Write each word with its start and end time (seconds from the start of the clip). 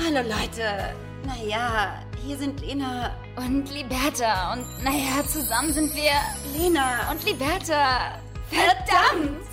Hallo 0.00 0.20
Leute. 0.20 0.94
Naja, 1.26 2.00
hier 2.24 2.38
sind 2.38 2.60
Lena 2.60 3.16
Und 3.36 3.68
Liberta. 3.68 4.52
Und 4.52 4.64
naja, 4.84 5.26
zusammen 5.26 5.72
sind 5.72 5.92
wir 5.92 6.12
Lena 6.56 7.10
und 7.10 7.24
Liberta. 7.24 8.22
Verdammt! 8.48 9.44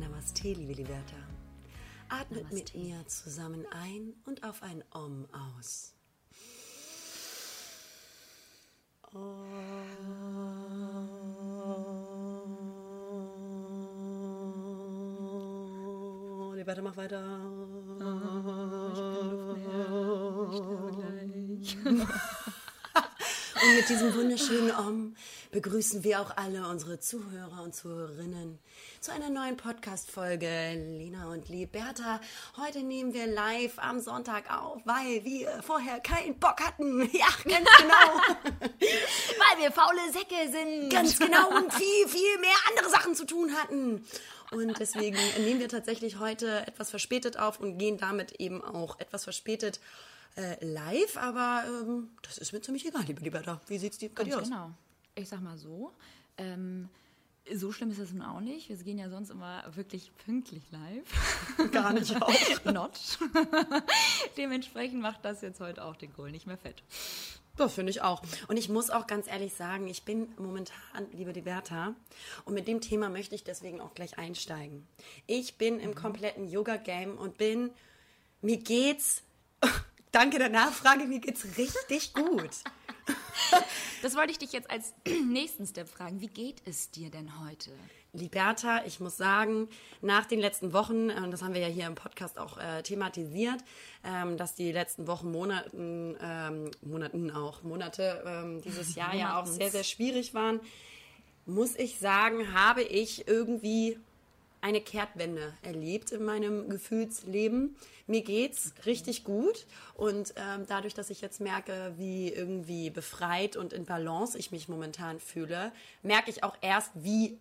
Namaste, 0.00 0.52
liebe 0.52 0.72
Liberta. 0.72 1.16
Atmet 2.08 2.52
mit 2.52 2.74
mir 2.74 3.06
zusammen 3.06 3.64
ein 3.70 4.14
und 4.26 4.42
auf 4.42 4.64
ein 4.64 4.82
Om 4.92 5.28
aus. 5.32 5.92
Oh. 16.66 16.68
Liberta, 16.68 16.82
mach 16.82 16.96
weiter. 16.96 17.22
Und 23.62 23.74
mit 23.74 23.88
diesem 23.88 24.14
wunderschönen 24.14 24.70
Om 24.70 25.16
begrüßen 25.50 26.04
wir 26.04 26.20
auch 26.20 26.36
alle 26.36 26.68
unsere 26.68 27.00
Zuhörer 27.00 27.62
und 27.62 27.74
Zuhörerinnen 27.74 28.58
zu 29.00 29.12
einer 29.12 29.30
neuen 29.30 29.56
Podcast-Folge 29.56 30.46
Lena 30.46 31.30
und 31.30 31.48
Liberta. 31.48 32.20
Heute 32.58 32.82
nehmen 32.82 33.14
wir 33.14 33.26
live 33.26 33.78
am 33.78 34.00
Sonntag 34.00 34.54
auf, 34.54 34.82
weil 34.84 35.24
wir 35.24 35.62
vorher 35.62 36.00
keinen 36.00 36.38
Bock 36.38 36.60
hatten. 36.60 37.08
Ja, 37.16 37.28
ganz 37.44 37.68
genau. 37.78 38.20
Weil 38.60 39.62
wir 39.62 39.72
faule 39.72 40.00
Säcke 40.12 40.52
sind. 40.52 40.90
ganz 40.90 41.18
genau 41.18 41.48
und 41.56 41.72
viel, 41.72 42.08
viel 42.08 42.38
mehr 42.40 42.56
andere 42.68 42.90
Sachen 42.90 43.14
zu 43.14 43.24
tun 43.24 43.54
hatten. 43.54 44.04
Und 44.52 44.78
deswegen 44.78 45.18
nehmen 45.38 45.60
wir 45.60 45.68
tatsächlich 45.68 46.18
heute 46.18 46.66
etwas 46.66 46.90
verspätet 46.90 47.38
auf 47.38 47.60
und 47.60 47.78
gehen 47.78 47.98
damit 47.98 48.32
eben 48.40 48.62
auch 48.62 48.98
etwas 49.00 49.24
verspätet 49.24 49.80
äh, 50.36 50.64
live. 50.64 51.16
Aber 51.16 51.64
ähm, 51.66 52.10
das 52.22 52.38
ist 52.38 52.52
mir 52.52 52.60
ziemlich 52.60 52.86
egal, 52.86 53.02
liebe 53.04 53.22
Liberta. 53.22 53.60
Wie 53.66 53.78
sieht's 53.78 53.98
dir 53.98 54.10
bei 54.14 54.24
dir 54.24 54.38
aus? 54.38 54.44
genau. 54.44 54.70
Ich 55.14 55.28
sag 55.28 55.40
mal 55.40 55.56
so. 55.56 55.92
Ähm, 56.38 56.88
so 57.54 57.72
schlimm 57.72 57.90
ist 57.90 58.00
das 58.00 58.12
nun 58.12 58.22
auch 58.22 58.40
nicht. 58.40 58.68
Wir 58.68 58.76
gehen 58.76 58.98
ja 58.98 59.08
sonst 59.08 59.30
immer 59.30 59.62
wirklich 59.74 60.10
pünktlich 60.24 60.64
live. 60.70 61.70
Gar 61.72 61.92
nicht 61.92 62.20
auch. 62.20 62.64
Not. 62.64 63.18
Dementsprechend 64.36 65.00
macht 65.00 65.24
das 65.24 65.42
jetzt 65.42 65.60
heute 65.60 65.84
auch 65.84 65.96
den 65.96 66.12
Kohl 66.12 66.30
nicht 66.30 66.46
mehr 66.46 66.58
fett. 66.58 66.82
Das 67.56 67.74
finde 67.74 67.90
ich 67.90 68.02
auch. 68.02 68.22
Und 68.48 68.58
ich 68.58 68.68
muss 68.68 68.90
auch 68.90 69.06
ganz 69.06 69.26
ehrlich 69.28 69.54
sagen, 69.54 69.88
ich 69.88 70.02
bin 70.02 70.28
momentan, 70.36 70.76
liebe 71.12 71.32
Liberta, 71.32 71.94
und 72.44 72.54
mit 72.54 72.68
dem 72.68 72.80
Thema 72.80 73.08
möchte 73.08 73.34
ich 73.34 73.44
deswegen 73.44 73.80
auch 73.80 73.94
gleich 73.94 74.18
einsteigen. 74.18 74.86
Ich 75.26 75.56
bin 75.56 75.80
im 75.80 75.94
kompletten 75.94 76.48
Yoga-Game 76.48 77.16
und 77.16 77.38
bin, 77.38 77.70
mir 78.42 78.58
geht's, 78.58 79.22
danke 80.12 80.38
der 80.38 80.50
Nachfrage, 80.50 81.06
mir 81.06 81.20
geht's 81.20 81.56
richtig 81.56 82.12
gut. 82.14 82.50
Das 84.02 84.14
wollte 84.14 84.32
ich 84.32 84.38
dich 84.38 84.52
jetzt 84.52 84.70
als 84.70 84.92
nächsten 85.24 85.66
Step 85.66 85.88
fragen. 85.88 86.20
Wie 86.20 86.28
geht 86.28 86.60
es 86.66 86.90
dir 86.90 87.10
denn 87.10 87.40
heute? 87.40 87.70
Liberta, 88.16 88.84
ich 88.84 89.00
muss 89.00 89.16
sagen, 89.16 89.68
nach 90.02 90.26
den 90.26 90.40
letzten 90.40 90.72
Wochen, 90.72 91.10
äh, 91.10 91.30
das 91.30 91.42
haben 91.42 91.54
wir 91.54 91.60
ja 91.60 91.68
hier 91.68 91.86
im 91.86 91.94
Podcast 91.94 92.38
auch 92.38 92.58
äh, 92.58 92.82
thematisiert, 92.82 93.62
ähm, 94.04 94.36
dass 94.36 94.54
die 94.54 94.72
letzten 94.72 95.06
Wochen, 95.06 95.30
Monaten, 95.30 96.16
ähm, 96.20 96.70
Monaten 96.82 97.30
auch, 97.30 97.62
Monate 97.62 98.22
ähm, 98.26 98.62
dieses 98.62 98.94
Jahr 98.94 99.14
ja 99.14 99.40
auch 99.40 99.46
sehr, 99.46 99.70
sehr 99.70 99.84
schwierig 99.84 100.34
waren, 100.34 100.60
muss 101.46 101.76
ich 101.76 101.98
sagen, 101.98 102.52
habe 102.54 102.82
ich 102.82 103.28
irgendwie 103.28 103.98
eine 104.60 104.80
Kehrtwende 104.80 105.54
erlebt 105.62 106.10
in 106.10 106.24
meinem 106.24 106.68
Gefühlsleben. 106.68 107.76
Mir 108.08 108.22
geht's 108.22 108.74
richtig 108.84 109.22
gut 109.22 109.66
und 109.94 110.34
ähm, 110.36 110.64
dadurch, 110.66 110.92
dass 110.92 111.10
ich 111.10 111.20
jetzt 111.20 111.40
merke, 111.40 111.94
wie 111.96 112.32
irgendwie 112.32 112.90
befreit 112.90 113.56
und 113.56 113.72
in 113.72 113.84
Balance 113.84 114.36
ich 114.36 114.50
mich 114.50 114.68
momentan 114.68 115.20
fühle, 115.20 115.72
merke 116.02 116.30
ich 116.30 116.42
auch 116.42 116.56
erst, 116.62 116.90
wie 116.94 117.38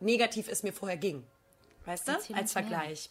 negativ 0.00 0.48
es 0.48 0.62
mir 0.62 0.72
vorher 0.72 0.96
ging. 0.96 1.24
Weißt 1.84 2.08
du? 2.08 2.12
Erzähl 2.12 2.36
Als. 2.36 2.52
Vergleich. 2.52 3.10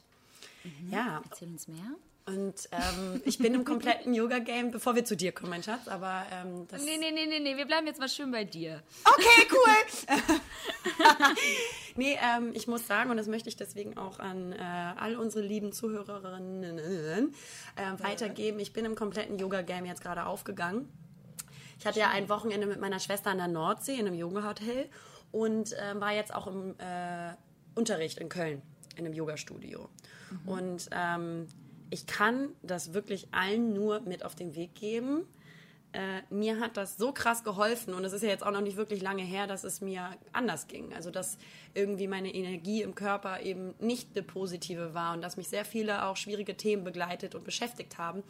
Ja, 0.91 1.21
Erzähl 1.29 1.47
uns 1.47 1.67
mehr. 1.67 1.95
und 2.25 2.55
ähm, 2.71 3.21
ich 3.23 3.37
bin 3.37 3.53
im 3.53 3.63
kompletten 3.63 4.13
Yoga-Game, 4.19 4.71
bevor 4.71 4.95
wir 4.95 5.05
zu 5.05 5.15
dir 5.15 5.31
kommen, 5.31 5.49
mein 5.49 5.63
Schatz, 5.63 5.87
aber 5.87 6.25
ähm, 6.31 6.67
das... 6.67 6.83
Nee, 6.83 6.97
nee, 6.97 7.11
nee, 7.11 7.25
nee, 7.25 7.39
nee. 7.39 7.55
Wir 7.55 7.65
bleiben 7.65 7.87
jetzt 7.87 7.99
mal 8.01 8.09
schön 8.09 8.31
bei 8.31 8.43
dir. 8.43 8.83
Okay, 9.05 9.47
cool. 9.51 10.17
nee, 11.95 12.17
ähm, 12.21 12.51
ich 12.53 12.67
muss 12.67 12.85
sagen, 12.85 13.09
und 13.11 13.17
das 13.17 13.27
möchte 13.27 13.47
ich 13.47 13.55
deswegen 13.55 13.97
auch 13.97 14.19
an 14.19 14.51
äh, 14.51 14.57
all 14.97 15.15
unsere 15.15 15.45
lieben 15.45 15.71
Zuhörerinnen 15.71 16.79
äh, 16.79 17.23
weitergeben. 18.03 18.59
Ich 18.59 18.73
bin 18.73 18.83
im 18.83 18.95
kompletten 18.95 19.39
Yoga-Game 19.39 19.85
jetzt 19.85 20.01
gerade 20.01 20.25
aufgegangen. 20.25 20.89
Ich 21.79 21.85
hatte 21.85 21.99
ja 21.99 22.09
ein 22.09 22.27
Wochenende 22.27 22.67
mit 22.67 22.81
meiner 22.81 22.99
Schwester 22.99 23.29
an 23.29 23.37
der 23.37 23.47
Nordsee 23.47 23.93
in 23.93 24.07
einem 24.07 24.15
Yoga-Hotel 24.15 24.89
und 25.37 25.75
ähm, 25.79 26.01
war 26.01 26.13
jetzt 26.13 26.33
auch 26.33 26.47
im 26.47 26.75
äh, 26.79 27.33
Unterricht 27.75 28.17
in 28.17 28.27
Köln 28.27 28.61
in 28.95 29.05
einem 29.05 29.13
Yoga-Studio. 29.13 29.89
Und 30.47 30.89
ähm, 30.91 31.47
ich 31.91 32.07
kann 32.07 32.49
das 32.63 32.93
wirklich 32.93 33.27
allen 33.31 33.73
nur 33.73 33.99
mit 34.01 34.25
auf 34.25 34.33
den 34.33 34.55
Weg 34.55 34.73
geben. 34.73 35.27
Äh, 35.93 36.21
mir 36.29 36.59
hat 36.59 36.75
das 36.75 36.97
so 36.97 37.13
krass 37.13 37.43
geholfen 37.43 37.93
und 37.93 38.03
es 38.03 38.11
ist 38.11 38.21
ja 38.21 38.29
jetzt 38.29 38.45
auch 38.45 38.51
noch 38.51 38.61
nicht 38.61 38.75
wirklich 38.75 39.01
lange 39.01 39.23
her, 39.23 39.47
dass 39.47 39.63
es 39.63 39.79
mir 39.79 40.09
anders 40.33 40.67
ging. 40.67 40.93
Also 40.93 41.11
dass 41.11 41.37
irgendwie 41.75 42.07
meine 42.07 42.33
Energie 42.33 42.81
im 42.81 42.93
Körper 42.93 43.41
eben 43.41 43.73
nicht 43.79 44.09
eine 44.13 44.23
positive 44.23 44.93
war 44.93 45.13
und 45.13 45.21
dass 45.21 45.37
mich 45.37 45.47
sehr 45.47 45.63
viele 45.63 46.05
auch 46.05 46.17
schwierige 46.17 46.57
Themen 46.57 46.83
begleitet 46.83 47.35
und 47.35 47.45
beschäftigt 47.45 47.97
haben, 47.97 48.23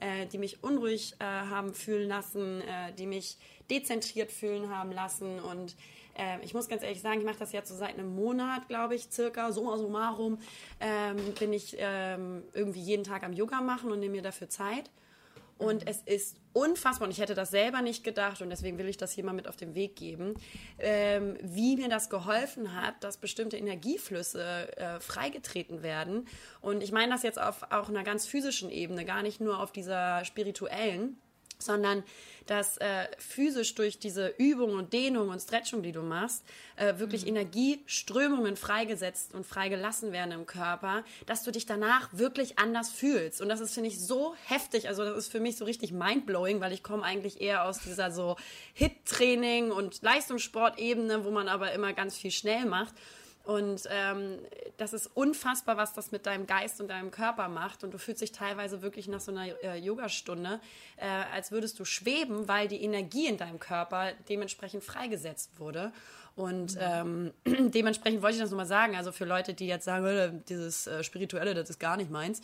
äh, 0.00 0.26
die 0.26 0.38
mich 0.38 0.64
unruhig 0.64 1.14
äh, 1.18 1.24
haben 1.24 1.74
fühlen 1.74 2.08
lassen, 2.08 2.62
äh, 2.62 2.94
die 2.94 3.06
mich 3.06 3.36
dezentriert 3.68 4.32
fühlen 4.32 4.70
haben 4.70 4.90
lassen 4.90 5.38
und 5.38 5.76
äh, 6.16 6.44
ich 6.44 6.54
muss 6.54 6.68
ganz 6.68 6.82
ehrlich 6.82 7.00
sagen, 7.00 7.20
ich 7.20 7.26
mache 7.26 7.38
das 7.38 7.52
jetzt 7.52 7.68
so 7.68 7.74
seit 7.74 7.98
einem 7.98 8.14
Monat, 8.14 8.68
glaube 8.68 8.94
ich, 8.94 9.08
circa, 9.10 9.52
summa 9.52 9.76
summarum, 9.76 10.38
ähm, 10.80 11.16
bin 11.38 11.52
ich 11.52 11.76
ähm, 11.78 12.44
irgendwie 12.52 12.80
jeden 12.80 13.04
Tag 13.04 13.22
am 13.22 13.32
Yoga 13.32 13.60
machen 13.60 13.90
und 13.90 14.00
nehme 14.00 14.16
mir 14.16 14.22
dafür 14.22 14.48
Zeit. 14.48 14.90
Und 15.58 15.86
es 15.86 16.02
ist 16.02 16.38
unfassbar, 16.52 17.06
und 17.06 17.12
ich 17.12 17.20
hätte 17.20 17.34
das 17.34 17.50
selber 17.52 17.82
nicht 17.82 18.02
gedacht, 18.02 18.42
und 18.42 18.50
deswegen 18.50 18.78
will 18.78 18.88
ich 18.88 18.96
das 18.96 19.12
hier 19.12 19.24
mal 19.24 19.32
mit 19.32 19.46
auf 19.46 19.56
den 19.56 19.76
Weg 19.76 19.94
geben, 19.94 20.34
ähm, 20.78 21.36
wie 21.40 21.76
mir 21.76 21.88
das 21.88 22.10
geholfen 22.10 22.74
hat, 22.74 23.04
dass 23.04 23.16
bestimmte 23.16 23.56
Energieflüsse 23.56 24.76
äh, 24.76 24.98
freigetreten 24.98 25.84
werden. 25.84 26.26
Und 26.60 26.82
ich 26.82 26.90
meine 26.90 27.12
das 27.12 27.22
jetzt 27.22 27.40
auf 27.40 27.62
auch 27.70 27.88
einer 27.88 28.02
ganz 28.02 28.26
physischen 28.26 28.70
Ebene, 28.70 29.04
gar 29.04 29.22
nicht 29.22 29.40
nur 29.40 29.60
auf 29.60 29.70
dieser 29.70 30.24
spirituellen 30.24 31.16
sondern 31.62 32.02
dass 32.46 32.76
äh, 32.78 33.06
physisch 33.18 33.74
durch 33.74 33.98
diese 33.98 34.34
Übung 34.38 34.74
und 34.74 34.92
Dehnung 34.92 35.28
und 35.28 35.40
Stretchung, 35.40 35.82
die 35.82 35.92
du 35.92 36.02
machst, 36.02 36.44
äh, 36.76 36.98
wirklich 36.98 37.26
Energieströmungen 37.26 38.56
freigesetzt 38.56 39.34
und 39.34 39.46
freigelassen 39.46 40.12
werden 40.12 40.32
im 40.32 40.46
Körper, 40.46 41.04
dass 41.26 41.44
du 41.44 41.50
dich 41.50 41.66
danach 41.66 42.08
wirklich 42.12 42.58
anders 42.58 42.90
fühlst. 42.90 43.40
Und 43.40 43.48
das 43.48 43.60
ist, 43.60 43.74
finde 43.74 43.88
ich, 43.88 44.00
so 44.00 44.34
heftig. 44.46 44.88
Also 44.88 45.04
das 45.04 45.16
ist 45.16 45.32
für 45.32 45.40
mich 45.40 45.56
so 45.56 45.64
richtig 45.64 45.92
mindblowing, 45.92 46.60
weil 46.60 46.72
ich 46.72 46.82
komme 46.82 47.04
eigentlich 47.04 47.40
eher 47.40 47.64
aus 47.64 47.78
dieser 47.80 48.10
so 48.10 48.36
Hit-Training 48.74 49.70
und 49.70 50.02
Leistungssportebene, 50.02 51.24
wo 51.24 51.30
man 51.30 51.48
aber 51.48 51.72
immer 51.72 51.92
ganz 51.92 52.16
viel 52.16 52.30
schnell 52.30 52.66
macht. 52.66 52.94
Und 53.44 53.88
ähm, 53.90 54.38
das 54.76 54.92
ist 54.92 55.08
unfassbar, 55.14 55.76
was 55.76 55.92
das 55.94 56.12
mit 56.12 56.26
deinem 56.26 56.46
Geist 56.46 56.80
und 56.80 56.88
deinem 56.88 57.10
Körper 57.10 57.48
macht. 57.48 57.82
Und 57.82 57.92
du 57.92 57.98
fühlst 57.98 58.22
dich 58.22 58.32
teilweise 58.32 58.82
wirklich 58.82 59.08
nach 59.08 59.20
so 59.20 59.32
einer 59.32 59.46
äh, 59.62 59.78
Yogastunde, 59.78 60.60
äh, 60.96 61.06
als 61.06 61.50
würdest 61.50 61.78
du 61.80 61.84
schweben, 61.84 62.46
weil 62.46 62.68
die 62.68 62.82
Energie 62.82 63.26
in 63.26 63.38
deinem 63.38 63.58
Körper 63.58 64.12
dementsprechend 64.28 64.84
freigesetzt 64.84 65.58
wurde. 65.58 65.92
Und 66.34 66.78
ähm, 66.80 67.32
dementsprechend 67.46 68.22
wollte 68.22 68.36
ich 68.36 68.42
das 68.42 68.50
nochmal 68.50 68.66
sagen. 68.66 68.96
Also 68.96 69.12
für 69.12 69.24
Leute, 69.24 69.54
die 69.54 69.66
jetzt 69.66 69.84
sagen, 69.84 70.06
äh, 70.06 70.30
dieses 70.48 70.86
äh, 70.86 71.02
Spirituelle, 71.02 71.54
das 71.54 71.68
ist 71.70 71.80
gar 71.80 71.96
nicht 71.96 72.10
meins, 72.10 72.40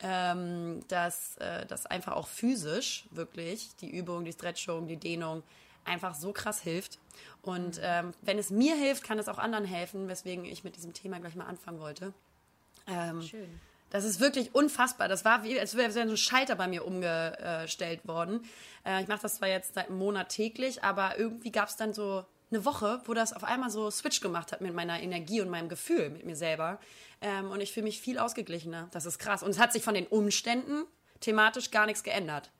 ähm, 0.00 0.80
dass 0.88 1.36
äh, 1.36 1.66
das 1.66 1.86
einfach 1.86 2.14
auch 2.14 2.26
physisch 2.26 3.04
wirklich, 3.10 3.76
die 3.76 3.90
Übung, 3.90 4.24
die 4.24 4.32
Stretchung, 4.32 4.88
die 4.88 4.96
Dehnung, 4.96 5.42
einfach 5.88 6.14
so 6.14 6.32
krass 6.32 6.60
hilft. 6.60 6.98
Und 7.42 7.80
ähm, 7.82 8.12
wenn 8.22 8.38
es 8.38 8.50
mir 8.50 8.76
hilft, 8.76 9.02
kann 9.02 9.18
es 9.18 9.28
auch 9.28 9.38
anderen 9.38 9.64
helfen, 9.64 10.08
weswegen 10.08 10.44
ich 10.44 10.64
mit 10.64 10.76
diesem 10.76 10.92
Thema 10.92 11.18
gleich 11.18 11.34
mal 11.34 11.46
anfangen 11.46 11.80
wollte. 11.80 12.12
Ähm, 12.86 13.22
Schön. 13.22 13.60
Das 13.90 14.04
ist 14.04 14.20
wirklich 14.20 14.54
unfassbar. 14.54 15.08
Das 15.08 15.24
war 15.24 15.44
wie, 15.44 15.58
als 15.58 15.74
wäre 15.74 15.90
so 15.90 16.00
ein 16.00 16.16
Schalter 16.16 16.56
bei 16.56 16.68
mir 16.68 16.84
umgestellt 16.84 18.06
worden. 18.06 18.44
Äh, 18.84 19.02
ich 19.02 19.08
mache 19.08 19.22
das 19.22 19.36
zwar 19.36 19.48
jetzt 19.48 19.74
seit 19.74 19.88
einem 19.88 19.98
Monat 19.98 20.28
täglich, 20.28 20.84
aber 20.84 21.18
irgendwie 21.18 21.50
gab 21.50 21.68
es 21.68 21.76
dann 21.76 21.94
so 21.94 22.24
eine 22.50 22.64
Woche, 22.64 23.00
wo 23.04 23.14
das 23.14 23.32
auf 23.32 23.44
einmal 23.44 23.70
so 23.70 23.90
Switch 23.90 24.20
gemacht 24.20 24.52
hat 24.52 24.60
mit 24.60 24.74
meiner 24.74 25.00
Energie 25.00 25.40
und 25.40 25.50
meinem 25.50 25.68
Gefühl 25.68 26.10
mit 26.10 26.24
mir 26.24 26.36
selber. 26.36 26.78
Ähm, 27.20 27.50
und 27.50 27.60
ich 27.60 27.72
fühle 27.72 27.84
mich 27.84 28.00
viel 28.00 28.18
ausgeglichener. 28.18 28.88
Das 28.90 29.06
ist 29.06 29.18
krass. 29.18 29.42
Und 29.42 29.50
es 29.50 29.58
hat 29.58 29.72
sich 29.72 29.82
von 29.82 29.94
den 29.94 30.06
Umständen 30.06 30.84
thematisch 31.20 31.70
gar 31.70 31.86
nichts 31.86 32.02
geändert. 32.02 32.50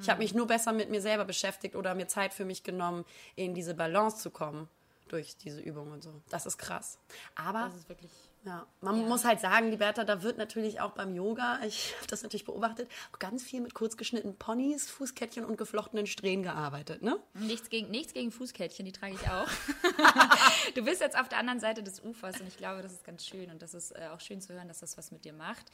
Ich 0.00 0.08
habe 0.08 0.20
mich 0.20 0.34
nur 0.34 0.46
besser 0.46 0.72
mit 0.72 0.90
mir 0.90 1.00
selber 1.00 1.24
beschäftigt 1.24 1.76
oder 1.76 1.94
mir 1.94 2.08
Zeit 2.08 2.32
für 2.32 2.44
mich 2.44 2.62
genommen, 2.62 3.04
in 3.36 3.54
diese 3.54 3.74
Balance 3.74 4.18
zu 4.18 4.30
kommen. 4.30 4.68
durch 5.08 5.36
diese 5.36 5.60
Übung 5.60 5.92
und 5.92 6.02
so. 6.02 6.10
Das 6.30 6.46
ist 6.46 6.56
krass. 6.56 6.96
Aber 7.34 7.64
Das 7.66 7.74
ist 7.74 7.88
wirklich. 7.90 8.10
Ja, 8.44 8.66
man 8.80 8.96
Ja. 9.00 9.06
muss 9.08 9.24
halt 9.24 9.40
sagen, 9.40 9.70
Liberta, 9.70 10.04
da 10.04 10.22
wird 10.22 10.36
natürlich 10.38 10.80
auch 10.80 10.92
beim 10.92 11.14
Yoga, 11.14 11.60
ich 11.66 11.94
habe 11.98 12.06
das 12.08 12.22
natürlich 12.22 12.44
beobachtet, 12.44 12.90
auch 13.12 13.18
ganz 13.18 13.42
viel 13.42 13.60
mit 13.60 13.74
kurz 13.74 13.96
geschnittenen 13.96 14.36
Ponys, 14.36 14.90
Fußkettchen 14.90 15.44
und 15.44 15.56
geflochtenen 15.56 16.06
Strähnen 16.06 16.42
gearbeitet, 16.42 17.02
ne? 17.02 17.18
Nichts 17.34 17.70
gegen, 17.70 17.90
nichts 17.90 18.12
gegen 18.12 18.32
Fußkettchen, 18.32 18.84
die 18.84 18.92
trage 18.92 19.14
ich 19.14 19.28
auch. 19.28 19.46
du 20.74 20.82
bist 20.84 21.00
jetzt 21.00 21.16
auf 21.18 21.28
der 21.28 21.38
anderen 21.38 21.60
Seite 21.60 21.82
des 21.82 22.00
Ufers 22.02 22.40
und 22.40 22.48
ich 22.48 22.56
glaube, 22.56 22.82
das 22.82 22.92
ist 22.92 23.04
ganz 23.04 23.24
schön 23.26 23.50
und 23.50 23.62
das 23.62 23.74
ist 23.74 23.92
äh, 23.92 24.08
auch 24.12 24.20
schön 24.20 24.40
zu 24.40 24.52
hören, 24.54 24.68
dass 24.68 24.80
das 24.80 24.98
was 24.98 25.10
mit 25.12 25.24
dir 25.24 25.32
macht. 25.32 25.66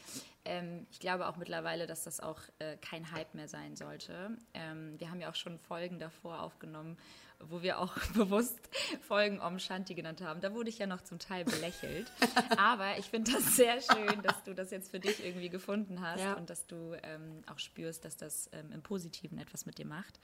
Ähm, 0.44 0.87
ich 0.91 1.00
glaube 1.00 1.26
auch 1.29 1.37
mittlerweile, 1.37 1.87
dass 1.87 2.05
das 2.05 2.21
auch 2.21 2.41
äh, 2.59 2.76
kein 2.79 3.11
Hype 3.12 3.35
mehr 3.35 3.49
sein 3.49 3.76
sollte. 3.76 4.37
Ähm, 4.55 4.94
wir 4.99 5.11
haben 5.11 5.21
ja 5.21 5.31
auch 5.31 5.35
schon 5.35 5.59
Folgen 5.59 5.99
davor 5.99 6.43
aufgenommen, 6.43 6.99
wo 7.40 7.62
wir 7.62 7.79
auch 7.79 7.94
bewusst 8.14 8.58
Folgen 9.06 9.40
Om 9.40 9.58
Shanti 9.58 9.94
genannt 9.94 10.20
haben. 10.20 10.40
Da 10.40 10.52
wurde 10.55 10.69
ich 10.70 10.79
ja 10.79 10.87
noch 10.87 11.02
zum 11.02 11.19
Teil 11.19 11.44
belächelt. 11.44 12.11
Aber 12.56 12.99
ich 12.99 13.06
finde 13.06 13.32
das 13.32 13.56
sehr 13.56 13.81
schön, 13.81 14.23
dass 14.23 14.43
du 14.44 14.55
das 14.55 14.70
jetzt 14.70 14.90
für 14.90 15.00
dich 15.00 15.25
irgendwie 15.25 15.49
gefunden 15.49 16.00
hast 16.00 16.20
Ja. 16.20 16.35
und 16.35 16.50
dass 16.50 16.67
du 16.67 16.96
ähm, 17.02 17.43
auch 17.50 17.58
spürst, 17.58 18.05
dass 18.05 18.17
das 18.17 18.49
ähm, 18.52 18.73
im 18.73 18.82
Positiven 18.82 19.38
etwas 19.38 19.67
mit 19.67 19.79
dir 19.79 19.87
macht 19.87 20.19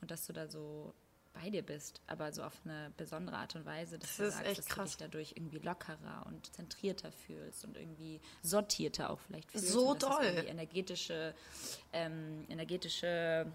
und 0.00 0.10
dass 0.10 0.26
du 0.26 0.32
da 0.32 0.48
so 0.48 0.92
bei 1.32 1.50
dir 1.50 1.62
bist, 1.62 2.00
aber 2.06 2.32
so 2.32 2.42
auf 2.42 2.54
eine 2.64 2.90
besondere 2.96 3.36
Art 3.36 3.54
und 3.56 3.66
Weise, 3.66 3.98
dass 3.98 4.16
Das 4.16 4.16
du 4.16 4.30
sagst, 4.32 4.58
dass 4.58 4.66
krass. 4.66 4.76
du 4.76 4.84
dich 4.84 4.96
dadurch 4.96 5.32
irgendwie 5.36 5.58
lockerer 5.58 6.24
und 6.26 6.50
zentrierter 6.54 7.12
fühlst 7.12 7.62
und 7.66 7.76
irgendwie 7.76 8.22
sortierter 8.42 9.10
auch 9.10 9.20
vielleicht 9.20 9.52
fühlst. 9.52 9.68
So 9.68 9.92
doll. 9.94 10.24
energetische, 10.46 11.34
ähm, 11.92 12.46
energetische 12.48 13.52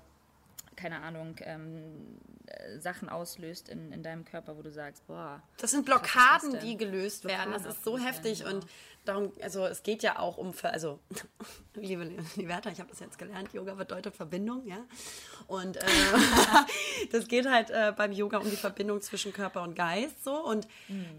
keine 0.82 1.02
Ahnung, 1.02 1.36
ähm, 1.42 2.18
äh, 2.48 2.80
Sachen 2.80 3.10
auslöst 3.10 3.70
in, 3.70 3.92
in 3.92 4.02
deinem 4.02 4.26
Körper, 4.26 4.58
wo 4.58 4.62
du 4.62 4.72
sagst, 4.72 5.06
boah, 5.06 5.42
Das 5.58 5.72
sind 5.72 5.86
Blockaden, 5.86 6.54
das 6.54 6.60
denn? 6.60 6.70
die 6.70 6.78
gelöst 6.78 7.26
werden. 7.26 7.54
Das 7.54 7.66
ist 7.66 7.84
so 7.84 7.98
heftig 7.98 8.40
werden, 8.44 8.58
und 8.58 8.68
darum, 9.06 9.32
also 9.42 9.66
es 9.66 9.84
geht 9.84 10.02
ja 10.02 10.18
auch 10.18 10.38
um, 10.38 10.54
also 10.64 11.00
liebe 11.76 12.04
Liberta, 12.36 12.72
ich 12.72 12.80
habe 12.80 12.90
das 12.90 13.00
jetzt 13.00 13.20
gelernt, 13.20 13.54
Yoga 13.54 13.76
bedeutet 13.76 14.16
Verbindung, 14.16 14.66
ja. 14.66 14.84
Und 15.48 15.78
äh, 15.78 15.82
das 17.12 17.28
geht 17.28 17.48
halt 17.48 17.70
äh, 17.70 17.94
beim 17.96 18.12
Yoga 18.12 18.40
um 18.40 18.50
die 18.50 18.56
Verbindung 18.56 19.02
zwischen 19.02 19.34
Körper 19.34 19.62
und 19.62 19.76
Geist 19.76 20.24
so 20.24 20.36
und 20.44 20.68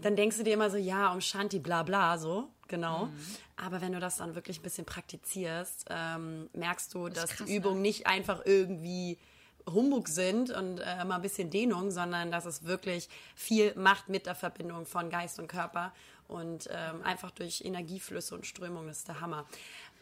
dann 0.01 0.15
denkst 0.15 0.37
du 0.37 0.43
dir 0.43 0.53
immer 0.53 0.69
so, 0.69 0.77
ja, 0.77 1.11
um 1.13 1.21
Shanti, 1.21 1.59
bla 1.59 1.83
bla, 1.83 2.17
so, 2.17 2.49
genau. 2.67 3.09
Aber 3.55 3.81
wenn 3.81 3.93
du 3.93 3.99
das 3.99 4.17
dann 4.17 4.35
wirklich 4.35 4.59
ein 4.59 4.63
bisschen 4.63 4.85
praktizierst, 4.85 5.85
ähm, 5.89 6.49
merkst 6.53 6.93
du, 6.93 7.07
dass 7.07 7.29
krass, 7.31 7.47
die 7.47 7.55
Übungen 7.55 7.81
nicht 7.81 8.07
einfach 8.07 8.41
irgendwie 8.45 9.17
Humbug 9.65 10.07
sind 10.07 10.51
und 10.51 10.79
äh, 10.79 11.03
mal 11.05 11.15
ein 11.15 11.21
bisschen 11.21 11.49
Dehnung, 11.49 11.91
sondern 11.91 12.31
dass 12.31 12.45
es 12.45 12.63
wirklich 12.63 13.09
viel 13.35 13.73
macht 13.75 14.09
mit 14.09 14.25
der 14.25 14.35
Verbindung 14.35 14.85
von 14.85 15.09
Geist 15.09 15.39
und 15.39 15.47
Körper 15.47 15.93
und 16.27 16.69
ähm, 16.71 17.01
einfach 17.03 17.31
durch 17.31 17.61
Energieflüsse 17.63 18.35
und 18.35 18.45
Strömungen 18.45 18.89
ist 18.89 19.07
der 19.07 19.21
Hammer. 19.21 19.45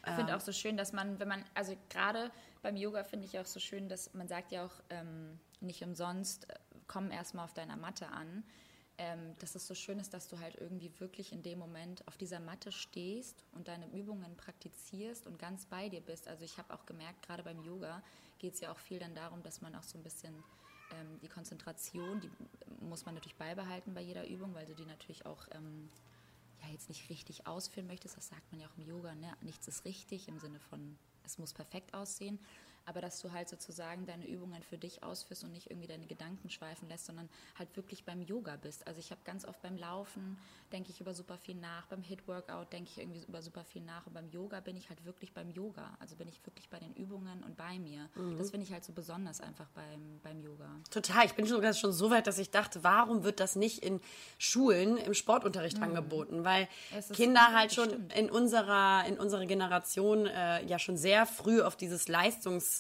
Ich 0.06 0.14
finde 0.14 0.36
auch 0.36 0.42
so 0.42 0.52
schön, 0.52 0.78
dass 0.78 0.94
man, 0.94 1.20
wenn 1.20 1.28
man, 1.28 1.46
also 1.54 1.78
gerade 1.90 2.32
beim 2.64 2.76
Yoga 2.76 3.04
finde 3.04 3.28
ich 3.28 3.38
auch 3.38 3.46
so 3.46 3.60
schön, 3.60 3.88
dass 3.88 4.14
man 4.16 4.28
sagt 4.28 4.52
ja 4.52 4.66
auch 4.66 4.74
ähm, 4.90 5.40
nicht 5.60 5.84
umsonst, 5.84 6.50
äh, 6.50 6.56
komm 6.88 7.12
erstmal 7.12 7.46
auf 7.46 7.54
deiner 7.54 7.78
Matte 7.78 8.08
an. 8.08 8.44
Ähm, 8.98 9.36
dass 9.40 9.56
es 9.56 9.66
so 9.66 9.74
schön 9.74 10.00
ist, 10.00 10.14
dass 10.14 10.28
du 10.28 10.40
halt 10.40 10.56
irgendwie 10.58 10.92
wirklich 11.00 11.32
in 11.32 11.42
dem 11.42 11.58
Moment 11.58 12.08
auf 12.08 12.18
dieser 12.18 12.40
Matte 12.40 12.72
stehst 12.72 13.44
und 13.54 13.68
deine 13.68 13.88
Übungen 13.88 14.36
praktizierst 14.38 15.26
und 15.26 15.40
ganz 15.40 15.66
bei 15.66 15.90
dir 15.90 16.02
bist. 16.02 16.28
Also 16.28 16.44
ich 16.46 16.58
habe 16.58 16.74
auch 16.74 16.86
gemerkt, 16.86 17.26
gerade 17.26 17.42
beim 17.42 17.64
Yoga 17.64 18.04
geht 18.42 18.56
es 18.56 18.60
ja 18.60 18.72
auch 18.72 18.80
viel 18.80 19.00
dann 19.00 19.14
darum, 19.14 19.44
dass 19.44 19.62
man 19.62 19.76
auch 19.76 19.84
so 19.84 20.00
ein 20.00 20.04
bisschen 20.04 20.34
ähm, 20.92 21.20
die 21.22 21.28
Konzentration, 21.28 22.20
die 22.20 22.32
muss 22.82 23.06
man 23.06 23.14
natürlich 23.14 23.36
beibehalten 23.36 23.94
bei 23.94 24.02
jeder 24.02 24.28
Übung, 24.28 24.56
weil 24.56 24.66
du 24.66 24.74
die 24.74 24.86
natürlich 24.86 25.26
auch 25.28 25.48
ähm, 25.52 25.90
ja, 26.64 26.70
jetzt 26.72 26.90
nicht 26.90 27.10
richtig 27.10 27.46
ausführen 27.46 27.86
möchtest, 27.88 28.18
das 28.18 28.28
sagt 28.28 28.52
man 28.52 28.60
ja 28.60 28.68
auch 28.68 28.78
im 28.78 28.88
Yoga, 28.88 29.14
ne? 29.14 29.32
nichts 29.42 29.68
ist 29.68 29.86
richtig 29.86 30.28
im 30.28 30.40
Sinne 30.40 30.60
von, 30.60 30.98
es 31.24 31.38
muss 31.38 31.54
perfekt 31.54 31.94
aussehen, 31.94 32.40
aber 32.86 33.02
dass 33.02 33.20
du 33.22 33.32
halt 33.32 33.50
sozusagen 33.50 34.06
deine 34.06 34.28
Übungen 34.28 34.62
für 34.64 34.78
dich 34.78 35.04
ausführst 35.04 35.44
und 35.44 35.52
nicht 35.52 35.70
irgendwie 35.70 35.88
deine 35.88 36.08
Gedanken 36.08 36.50
schweifen 36.50 36.88
lässt, 36.90 37.06
sondern 37.06 37.30
halt 37.58 37.76
wirklich 37.76 38.06
beim 38.06 38.22
Yoga 38.22 38.58
bist. 38.58 38.88
Also 38.88 39.00
ich 39.00 39.12
habe 39.12 39.22
ganz 39.24 39.46
oft 39.46 39.62
beim 39.62 39.78
Laufen, 39.78 40.38
denke 40.72 40.90
ich 40.90 41.02
über 41.02 41.14
super 41.14 41.38
viel 41.38 41.56
nach, 41.56 41.86
beim 41.88 42.02
Hit-Workout 42.02 42.72
denke 42.72 42.90
ich 42.92 42.98
irgendwie 42.98 43.24
über 43.28 43.42
super 43.42 43.64
viel 43.64 43.82
nach 43.82 44.06
und 44.08 44.14
beim 44.14 44.30
Yoga 44.30 44.60
bin 44.60 44.76
ich 44.78 44.90
halt 44.90 45.04
wirklich 45.06 45.34
beim 45.34 45.50
Yoga, 45.52 45.96
also 46.00 46.16
bin 46.16 46.28
ich 46.28 46.46
wirklich 46.46 46.70
bei 46.70 46.80
den 46.80 46.94
Übungen 46.94 47.44
und 47.44 47.58
bei 47.58 47.80
mir. 47.80 48.10
Das 48.38 48.52
finde 48.52 48.66
ich 48.66 48.72
halt 48.72 48.84
so 48.84 48.94
besonders 48.94 49.42
einfach 49.42 49.68
beim, 49.70 50.20
beim 50.24 50.42
Yoga. 50.42 50.70
Total, 50.90 51.26
ich 51.26 51.34
bin 51.34 51.46
sogar 51.46 51.74
schon 51.74 51.92
so 51.92 52.10
weit, 52.10 52.28
dass 52.28 52.38
ich 52.38 52.50
dachte, 52.50 52.84
warum 52.84 53.24
wird 53.24 53.40
das 53.40 53.56
nicht 53.56 53.80
in 53.80 54.00
Schulen 54.38 54.98
im 54.98 55.14
Sportunterricht 55.14 55.82
angeboten? 55.82 56.44
Weil 56.44 56.68
Kinder 57.14 57.54
halt 57.54 57.74
schon 57.74 57.90
stimmt. 57.90 58.14
in 58.14 58.30
unserer, 58.30 59.06
in 59.08 59.20
unserer 59.20 59.46
Generation 59.46 60.26
äh, 60.26 60.66
ja 60.66 60.80
schon 60.80 60.98
sehr 60.98 61.26
früh 61.26 61.62
auf 61.62 61.76
dieses 61.76 62.08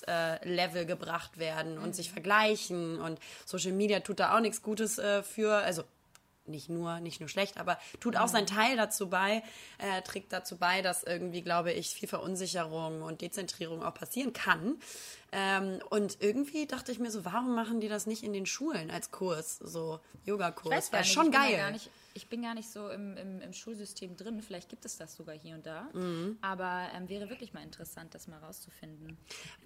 Leistungslevel 0.08 0.86
gebracht 0.86 1.38
werden 1.38 1.78
und 1.78 1.96
sich 1.96 2.12
vergleichen 2.12 3.00
und 3.00 3.20
Social 3.46 3.72
Media 3.72 4.00
tut 4.00 4.20
da 4.20 4.36
auch 4.36 4.42
nichts 4.42 4.62
Gutes 4.62 4.98
äh, 4.98 5.24
für, 5.24 5.54
also 5.54 5.84
nicht 6.46 6.70
nur, 6.70 7.00
nicht 7.00 7.20
nur 7.20 7.30
schlecht, 7.30 7.58
aber 7.58 7.78
tut 8.00 8.18
auch 8.18 8.28
seinen 8.28 8.48
Teil 8.48 8.76
dazu 8.76 9.10
bei, 9.10 9.44
äh, 9.78 10.02
trägt 10.02 10.34
dazu 10.34 10.58
bei, 10.58 10.82
dass 10.82 11.04
irgendwie, 11.04 11.44
glaube 11.44 11.72
ich, 11.72 11.90
viel 11.90 12.10
Verunsicherung 12.10 13.04
und 13.04 13.22
Dezentrierung 13.22 13.84
auch 13.84 13.94
passieren 13.94 14.34
kann. 14.34 14.78
Ähm, 15.32 15.80
und 15.90 16.18
irgendwie 16.20 16.66
dachte 16.66 16.92
ich 16.92 17.00
mir 17.00 17.12
so, 17.12 17.24
warum 17.26 17.56
machen 17.56 17.80
die 17.80 17.88
das 17.88 18.06
nicht 18.06 18.24
in 18.24 18.34
den 18.34 18.48
Schulen 18.48 18.90
als 18.92 19.12
Kurs, 19.12 19.60
so 19.60 20.00
Yogakurs? 20.26 20.92
Nicht, 20.92 21.14
schon 21.14 21.32
geil. 21.32 21.80
Ja 22.14 22.22
ich 22.22 22.28
bin 22.28 22.42
gar 22.42 22.54
nicht 22.54 22.70
so 22.70 22.90
im, 22.90 23.16
im, 23.16 23.42
im 23.42 23.54
Schulsystem 23.54 24.18
drin. 24.18 24.42
Vielleicht 24.42 24.70
gibt 24.70 24.86
es 24.86 24.98
das 24.98 25.16
sogar 25.16 25.36
hier 25.36 25.56
und 25.56 25.66
da. 25.66 25.88
Mhm. 25.94 26.38
Aber 26.42 26.88
ähm, 26.96 27.08
wäre 27.08 27.30
wirklich 27.30 27.54
mal 27.54 27.64
interessant, 27.64 28.14
das 28.14 28.28
mal 28.28 28.38
rauszufinden. 28.40 29.18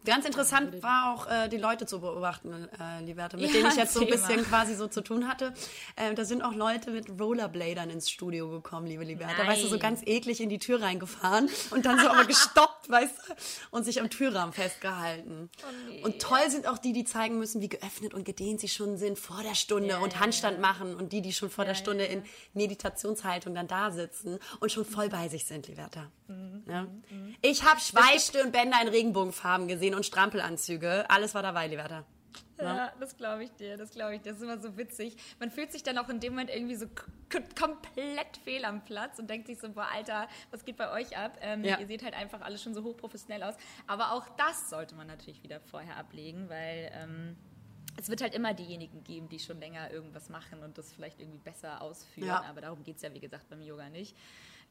Ganz 0.06 0.25
interessant 0.25 0.83
war 0.83 1.13
auch, 1.13 1.27
äh, 1.27 1.50
die 1.50 1.57
Leute 1.57 1.86
zu 1.86 2.00
beobachten, 2.01 2.69
äh, 2.80 3.03
Liberta, 3.03 3.38
mit 3.38 3.47
Ja, 3.47 3.53
denen 3.53 3.69
ich 3.69 3.77
jetzt 3.77 3.94
so 3.94 4.01
ein 4.01 4.07
bisschen 4.07 4.44
quasi 4.44 4.75
so 4.75 4.88
zu 4.88 5.01
tun 5.01 5.27
hatte. 5.27 5.53
Äh, 5.95 6.13
da 6.13 6.24
sind 6.24 6.44
auch 6.44 6.53
Leute 6.53 6.92
mit 6.92 7.09
Rollerbladern 7.19 7.89
ins 7.89 8.09
Studio 8.09 8.50
gekommen, 8.50 8.86
liebe 8.86 9.03
Liberta. 9.03 9.45
Weißt 9.45 9.63
du, 9.63 9.68
so 9.68 9.80
ganz 9.80 10.01
eklig 10.06 10.39
in 10.39 10.50
die 10.50 10.59
Tür 10.59 10.81
reingefahren 10.81 11.50
und 11.71 11.86
dann 11.86 12.00
so 12.00 12.09
aber 12.09 12.25
gestoppt, 12.27 12.89
weißt 12.89 13.18
du, 13.18 13.33
und 13.71 13.83
sich 13.83 14.01
am 14.01 14.09
Türrahmen 14.09 14.53
festgehalten. 14.53 15.50
Oh 15.63 16.06
Und 16.06 16.21
toll 16.21 16.50
sind 16.50 16.68
auch 16.68 16.77
die, 16.77 16.94
die 16.94 17.06
zeigen 17.06 17.39
müssen, 17.39 17.62
wie 17.62 17.69
geöffnet 17.69 18.13
und 18.13 18.24
gedehnt 18.24 18.59
sie 18.59 18.68
schon 18.68 18.97
sind 18.97 19.18
vor 19.18 19.42
der 19.42 19.56
Stunde 19.56 19.89
Ja, 19.89 19.97
und 20.00 20.13
ja, 20.13 20.19
Handstand 20.19 20.59
machen 20.59 20.95
und 20.95 21.12
die, 21.12 21.21
die 21.21 21.33
schon 21.33 21.50
vor 21.50 21.65
der 21.65 21.74
Ja, 21.74 21.80
Stunde 21.80 22.06
ja, 22.06 22.11
in 22.11 22.23
Meditationshaltung 22.54 23.54
dann 23.56 23.68
da 23.68 23.92
sitzen 23.92 24.39
und 24.59 24.71
schon 24.71 24.85
voll 24.85 25.09
bei 25.09 25.27
sich 25.27 25.45
sind, 25.45 25.68
Liberta. 25.68 26.11
Mhm, 26.27 26.63
Ja? 26.68 26.87
Ich 27.42 27.63
habe 27.63 27.80
Schweißstirnbänder 27.80 28.81
in 28.81 28.87
Regenbogenfarben 28.89 29.68
gesehen 29.68 29.95
und 29.95 30.06
Strampelanzüge. 30.06 31.09
Alles 31.09 31.33
war 31.35 31.44
dabei, 31.44 31.68
Liberta. 31.68 32.06
Ja, 32.57 32.94
das 33.01 33.18
glaube 33.18 33.44
ich 33.44 33.51
dir, 33.51 33.75
das 33.75 33.92
glaube 33.92 34.15
ich 34.15 34.21
dir. 34.21 34.30
Das 34.30 34.37
ist 34.37 34.44
immer 34.44 34.57
so 34.59 34.77
witzig. 34.77 35.18
Man 35.39 35.51
fühlt 35.51 35.73
sich 35.73 35.83
dann 35.83 35.97
auch 35.97 36.07
in 36.07 36.21
dem 36.21 36.31
Moment 36.33 36.49
irgendwie 36.49 36.75
so 36.75 36.85
komplett 37.30 38.37
fehl 38.44 38.63
am 38.63 38.83
Platz 38.85 39.19
und 39.19 39.30
denkt 39.30 39.47
sich 39.47 39.59
so, 39.59 39.69
boah, 39.69 39.87
Alter, 39.94 40.27
was 40.51 40.63
geht 40.63 40.77
bei 40.77 40.89
euch 40.92 41.18
ab? 41.18 41.37
Ähm, 41.42 41.63
Ja. 41.65 41.80
Ihr 41.80 41.87
seht 41.87 42.04
halt 42.04 42.13
einfach 42.13 42.42
alle 42.42 42.57
schon 42.57 42.73
so 42.73 42.83
hochprofessionell 42.83 43.44
aus. 43.44 43.56
Aber 43.87 44.13
auch 44.13 44.27
das 44.37 44.69
sollte 44.69 44.95
man 44.95 45.07
natürlich 45.07 45.44
wieder 45.44 45.59
vorher 45.59 45.97
ablegen, 45.97 46.47
weil 46.49 46.92
ähm, 46.94 47.35
es 47.97 48.09
wird 48.09 48.21
halt 48.21 48.33
immer 48.33 48.54
diejenigen 48.54 49.04
geben, 49.04 49.30
die 49.30 49.40
schon 49.40 49.59
länger 49.59 49.92
irgendwas 49.92 50.30
machen 50.30 50.64
und 50.64 50.78
das 50.78 50.92
vielleicht 50.94 51.19
irgendwie 51.19 51.40
besser 51.40 51.81
ausführen. 51.81 52.28
Ja. 52.28 52.44
Aber 52.44 52.61
darum 52.61 52.83
geht 52.83 52.97
es 52.97 53.02
ja, 53.02 53.14
wie 53.14 53.19
gesagt, 53.19 53.49
beim 53.49 53.61
Yoga 53.61 53.90
nicht. 53.90 54.16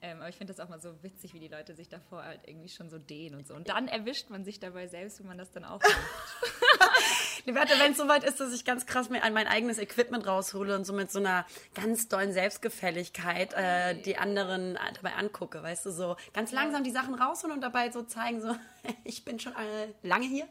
Ähm, 0.02 0.19
aber 0.19 0.28
ich 0.28 0.37
finde 0.37 0.52
das 0.52 0.64
auch 0.64 0.69
mal 0.69 0.81
so 0.81 1.02
witzig, 1.02 1.33
wie 1.33 1.40
die 1.40 1.49
Leute 1.49 1.75
sich 1.75 1.88
davor 1.88 2.25
halt 2.25 2.40
irgendwie 2.47 2.69
schon 2.69 2.90
so 2.90 2.99
dehnen 2.99 3.37
und 3.37 3.47
so. 3.47 3.54
Und 3.54 3.69
dann 3.69 3.88
erwischt 3.88 4.28
man 4.28 4.45
sich 4.45 4.61
dabei 4.61 4.87
selbst, 4.87 5.21
wie 5.21 5.26
man 5.26 5.38
das 5.38 5.50
dann 5.50 5.64
auch 5.64 5.81
macht. 5.81 5.93
Liberta, 7.45 7.75
wenn 7.79 7.93
es 7.93 7.99
soweit 7.99 8.25
ist, 8.25 8.41
dass 8.41 8.53
ich 8.53 8.65
ganz 8.65 8.87
krass 8.87 9.11
mir 9.11 9.23
an 9.23 9.33
mein 9.33 9.47
eigenes 9.47 9.79
Equipment 9.79 10.27
raushole 10.27 10.75
und 10.75 10.85
so 10.85 10.93
mit 10.93 11.13
so 11.13 11.19
einer 11.19 11.45
ganz 11.75 12.09
dollen 12.09 12.33
Selbstgefälligkeit 12.33 13.53
äh, 13.55 13.95
die 14.01 14.17
anderen 14.17 14.79
dabei 14.95 15.15
angucke, 15.15 15.63
weißt 15.63 15.87
du, 15.87 15.91
so 15.91 16.17
ganz 16.33 16.53
langsam 16.53 16.85
die 16.85 16.91
Sachen 16.91 17.15
rausholen 17.15 17.55
und 17.55 17.61
dabei 17.61 17.91
so 17.91 18.03
zeigen, 18.03 18.41
so, 18.41 18.57
ich 19.05 19.25
bin 19.25 19.39
schon 19.39 19.53
äh, 19.53 19.89
lange 20.03 20.27
hier, 20.27 20.49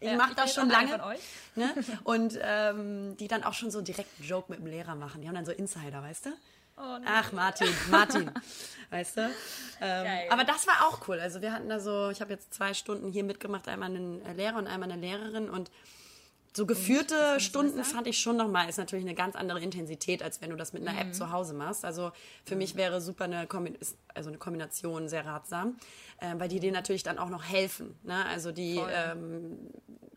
ich 0.00 0.10
Ja, 0.10 0.16
mache 0.16 0.34
das 0.34 0.54
schon 0.54 0.68
lange. 0.68 1.00
Ne? 1.54 1.74
Und 2.04 2.38
ähm, 2.42 3.16
die 3.18 3.28
dann 3.28 3.44
auch 3.44 3.52
schon 3.52 3.70
so 3.70 3.82
direkt 3.82 4.08
einen 4.18 4.28
Joke 4.28 4.50
mit 4.50 4.60
dem 4.60 4.66
Lehrer 4.66 4.94
machen. 4.94 5.20
Die 5.20 5.28
haben 5.28 5.34
dann 5.34 5.44
so 5.44 5.52
Insider, 5.52 6.02
weißt 6.02 6.26
du? 6.26 6.30
Oh. 6.76 6.98
Ach, 7.04 7.32
Martin, 7.32 7.68
Martin, 7.90 8.30
weißt 8.90 9.18
du? 9.18 9.30
Ähm, 9.80 10.30
aber 10.30 10.44
das 10.44 10.66
war 10.66 10.88
auch 10.88 11.06
cool. 11.06 11.20
Also 11.20 11.42
wir 11.42 11.52
hatten 11.52 11.68
da 11.68 11.78
so, 11.78 12.10
ich 12.10 12.20
habe 12.20 12.32
jetzt 12.32 12.54
zwei 12.54 12.72
Stunden 12.72 13.12
hier 13.12 13.24
mitgemacht, 13.24 13.68
einmal 13.68 13.90
einen 13.90 14.22
Lehrer 14.36 14.56
und 14.56 14.66
einmal 14.66 14.90
eine 14.90 15.00
Lehrerin 15.00 15.50
und 15.50 15.70
so 16.54 16.66
geführte 16.66 17.40
Stunden 17.40 17.82
fand 17.82 18.06
ich 18.06 18.18
schon 18.18 18.36
nochmal, 18.36 18.68
ist 18.68 18.76
natürlich 18.76 19.04
eine 19.04 19.14
ganz 19.14 19.36
andere 19.36 19.60
Intensität, 19.60 20.22
als 20.22 20.42
wenn 20.42 20.50
du 20.50 20.56
das 20.56 20.72
mit 20.74 20.86
einer 20.86 20.92
Mhm. 20.92 21.08
App 21.10 21.14
zu 21.14 21.32
Hause 21.32 21.54
machst. 21.54 21.84
Also 21.84 22.12
für 22.44 22.56
mich 22.56 22.76
wäre 22.76 23.00
super 23.00 23.24
eine, 23.24 23.46
Kombi 23.46 23.74
ist 23.80 23.96
also 24.14 24.28
eine 24.30 24.38
Kombination 24.38 25.08
sehr 25.08 25.24
ratsam, 25.26 25.76
ähm, 26.20 26.38
weil 26.40 26.48
die 26.48 26.60
dir 26.60 26.72
natürlich 26.72 27.02
dann 27.02 27.18
auch 27.18 27.28
noch 27.28 27.44
helfen. 27.44 27.96
Ne? 28.02 28.24
Also 28.26 28.52
die 28.52 28.76
ähm, 28.78 29.70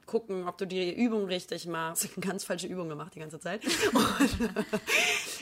gucken, 0.05 0.47
ob 0.47 0.57
du 0.57 0.67
die 0.67 0.93
Übung 0.93 1.25
richtig 1.25 1.65
machst. 1.65 2.05
Ich 2.05 2.15
ganz 2.21 2.43
falsche 2.43 2.67
Übung 2.67 2.89
gemacht 2.89 3.15
die 3.15 3.19
ganze 3.19 3.39
Zeit. 3.39 3.63
Und, 3.93 4.49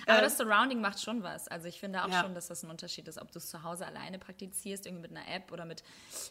Aber 0.08 0.18
Ähm, 0.18 0.24
das 0.24 0.38
Surrounding 0.38 0.82
macht 0.82 1.02
schon 1.02 1.24
was. 1.24 1.48
Also 1.48 1.68
ich 1.68 1.80
finde 1.80 2.04
auch 2.04 2.10
Ja. 2.10 2.22
schon, 2.22 2.34
dass 2.36 2.48
das 2.48 2.64
ein 2.64 2.70
Unterschied 2.70 3.08
ist, 3.08 3.18
ob 3.22 3.32
du 3.32 3.40
es 3.40 3.50
zu 3.50 3.64
Hause 3.64 3.86
alleine 3.86 4.20
praktizierst, 4.20 4.86
irgendwie 4.86 5.04
mit 5.04 5.12
einer 5.12 5.28
App 5.34 5.52
oder 5.52 5.66
mit 5.66 5.84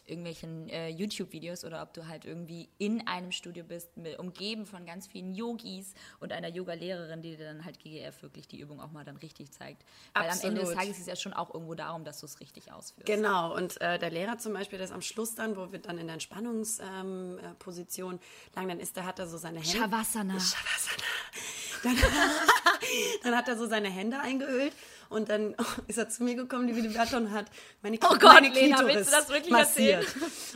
irgendwelchen 0.05 0.69
äh, 0.69 0.89
YouTube-Videos 0.89 1.63
oder 1.65 1.81
ob 1.81 1.93
du 1.93 2.07
halt 2.07 2.25
irgendwie 2.25 2.69
in 2.77 3.07
einem 3.07 3.31
Studio 3.31 3.63
bist, 3.63 3.95
mit, 3.97 4.19
umgeben 4.19 4.65
von 4.65 4.85
ganz 4.85 5.07
vielen 5.07 5.33
Yogis 5.33 5.93
und 6.19 6.31
einer 6.31 6.49
Yoga-Lehrerin, 6.49 7.21
die 7.21 7.35
dir 7.35 7.45
dann 7.45 7.65
halt 7.65 7.79
GGF 7.79 8.21
wirklich 8.21 8.47
die 8.47 8.59
Übung 8.59 8.79
auch 8.79 8.91
mal 8.91 9.03
dann 9.03 9.17
richtig 9.17 9.51
zeigt. 9.51 9.83
Weil 10.13 10.29
am 10.29 10.39
Ende 10.41 10.61
des 10.61 10.69
Absolut. 10.69 10.75
Tages 10.75 10.91
ist 10.97 11.01
es 11.01 11.07
ja 11.07 11.15
schon 11.15 11.33
auch 11.33 11.51
irgendwo 11.53 11.73
darum, 11.73 12.03
dass 12.03 12.12
du 12.21 12.25
es 12.25 12.39
richtig 12.39 12.71
ausführst. 12.71 13.05
Genau, 13.05 13.55
und 13.55 13.79
äh, 13.81 13.97
der 13.99 14.11
Lehrer 14.11 14.37
zum 14.37 14.53
Beispiel, 14.53 14.77
der 14.77 14.85
ist 14.87 14.93
am 14.93 15.01
Schluss 15.01 15.35
dann, 15.35 15.55
wo 15.57 15.71
wir 15.71 15.79
dann 15.79 15.97
in 15.97 16.07
der 16.07 16.13
Entspannungsposition 16.15 18.13
ähm, 18.13 18.19
äh, 18.19 18.55
lagen, 18.55 18.69
dann 18.69 18.79
ist, 18.79 18.95
der 18.95 19.05
hat 19.05 19.19
er 19.19 19.27
so 19.27 19.37
seine 19.37 19.59
Hände. 19.59 19.77
Shavasana. 19.77 20.33
Shavasana. 20.39 21.03
Dann, 21.83 21.97
dann 23.23 23.35
hat 23.35 23.47
er 23.47 23.57
so 23.57 23.67
seine 23.67 23.89
Hände 23.89 24.19
eingeölt 24.19 24.73
und 25.09 25.29
dann 25.29 25.55
ist 25.87 25.97
er 25.97 26.09
zu 26.09 26.23
mir 26.23 26.35
gekommen, 26.35 26.67
die 26.67 26.73
Liberta, 26.73 27.17
und 27.17 27.31
hat 27.31 27.45
meine, 27.81 27.97
Oh 28.03 28.09
Gott, 28.09 28.23
meine 28.33 28.49
Lena, 28.49 28.77
Klitoris 28.77 28.95
willst 28.95 29.11
du 29.11 29.15
das 29.15 29.29
wirklich 29.29 29.51
massiert. 29.51 30.07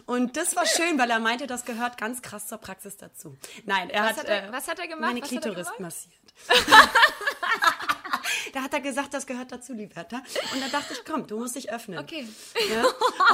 Und 0.05 0.35
das 0.37 0.55
war 0.55 0.65
schön, 0.65 0.97
weil 0.97 1.09
er 1.09 1.19
meinte, 1.19 1.47
das 1.47 1.65
gehört 1.65 1.97
ganz 1.97 2.21
krass 2.21 2.47
zur 2.47 2.57
Praxis 2.57 2.97
dazu. 2.97 3.37
Nein, 3.65 3.89
er 3.89 4.03
Was 4.03 4.09
hat, 4.09 4.17
hat 4.19 4.25
er- 4.27 4.49
äh, 4.49 4.51
was 4.51 4.67
hat 4.67 4.79
er 4.79 4.87
gemacht? 4.87 5.01
Meine 5.01 5.21
Was 5.21 5.31
hat 5.31 5.45
er 5.45 5.51
Klitoris 5.53 5.79
massiert. 5.79 6.13
Da 8.53 8.61
hat 8.63 8.73
er 8.73 8.79
gesagt, 8.79 9.13
das 9.13 9.25
gehört 9.27 9.51
dazu, 9.51 9.73
Liberta. 9.73 10.17
Und 10.53 10.61
da 10.61 10.69
dachte 10.69 10.93
ich, 10.93 11.03
komm, 11.05 11.27
du 11.27 11.37
musst 11.37 11.55
dich 11.55 11.71
öffnen. 11.71 11.99
Okay. 11.99 12.27
Ja, 12.73 12.85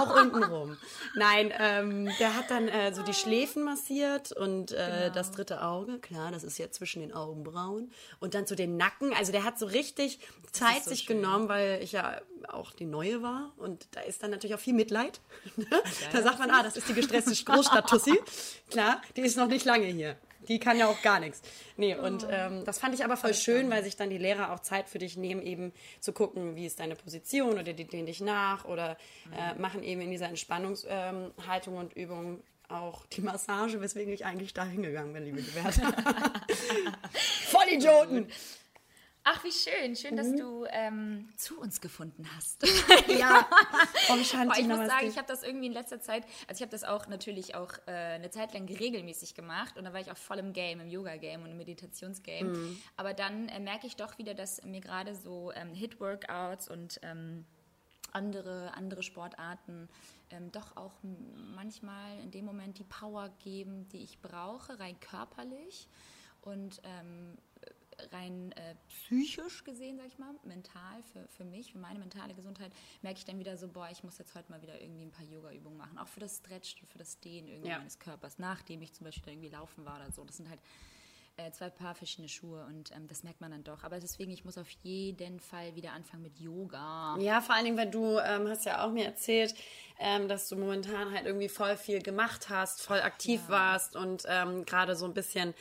auch 0.01 0.15
unten 0.19 0.43
rum. 0.43 0.77
Nein, 1.15 1.53
ähm, 1.57 2.09
der 2.19 2.35
hat 2.35 2.49
dann 2.49 2.67
äh, 2.67 2.93
so 2.93 3.03
die 3.03 3.13
Schläfen 3.13 3.63
massiert 3.63 4.31
und 4.31 4.71
äh, 4.71 4.75
Genau. 5.03 5.13
das 5.13 5.31
dritte 5.31 5.61
Auge, 5.63 5.99
klar, 5.99 6.31
das 6.31 6.43
ist 6.43 6.57
jetzt 6.57 6.75
zwischen 6.77 7.01
den 7.01 7.13
Augenbrauen. 7.13 7.91
Und 8.19 8.33
dann 8.33 8.45
so 8.47 8.55
den 8.55 8.75
Nacken. 8.77 9.13
Also 9.13 9.31
der 9.31 9.43
hat 9.43 9.59
so 9.59 9.65
richtig 9.67 10.19
Zeit 10.51 10.83
so 10.83 10.89
sich 10.89 11.01
schön. 11.01 11.21
genommen, 11.21 11.47
weil 11.47 11.79
ich 11.83 11.91
ja 11.91 12.19
auch 12.47 12.71
die 12.71 12.85
Neue 12.85 13.21
war. 13.21 13.53
Und 13.57 13.87
da 13.91 14.01
ist 14.01 14.23
dann 14.23 14.31
natürlich 14.31 14.55
auch 14.55 14.59
viel 14.59 14.73
Mitleid. 14.73 15.21
da 16.11 16.21
sagt 16.21 16.39
man, 16.39 16.49
ah, 16.51 16.63
das 16.63 16.75
ist 16.75 16.89
die 16.89 16.93
gestresste 16.93 17.31
Großstadt-Tussi. 17.45 18.19
Klar, 18.71 19.01
die 19.15 19.21
ist 19.21 19.37
noch 19.37 19.47
nicht 19.47 19.65
lange 19.65 19.85
hier. 19.85 20.17
Die 20.47 20.59
kann 20.59 20.77
ja 20.77 20.87
auch 20.87 21.01
gar 21.01 21.19
nichts. 21.19 21.41
Nee, 21.77 21.95
und 21.95 22.27
ähm, 22.29 22.63
das 22.65 22.79
fand 22.79 22.93
ich 22.93 23.03
aber 23.03 23.17
voll 23.17 23.33
schön, 23.33 23.69
weil 23.69 23.83
sich 23.83 23.95
dann 23.95 24.09
die 24.09 24.17
Lehrer 24.17 24.53
auch 24.53 24.59
Zeit 24.59 24.89
für 24.89 24.99
dich 24.99 25.17
nehmen, 25.17 25.41
eben 25.41 25.73
zu 25.99 26.13
gucken, 26.13 26.55
wie 26.55 26.65
ist 26.65 26.79
deine 26.79 26.95
Position 26.95 27.53
oder 27.53 27.73
die 27.73 27.85
dehnen 27.85 28.05
dich 28.05 28.21
nach 28.21 28.65
oder 28.65 28.97
äh, 29.31 29.59
machen 29.59 29.83
eben 29.83 30.01
in 30.01 30.11
dieser 30.11 30.29
Entspannungshaltung 30.29 31.73
ähm, 31.73 31.79
und 31.79 31.93
Übung 31.93 32.43
auch 32.69 33.05
die 33.07 33.21
Massage, 33.21 33.79
weswegen 33.81 34.13
ich 34.13 34.25
eigentlich 34.25 34.53
da 34.53 34.65
hingegangen 34.65 35.13
bin, 35.13 35.25
liebe 35.25 35.41
Gewerbe. 35.41 35.71
Vollidioten! 37.49 38.27
Ach, 39.25 39.41
wie 39.43 39.51
schön. 39.51 39.95
Schön, 39.95 40.15
Mhm. 40.15 40.17
dass 40.17 40.35
du 40.35 40.65
ähm, 40.69 41.29
zu 41.37 41.59
uns 41.59 41.79
gefunden 41.79 42.27
hast. 42.35 42.61
Ja, 43.07 43.47
oh, 44.09 44.15
Boah, 44.15 44.17
ich 44.17 44.33
muss 44.67 44.87
sagen, 44.87 45.07
ich 45.07 45.17
habe 45.17 45.27
das 45.27 45.43
irgendwie 45.43 45.67
in 45.67 45.71
letzter 45.73 46.01
Zeit, 46.01 46.23
also 46.47 46.59
ich 46.59 46.61
habe 46.61 46.71
das 46.71 46.83
auch 46.83 47.07
natürlich 47.07 47.55
auch 47.55 47.71
äh, 47.85 47.91
eine 47.91 48.29
Zeit 48.31 48.53
lang 48.53 48.67
regelmäßig 48.67 49.35
gemacht 49.35 49.77
und 49.77 49.85
da 49.85 49.93
war 49.93 49.99
ich 50.01 50.11
auch 50.11 50.17
voll 50.17 50.39
im 50.39 50.51
Game, 50.51 50.79
im 50.81 50.89
Yoga-Game 50.89 51.43
und 51.43 51.51
im 51.51 51.57
Meditationsgame. 51.57 52.49
Mhm. 52.49 52.81
Aber 52.97 53.13
dann 53.13 53.47
äh, 53.49 53.59
merke 53.59 53.87
ich 53.87 53.95
doch 53.95 54.17
wieder, 54.17 54.33
dass 54.33 54.63
mir 54.63 54.81
gerade 54.81 55.15
so 55.15 55.51
ähm, 55.53 55.73
Hit-Workouts 55.73 56.69
und 56.69 56.99
ähm, 57.03 57.45
andere, 58.11 58.73
andere 58.75 59.03
Sportarten 59.03 59.89
ähm, 60.31 60.51
doch 60.51 60.75
auch 60.75 60.93
manchmal 61.55 62.19
in 62.19 62.31
dem 62.31 62.45
Moment 62.45 62.77
die 62.79 62.83
Power 62.83 63.29
geben, 63.43 63.87
die 63.89 64.03
ich 64.03 64.19
brauche, 64.21 64.79
rein 64.79 64.99
körperlich 64.99 65.87
und 66.41 66.81
ähm, 66.83 67.37
rein 68.11 68.51
äh, 68.53 68.75
psychisch 68.87 69.63
gesehen, 69.63 69.97
sag 69.97 70.07
ich 70.07 70.17
mal, 70.17 70.33
mental 70.43 71.03
für, 71.11 71.27
für 71.27 71.45
mich, 71.45 71.71
für 71.71 71.79
meine 71.79 71.99
mentale 71.99 72.33
Gesundheit, 72.33 72.71
merke 73.01 73.19
ich 73.19 73.25
dann 73.25 73.39
wieder 73.39 73.57
so, 73.57 73.67
boah, 73.67 73.89
ich 73.91 74.03
muss 74.03 74.17
jetzt 74.17 74.35
heute 74.35 74.51
mal 74.51 74.61
wieder 74.61 74.79
irgendwie 74.81 75.03
ein 75.03 75.11
paar 75.11 75.25
Yoga-Übungen 75.25 75.77
machen, 75.77 75.97
auch 75.97 76.07
für 76.07 76.19
das 76.19 76.37
Stretchen, 76.37 76.87
für 76.87 76.97
das 76.97 77.19
Dehnen 77.19 77.47
irgendwie 77.47 77.69
Ja. 77.69 77.77
meines 77.79 77.99
Körpers, 77.99 78.39
nachdem 78.39 78.81
ich 78.81 78.93
zum 78.93 79.05
Beispiel 79.05 79.33
irgendwie 79.33 79.49
laufen 79.49 79.85
war 79.85 79.97
oder 79.97 80.11
so. 80.11 80.23
Das 80.23 80.37
sind 80.37 80.49
halt 80.49 80.59
äh, 81.35 81.51
zwei 81.51 81.69
Paar 81.71 81.95
verschiedene 81.95 82.29
Schuhe 82.29 82.63
und 82.65 82.91
ähm, 82.91 83.07
das 83.07 83.23
merkt 83.23 83.41
man 83.41 83.49
dann 83.49 83.63
doch. 83.63 83.83
Aber 83.83 83.99
deswegen, 83.99 84.31
ich 84.31 84.45
muss 84.45 84.57
auf 84.57 84.69
jeden 84.83 85.39
Fall 85.39 85.75
wieder 85.75 85.93
anfangen 85.93 86.21
mit 86.21 86.39
Yoga. 86.39 87.17
Ja, 87.19 87.41
vor 87.41 87.55
allen 87.55 87.65
Dingen, 87.65 87.77
weil 87.77 87.89
du 87.89 88.19
ähm, 88.19 88.47
hast 88.47 88.65
ja 88.65 88.85
auch 88.85 88.91
mir 88.91 89.05
erzählt, 89.05 89.55
ähm, 89.99 90.27
dass 90.27 90.47
du 90.47 90.55
momentan 90.55 91.11
halt 91.11 91.25
irgendwie 91.25 91.49
voll 91.49 91.75
viel 91.75 92.01
gemacht 92.03 92.49
hast, 92.49 92.83
voll 92.83 93.01
aktiv 93.01 93.41
warst 93.47 93.95
und 93.95 94.25
ähm, 94.27 94.63
gerade 94.65 94.95
so 94.95 95.05
ein 95.05 95.13
bisschen 95.15 95.55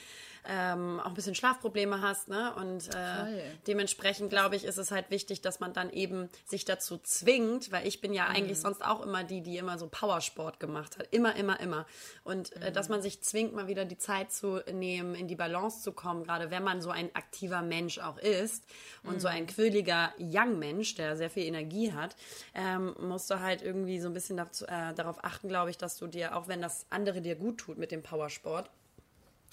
ähm, 0.48 1.00
auch 1.00 1.06
ein 1.06 1.14
bisschen 1.14 1.34
Schlafprobleme 1.34 2.00
hast, 2.00 2.28
ne? 2.28 2.54
Und 2.56 2.88
äh, 2.94 3.42
dementsprechend 3.66 4.30
glaube 4.30 4.56
ich, 4.56 4.64
ist 4.64 4.78
es 4.78 4.90
halt 4.90 5.10
wichtig, 5.10 5.40
dass 5.40 5.60
man 5.60 5.72
dann 5.72 5.90
eben 5.90 6.28
sich 6.46 6.64
dazu 6.64 6.98
zwingt, 6.98 7.70
weil 7.70 7.86
ich 7.86 8.00
bin 8.00 8.12
ja 8.12 8.26
eigentlich 8.26 8.58
sonst 8.58 8.84
auch 8.84 9.02
immer 9.02 9.24
die, 9.24 9.40
die 9.40 9.56
immer 9.56 9.78
so 9.78 9.88
Powersport 9.88 10.58
gemacht 10.58 10.98
hat, 10.98 11.08
immer, 11.12 11.36
immer, 11.36 11.60
immer. 11.60 11.86
Und 12.24 12.52
äh, 12.56 12.72
dass 12.72 12.88
man 12.88 13.02
sich 13.02 13.22
zwingt, 13.22 13.54
mal 13.54 13.68
wieder 13.68 13.84
die 13.84 13.98
Zeit 13.98 14.32
zu 14.32 14.60
nehmen, 14.72 15.14
in 15.14 15.28
die 15.28 15.36
Balance 15.36 15.82
zu 15.82 15.92
kommen, 15.92 16.24
gerade 16.24 16.50
wenn 16.50 16.64
man 16.64 16.82
so 16.82 16.90
ein 16.90 17.14
aktiver 17.14 17.62
Mensch 17.62 17.98
auch 17.98 18.18
ist 18.18 18.64
und 19.04 19.20
so 19.20 19.28
ein 19.28 19.46
quirliger 19.46 20.12
Young-Mensch, 20.18 20.94
der 20.96 21.16
sehr 21.16 21.30
viel 21.30 21.44
Energie 21.44 21.92
hat, 21.92 22.16
ähm, 22.54 22.94
musst 23.00 23.30
du 23.30 23.40
halt 23.40 23.62
irgendwie 23.62 24.00
so 24.00 24.08
ein 24.08 24.14
bisschen 24.14 24.36
dazu, 24.36 24.66
äh, 24.66 24.92
darauf 24.94 25.24
achten, 25.24 25.48
glaube 25.48 25.70
ich, 25.70 25.78
dass 25.78 25.96
du 25.96 26.06
dir, 26.06 26.36
auch 26.36 26.48
wenn 26.48 26.60
das 26.60 26.86
andere 26.90 27.20
dir 27.20 27.36
gut 27.36 27.58
tut 27.58 27.78
mit 27.78 27.90
dem 27.90 28.02
Powersport, 28.02 28.70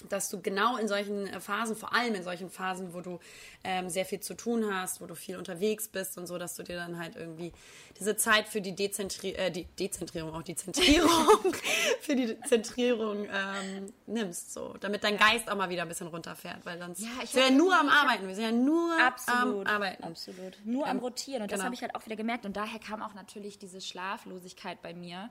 dass 0.07 0.29
du 0.29 0.41
genau 0.41 0.77
in 0.77 0.87
solchen 0.87 1.27
äh, 1.27 1.39
Phasen, 1.41 1.75
vor 1.75 1.93
allem 1.93 2.15
in 2.15 2.23
solchen 2.23 2.49
Phasen, 2.49 2.93
wo 2.93 3.01
du 3.01 3.19
ähm, 3.65 3.89
sehr 3.89 4.05
viel 4.05 4.21
zu 4.21 4.33
tun 4.33 4.73
hast, 4.73 5.01
wo 5.01 5.05
du 5.05 5.15
viel 5.15 5.35
unterwegs 5.35 5.89
bist 5.89 6.17
und 6.17 6.25
so, 6.25 6.37
dass 6.37 6.55
du 6.55 6.63
dir 6.63 6.77
dann 6.77 6.97
halt 6.97 7.17
irgendwie 7.17 7.51
diese 7.99 8.15
Zeit 8.15 8.47
für 8.47 8.61
die, 8.61 8.73
Dezentri 8.73 9.31
äh, 9.33 9.51
die 9.51 9.65
Dezentrierung, 9.65 10.33
auch 10.33 10.41
die 10.43 10.55
Zentrierung, 10.55 11.53
für 12.01 12.15
die 12.15 12.39
Zentrierung 12.43 13.25
ähm, 13.25 13.93
nimmst, 14.07 14.53
so, 14.53 14.75
damit 14.79 15.03
dein 15.03 15.17
Geist 15.17 15.51
auch 15.51 15.57
mal 15.57 15.69
wieder 15.69 15.81
ein 15.81 15.89
bisschen 15.89 16.07
runterfährt, 16.07 16.65
weil 16.65 16.79
sonst 16.79 17.01
Ja, 17.01 17.09
ich 17.21 17.31
sind 17.31 17.41
ja 17.43 17.49
nur 17.51 17.77
am 17.77 17.89
Arbeiten, 17.89 18.25
wir 18.25 18.35
sind 18.35 18.45
ja 18.45 18.51
nur 18.53 18.97
Absolut, 19.01 19.67
am 19.67 19.75
Arbeiten. 19.75 20.03
absolut. 20.05 20.57
Nur 20.63 20.87
am 20.87 20.97
Ähm, 20.97 21.03
Rotieren. 21.03 21.41
Und 21.43 21.51
das 21.51 21.57
genau. 21.57 21.65
habe 21.65 21.75
ich 21.75 21.81
halt 21.81 21.95
auch 21.95 22.05
wieder 22.05 22.15
gemerkt. 22.15 22.45
Und 22.45 22.55
daher 22.55 22.79
kam 22.79 23.01
auch 23.01 23.13
natürlich 23.13 23.57
diese 23.59 23.81
Schlaflosigkeit 23.81 24.81
bei 24.81 24.93
mir. 24.93 25.29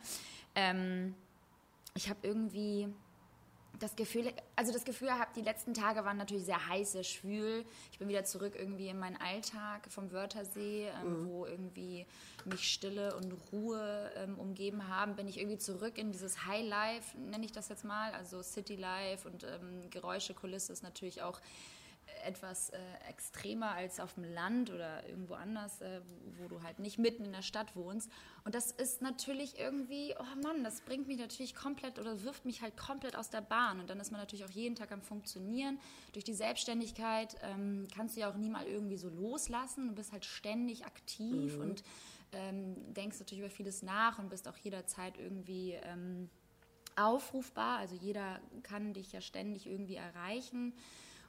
Ähm, 0.55 1.15
ich 1.95 2.09
habe 2.11 2.19
irgendwie 2.23 2.89
das 3.79 3.95
Gefühl, 3.97 4.33
also 4.57 4.73
das 4.73 4.85
Gefühl 4.85 5.09
gehabt, 5.09 5.37
die 5.37 5.43
letzten 5.43 5.75
Tage 5.75 6.05
waren 6.05 6.17
natürlich 6.17 6.45
sehr 6.45 6.69
heiß, 6.69 6.93
sehr 6.93 7.05
schwül. 7.05 7.65
Ich 7.93 7.99
bin 7.99 8.09
wieder 8.09 8.25
zurück 8.25 8.55
irgendwie 8.57 8.89
in 8.89 8.99
meinen 8.99 9.17
Alltag 9.17 9.87
vom 9.91 10.11
Wörthersee, 10.11 10.89
ähm, 10.89 11.29
wo 11.29 11.47
irgendwie 11.47 12.07
mich 12.45 12.73
Stille 12.73 13.15
und 13.17 13.33
Ruhe 13.53 14.11
ähm, 14.17 14.39
umgeben 14.39 14.89
haben. 14.89 15.17
Bin 15.17 15.29
ich 15.29 15.39
irgendwie 15.39 15.59
zurück 15.59 15.99
in 15.99 16.13
dieses 16.13 16.47
High 16.47 16.67
Life, 16.67 17.17
nenne 17.19 17.45
ich 17.45 17.53
das 17.53 17.69
jetzt 17.69 17.85
mal, 17.85 18.13
also 18.13 18.43
City 18.43 18.77
Life 18.77 19.29
und 19.29 19.45
ähm, 19.45 19.91
Geräusche, 19.91 20.35
Kulisse 20.35 20.73
ist 20.73 20.83
natürlich 20.83 21.23
auch 21.23 21.41
etwas 22.25 22.71
äh, 22.71 22.79
extremer 23.09 23.73
als 23.73 24.01
auf 24.01 24.15
dem 24.15 24.25
Land 24.25 24.71
oder 24.71 25.07
irgendwo 25.09 25.35
anders, 25.35 25.81
äh, 25.81 26.01
wo, 26.07 26.45
wo 26.45 26.49
du 26.49 26.63
halt 26.63 26.79
nicht 26.79 26.99
mitten 26.99 27.25
in 27.25 27.33
der 27.33 27.43
Stadt 27.43 27.75
wohnst. 27.77 28.11
Und 28.45 28.55
das 28.55 28.71
ist 28.71 29.03
natürlich 29.03 29.59
irgendwie, 29.59 30.15
oh 30.19 30.41
Mann, 30.43 30.65
das 30.65 30.81
bringt 30.81 31.09
mich 31.09 31.19
natürlich 31.19 31.55
komplett 31.55 31.99
oder 31.99 32.23
wirft 32.23 32.45
mich 32.45 32.63
halt 32.63 32.77
komplett 32.77 33.17
aus 33.17 33.31
der 33.31 33.41
Bahn. 33.41 33.81
Und 33.81 33.91
dann 33.91 34.01
ist 34.01 34.11
man 34.11 34.21
natürlich 34.21 34.45
auch 34.45 34.51
jeden 34.51 34.75
Tag 34.75 34.93
am 34.93 35.03
Funktionieren. 35.03 35.79
Durch 36.13 36.25
die 36.25 36.35
Selbstständigkeit 36.35 37.37
ähm, 37.43 37.89
kannst 37.95 38.17
du 38.17 38.21
ja 38.21 38.31
auch 38.31 38.37
nie 38.37 38.51
mal 38.51 38.67
irgendwie 38.67 38.97
so 38.97 39.09
loslassen. 39.09 39.89
Du 39.89 39.95
bist 39.95 40.13
halt 40.13 40.25
ständig 40.25 40.87
aktiv 40.87 41.59
und 41.59 41.83
ähm, 42.33 42.95
denkst 42.95 43.19
natürlich 43.19 43.41
über 43.41 43.51
vieles 43.51 43.83
nach 43.83 44.19
und 44.19 44.29
bist 44.29 44.49
auch 44.49 44.57
jederzeit 44.57 45.19
irgendwie 45.19 45.73
ähm, 45.83 46.29
aufrufbar. 46.97 47.79
Also 47.79 47.95
jeder 47.95 48.41
kann 48.63 48.93
dich 48.93 49.13
ja 49.13 49.21
ständig 49.21 49.67
irgendwie 49.67 49.97
erreichen. 49.97 50.75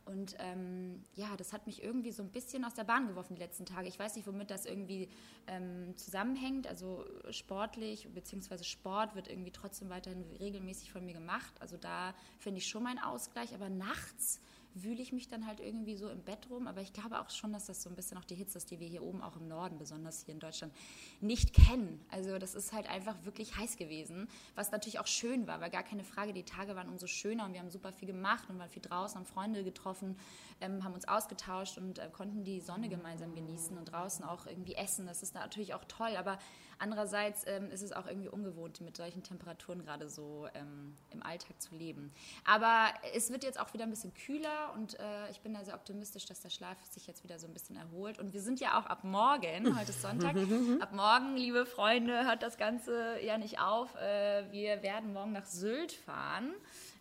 Und 0.06 0.36
ähm, 0.39 1.03
ja, 1.13 1.36
das 1.38 1.53
hat 1.53 1.68
mich 1.68 1.84
irgendwie 1.84 2.12
so 2.12 2.24
ein 2.24 2.29
bisschen 2.29 2.65
aus 2.65 2.74
der 2.74 2.84
Bahn 2.84 3.08
geworfen 3.08 3.36
die 3.36 3.41
letzten 3.41 3.65
Tage. 3.65 3.88
Ich 3.88 4.00
weiß 4.00 4.15
nicht, 4.15 4.27
womit 4.27 4.50
das 4.50 4.65
irgendwie 4.65 5.08
ähm, 5.48 5.96
zusammenhängt. 5.98 6.68
Also 6.68 7.06
sportlich 7.29 8.08
bzw. 8.13 8.63
Sport 8.63 9.15
wird 9.15 9.27
irgendwie 9.27 9.51
trotzdem 9.51 9.89
weiterhin 9.89 10.24
regelmäßig 10.39 10.91
von 10.91 11.06
mir 11.06 11.13
gemacht. 11.13 11.53
Also 11.60 11.77
da 11.77 12.15
finde 12.39 12.58
ich 12.58 12.68
schon 12.68 12.84
meinen 12.84 13.00
Ausgleich. 13.00 13.53
Aber 13.53 13.70
nachts 13.70 14.41
wühle 14.73 15.01
ich 15.01 15.11
mich 15.11 15.27
dann 15.27 15.45
halt 15.45 15.59
irgendwie 15.59 15.95
so 15.95 16.09
im 16.09 16.21
Bett 16.23 16.49
rum. 16.49 16.67
Aber 16.67 16.81
ich 16.81 16.93
glaube 16.93 17.19
auch 17.19 17.29
schon, 17.29 17.51
dass 17.53 17.65
das 17.65 17.81
so 17.81 17.89
ein 17.89 17.95
bisschen 17.95 18.17
auch 18.17 18.23
die 18.23 18.35
Hitze 18.35 18.57
ist, 18.57 18.71
die 18.71 18.79
wir 18.79 18.88
hier 18.88 19.03
oben 19.03 19.21
auch 19.21 19.35
im 19.35 19.47
Norden, 19.47 19.77
besonders 19.77 20.25
hier 20.25 20.33
in 20.33 20.39
Deutschland, 20.39 20.73
nicht 21.21 21.53
kennen. 21.53 22.03
Also 22.09 22.38
das 22.38 22.55
ist 22.55 22.73
halt 22.73 22.89
einfach 22.89 23.15
wirklich 23.25 23.57
heiß 23.57 23.77
gewesen, 23.77 24.27
was 24.55 24.71
natürlich 24.71 24.99
auch 24.99 25.07
schön 25.07 25.47
war, 25.47 25.61
weil 25.61 25.69
gar 25.69 25.83
keine 25.83 26.03
Frage, 26.03 26.33
die 26.33 26.43
Tage 26.43 26.75
waren 26.75 26.89
umso 26.89 27.07
schöner 27.07 27.45
und 27.45 27.53
wir 27.53 27.59
haben 27.59 27.69
super 27.69 27.91
viel 27.91 28.07
gemacht 28.07 28.49
und 28.49 28.59
waren 28.59 28.69
viel 28.69 28.81
draußen, 28.81 29.17
haben 29.17 29.25
Freunde 29.25 29.63
getroffen, 29.63 30.17
ähm, 30.61 30.83
haben 30.83 30.93
uns 30.93 31.07
ausgetauscht 31.07 31.77
und 31.77 31.99
äh, 31.99 32.09
konnten 32.11 32.43
die 32.43 32.61
Sonne 32.61 32.89
gemeinsam 32.89 33.33
genießen 33.33 33.77
und 33.77 33.85
draußen 33.85 34.23
auch 34.25 34.45
irgendwie 34.45 34.75
essen. 34.75 35.05
Das 35.05 35.23
ist 35.23 35.33
natürlich 35.33 35.73
auch 35.73 35.85
toll, 35.85 36.15
aber 36.17 36.38
andererseits 36.79 37.45
ähm, 37.48 37.69
ist 37.71 37.81
es 37.81 37.91
auch 37.91 38.07
irgendwie 38.07 38.29
ungewohnt, 38.29 38.81
mit 38.81 38.98
solchen 38.98 39.24
Temperaturen 39.24 39.86
gerade 39.86 40.09
so 40.09 40.48
ähm, 40.53 40.98
im 41.12 41.24
Alltag 41.24 41.62
zu 41.62 41.75
leben. 41.75 42.12
Aber 42.45 42.88
es 43.13 43.31
wird 43.31 43.43
jetzt 43.43 43.59
auch 43.59 43.74
wieder 43.74 43.83
ein 43.83 43.89
bisschen 43.89 44.13
kühler. 44.13 44.74
und 44.75 45.00
äh, 45.00 45.29
ich 45.31 45.41
bin 45.41 45.53
da 45.53 45.63
sehr 45.63 45.75
optimistisch, 45.75 46.25
dass 46.25 46.41
der 46.41 46.50
Schlaf 46.50 46.77
sich 46.89 47.07
jetzt 47.07 47.24
wieder 47.24 47.39
so 47.39 47.48
ein 47.48 47.53
bisschen 47.53 47.75
erholt. 47.75 48.19
Und 48.19 48.33
wir 48.33 48.41
sind 48.41 48.59
ja 48.59 48.79
auch 48.79 48.86
ab 48.86 49.03
morgen, 49.03 49.77
heute 49.77 49.91
ist 49.91 50.01
Sonntag, 50.01 50.36
ab 50.79 50.93
morgen, 50.93 51.36
liebe 51.36 51.65
Freunde, 51.65 52.25
hört 52.25 52.43
das 52.43 52.57
Ganze 52.57 53.19
ja 53.21 53.38
nicht 53.38 53.59
auf. 53.59 53.95
Äh, 53.95 54.51
wir 54.51 54.81
werden 54.83 55.13
morgen 55.13 55.33
nach 55.33 55.45
Sylt 55.45 55.91
fahren. 55.91 56.53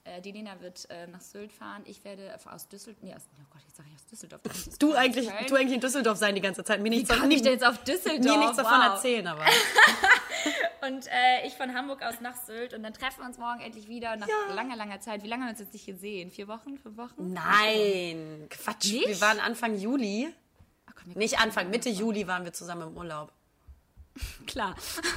Äh, 0.08 0.20
die 0.22 0.32
Lena 0.32 0.60
wird 0.60 0.88
äh, 0.90 1.06
nach 1.06 1.20
Sylt 1.20 1.52
fahren. 1.52 1.82
Ich 1.84 2.04
werde 2.04 2.34
aus 2.50 2.68
Düsseldorf. 2.68 3.02
Nee, 3.02 3.14
aus, 3.14 3.22
oh 3.38 3.44
Gott, 3.50 3.62
jetzt 3.66 3.76
sage 3.76 3.88
ich 3.90 3.94
aus 3.96 4.06
Düsseldorf. 4.06 4.40
Du 4.78 4.94
eigentlich, 4.94 5.28
du 5.48 5.54
eigentlich 5.54 5.74
in 5.74 5.80
Düsseldorf 5.80 6.18
sein 6.18 6.34
die 6.34 6.40
ganze 6.40 6.64
Zeit. 6.64 6.80
Mir 6.80 6.90
nichts 6.90 7.10
Wie 7.10 7.14
kann 7.18 7.30
ich 7.30 7.42
denn 7.42 7.52
jetzt 7.52 7.66
auf 7.66 7.78
Düsseldorf? 7.84 8.24
Mir 8.24 8.38
nichts 8.38 8.56
davon 8.56 8.78
Wow. 8.78 8.94
erzählen, 8.94 9.26
aber. 9.26 9.44
Und 10.86 11.06
äh, 11.08 11.46
ich 11.46 11.54
von 11.54 11.74
Hamburg 11.74 12.02
aus 12.02 12.20
nach 12.20 12.36
Sylt. 12.36 12.72
Und 12.72 12.82
dann 12.82 12.94
treffen 12.94 13.20
wir 13.20 13.26
uns 13.26 13.38
morgen 13.38 13.60
endlich 13.60 13.88
wieder 13.88 14.16
nach 14.16 14.28
langer, 14.54 14.76
langer 14.76 15.00
Zeit. 15.00 15.22
Wie 15.22 15.28
lange 15.28 15.42
haben 15.42 15.48
wir 15.48 15.52
uns 15.52 15.60
jetzt 15.60 15.72
nicht 15.72 15.86
gesehen? 15.86 16.30
Vier 16.30 16.48
Wochen? 16.48 16.78
Fünf 16.78 16.96
Wochen? 16.96 17.32
Nein, 17.32 18.46
Quatsch. 18.48 18.92
Nicht? 18.92 19.08
Wir 19.08 19.20
waren 19.20 19.40
Anfang 19.40 19.76
Juli. 19.76 20.32
Ach, 20.86 20.92
komm, 20.94 21.12
Nicht 21.14 21.38
Anfang, 21.40 21.70
Mitte 21.70 21.90
Juli 21.90 22.26
waren 22.26 22.44
wir 22.44 22.52
zusammen 22.52 22.88
im 22.88 22.96
Urlaub. 22.96 23.32
Klar. 24.46 24.74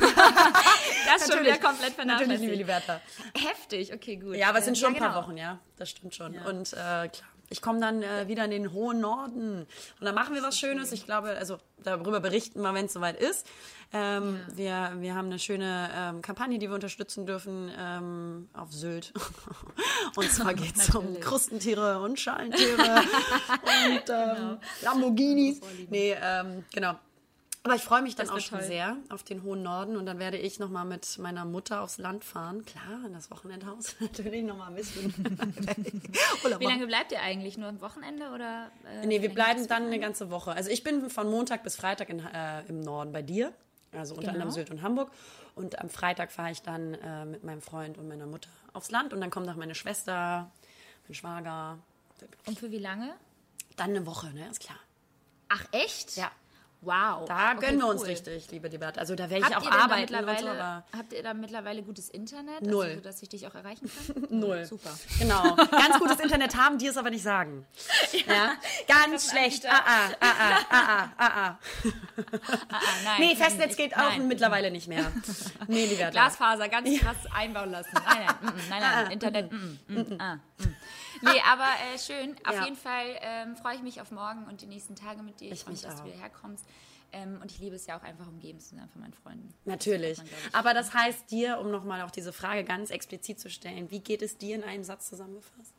das 1.05 1.21
ist 1.23 1.33
schon 1.33 1.43
wieder 1.43 1.57
komplett 1.57 1.97
Natürlich, 1.97 2.41
liebe 2.41 2.55
vernachlässigt. 2.55 2.57
Liberta. 2.57 3.01
Heftig, 3.35 3.93
okay, 3.93 4.15
gut. 4.17 4.35
Ja, 4.35 4.49
aber 4.49 4.59
es 4.59 4.65
sind 4.65 4.77
schon 4.77 4.93
Ja, 4.93 4.99
ein 4.99 4.99
paar 4.99 5.13
genau. 5.13 5.27
Wochen, 5.27 5.37
ja. 5.37 5.59
Das 5.77 5.89
stimmt 5.89 6.15
schon. 6.15 6.33
Ja. 6.33 6.45
Und 6.45 6.73
äh, 6.73 6.75
klar, 7.09 7.29
ich 7.51 7.61
komme 7.61 7.81
dann 7.81 8.01
äh, 8.01 8.27
wieder 8.27 8.45
in 8.45 8.51
den 8.51 8.71
hohen 8.71 9.01
Norden. 9.01 9.67
Und 9.99 10.05
dann 10.05 10.15
machen 10.15 10.33
wir 10.33 10.41
was 10.41 10.57
Schönes. 10.57 10.93
Ich 10.93 11.05
glaube, 11.05 11.31
also 11.31 11.57
darüber 11.83 12.21
berichten 12.21 12.61
wir, 12.61 12.73
wenn 12.73 12.85
es 12.85 12.93
soweit 12.93 13.19
ist. 13.19 13.45
Ähm, 13.93 14.39
wir, 14.55 14.93
wir 14.99 15.15
haben 15.15 15.25
eine 15.25 15.37
schöne 15.37 15.89
ähm, 15.93 16.21
Kampagne, 16.21 16.59
die 16.59 16.69
wir 16.69 16.75
unterstützen 16.75 17.25
dürfen 17.25 17.69
ähm, 17.77 18.47
auf 18.53 18.71
Sylt. 18.71 19.11
und 20.15 20.31
zwar 20.31 20.53
geht 20.53 20.77
es 20.77 20.95
um. 20.95 21.19
Krustentiere 21.19 21.99
und 21.99 22.17
Schalentiere 22.17 23.03
und 23.03 24.09
ähm, 24.09 24.57
Lamborghinis. 24.81 25.59
Nee, 25.89 26.15
ähm, 26.21 26.63
genau. 26.73 26.95
Aber 27.63 27.75
ich 27.75 27.83
freue 27.83 28.01
mich 28.01 28.15
dann 28.15 28.27
auch 28.31 28.39
schon 28.39 28.57
toll. 28.57 28.67
sehr 28.67 28.97
auf 29.09 29.21
den 29.23 29.43
hohen 29.43 29.61
Norden 29.61 29.95
und 29.95 30.07
dann 30.07 30.17
werde 30.17 30.37
ich 30.37 30.57
nochmal 30.57 30.83
mit 30.83 31.19
meiner 31.19 31.45
Mutter 31.45 31.81
aufs 31.81 31.99
Land 31.99 32.23
fahren. 32.25 32.65
Klar, 32.65 33.05
in 33.05 33.13
das 33.13 33.29
Wochenendhaus 33.29 33.95
natürlich 33.99 34.43
nochmal 34.43 34.69
ein 34.69 34.75
bisschen. 34.75 35.13
Wie 36.59 36.65
lange 36.65 36.87
bleibt 36.87 37.11
ihr 37.11 37.21
eigentlich? 37.21 37.57
Nur 37.57 37.69
am 37.69 37.79
Wochenende 37.81 38.29
oder? 38.31 38.71
Äh, 39.01 39.05
Nee, 39.05 39.21
wir 39.21 39.29
bleiben 39.29 39.67
dann 39.67 39.83
eine 39.85 39.99
ganze 39.99 40.31
Woche. 40.31 40.53
Also 40.53 40.71
ich 40.71 40.83
bin 40.83 41.09
von 41.11 41.29
Montag 41.29 41.63
bis 41.63 41.75
Freitag 41.75 42.09
in, 42.09 42.19
äh, 42.19 42.61
im 42.67 42.79
Norden 42.81 43.11
bei 43.11 43.21
dir, 43.21 43.53
also 43.91 44.15
unter 44.15 44.31
Genau. 44.31 44.33
anderem 44.33 44.51
Sylt 44.51 44.71
und 44.71 44.81
Hamburg. 44.81 45.11
Und 45.53 45.77
am 45.79 45.89
Freitag 45.89 46.31
fahre 46.31 46.51
ich 46.51 46.63
dann 46.63 46.95
äh, 46.95 47.25
mit 47.25 47.43
meinem 47.43 47.61
Freund 47.61 47.97
und 47.99 48.07
meiner 48.07 48.25
Mutter 48.25 48.49
aufs 48.73 48.89
Land 48.89 49.13
und 49.13 49.21
dann 49.21 49.29
kommt 49.29 49.45
noch 49.45 49.55
meine 49.55 49.75
Schwester, 49.75 50.49
mein 51.07 51.13
Schwager. 51.13 51.77
Und 52.47 52.57
für 52.57 52.71
wie 52.71 52.79
lange? 52.79 53.13
Dann 53.75 53.91
eine 53.91 54.05
Woche, 54.07 54.31
ne? 54.33 54.47
Ist 54.49 54.61
klar. 54.61 54.79
Ach, 55.49 55.63
echt? 55.71 56.15
Ja. 56.15 56.31
Wow. 56.81 57.25
Da 57.27 57.51
Okay, 57.51 57.67
gönnen 57.67 57.79
wir 57.79 57.87
uns 57.87 58.01
cool. 58.01 58.07
richtig, 58.07 58.49
liebe 58.49 58.67
Liberta. 58.67 58.99
Also 58.99 59.13
da 59.13 59.29
werde 59.29 59.45
ich 59.47 59.55
Habt 59.55 59.67
auch 59.67 59.71
arbeiten 59.71 60.15
so, 60.15 60.97
habt 60.97 61.13
ihr 61.13 61.21
da 61.21 61.35
mittlerweile 61.35 61.83
gutes 61.83 62.09
Internet? 62.09 62.63
Null. 62.63 62.85
Also, 62.85 63.01
dass 63.01 63.21
ich 63.21 63.29
dich 63.29 63.45
auch 63.45 63.53
erreichen 63.53 63.87
kann? 63.87 64.25
Null. 64.39 64.65
Super. 64.65 64.89
Genau. 65.19 65.55
Ganz 65.55 65.99
gutes 65.99 66.19
Internet 66.19 66.55
haben, 66.55 66.79
die 66.79 66.87
es 66.87 66.97
aber 66.97 67.11
nicht 67.11 67.23
sagen. 67.23 67.65
Ja. 68.27 68.53
Ganz 68.87 69.29
schlecht. 69.31 69.65
Ah, 69.65 69.81
ah, 69.85 70.09
ah, 70.19 70.33
ah, 70.39 70.59
ah, 70.69 70.77
ah, 70.79 71.09
ah, 71.17 71.31
ah. 71.47 71.59
Ah, 72.69 72.79
nein. 73.03 73.19
Nee, 73.19 73.35
Festnetz 73.35 73.75
geht 73.75 73.95
auch 73.95 74.09
nein. 74.09 74.27
mittlerweile 74.27 74.69
nicht 74.69 74.87
mehr. 74.87 75.11
Nee, 75.67 75.85
lieber 75.85 76.11
Glasfaser 76.11 76.67
ganz 76.67 76.99
krass 76.99 77.17
einbauen 77.33 77.71
lassen. 77.71 77.89
Nein, 77.93 78.25
nein, 78.25 78.35
mm, 78.41 78.47
mm, 78.47 78.69
nein, 78.69 78.81
nein, 78.81 79.11
Internet. 79.11 79.51
mm, 79.51 79.79
mm, 79.87 79.95
mm, 79.95 80.17
ah. 80.19 80.37
Nee, 81.21 81.41
aber 81.51 81.65
äh, 81.93 81.97
schön. 81.99 82.35
Auf 82.45 82.55
Ja. 82.55 82.63
jeden 82.65 82.75
Fall 82.77 83.05
ähm, 83.21 83.55
freue 83.55 83.75
ich 83.75 83.81
mich 83.81 84.01
auf 84.01 84.11
morgen 84.11 84.45
und 84.45 84.61
die 84.61 84.65
nächsten 84.67 84.95
Tage 84.95 85.21
mit 85.23 85.39
dir. 85.39 85.51
Ich 85.51 85.63
freue 85.63 85.73
mich 85.73 85.81
dass 85.81 85.95
auch. 85.95 85.99
du 86.03 86.05
wieder 86.11 86.19
herkommst. 86.19 86.65
Ähm, 87.13 87.39
und 87.41 87.51
ich 87.51 87.59
liebe 87.59 87.75
es 87.75 87.85
ja 87.87 87.97
auch 87.99 88.03
einfach 88.03 88.25
umgeben 88.27 88.59
zu 88.61 88.73
sein 88.75 88.87
von 88.89 89.01
meinen 89.01 89.13
Freunden. 89.13 89.53
Natürlich. 89.65 90.17
Das 90.19 90.25
man. 90.31 90.53
Aber 90.53 90.73
das 90.73 90.93
heißt 90.93 91.29
dir, 91.29 91.59
um 91.59 91.69
nochmal 91.69 92.01
auch 92.03 92.11
diese 92.11 92.31
Frage 92.31 92.63
ganz 92.63 92.89
explizit 92.89 93.37
zu 93.39 93.49
stellen, 93.49 93.91
wie 93.91 93.99
geht 93.99 94.21
es 94.21 94.37
dir 94.37 94.55
in 94.55 94.63
einem 94.63 94.85
Satz 94.85 95.09
zusammengefasst? 95.09 95.73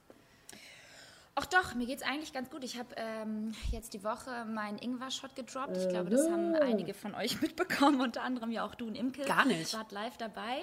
Ach 1.34 1.46
doch, 1.46 1.74
mir 1.74 1.86
geht's 1.86 2.02
eigentlich 2.02 2.34
ganz 2.34 2.50
gut. 2.50 2.62
Ich 2.62 2.78
habe 2.78 2.94
ähm, 2.96 3.54
jetzt 3.70 3.94
die 3.94 4.04
Woche 4.04 4.44
meinen 4.44 4.78
Ingwer-Shot 4.78 5.34
gedroppt. 5.34 5.76
Ich 5.78 5.88
glaube, 5.88 6.10
das 6.10 6.28
haben 6.30 6.54
einige 6.56 6.92
von 6.92 7.14
euch 7.14 7.40
mitbekommen, 7.40 8.02
unter 8.02 8.22
anderem 8.22 8.50
ja 8.50 8.66
auch 8.66 8.74
du 8.74 8.86
und 8.86 8.94
Imke. 8.94 9.22
Gar 9.22 9.46
nicht. 9.46 9.72
Wart 9.72 9.92
live 9.92 10.16
dabei. 10.18 10.62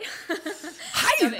Hi! 0.93 1.33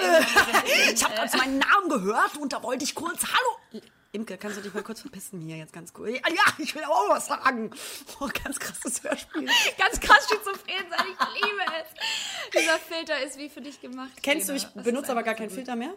Ich 0.94 1.04
habe 1.04 1.14
gerade 1.16 1.38
meinen 1.38 1.60
Namen 1.60 1.90
gehört 1.90 2.38
und 2.38 2.54
da 2.54 2.64
wollte 2.64 2.84
ich 2.84 2.96
kurz 2.96 3.24
Hallo. 3.24 3.82
Imke, 4.12 4.40
kannst 4.40 4.58
du 4.58 4.62
dich 4.64 4.74
mal 4.74 4.82
kurz 4.82 5.02
verpissen 5.02 5.40
hier 5.40 5.58
jetzt 5.58 5.74
ganz 5.74 5.94
cool? 6.00 6.10
Ja, 6.10 6.22
ich 6.58 6.74
will 6.74 6.84
auch 6.86 7.10
was 7.10 7.28
sagen. 7.28 7.70
Oh, 8.20 8.28
ganz 8.44 8.60
krasses 8.60 9.04
Hörspiel. 9.04 9.46
ganz 9.78 10.00
krass 10.00 10.28
schizophren 10.28 10.86
sein. 10.90 11.06
Ich 11.12 11.44
liebe 11.44 11.62
es. 11.80 12.60
Dieser 12.60 12.80
Filter 12.80 13.22
ist 13.22 13.38
wie 13.38 13.50
für 13.50 13.62
dich 13.62 13.80
gemacht. 13.80 14.10
Kennst 14.24 14.50
du, 14.50 14.54
Lena. 14.54 14.66
ich 14.68 14.74
Das 14.74 14.84
benutze 14.84 15.12
aber 15.12 15.22
gar 15.22 15.36
so 15.36 15.38
keinen 15.38 15.50
gut. 15.50 15.56
Filter 15.58 15.76
mehr. 15.76 15.94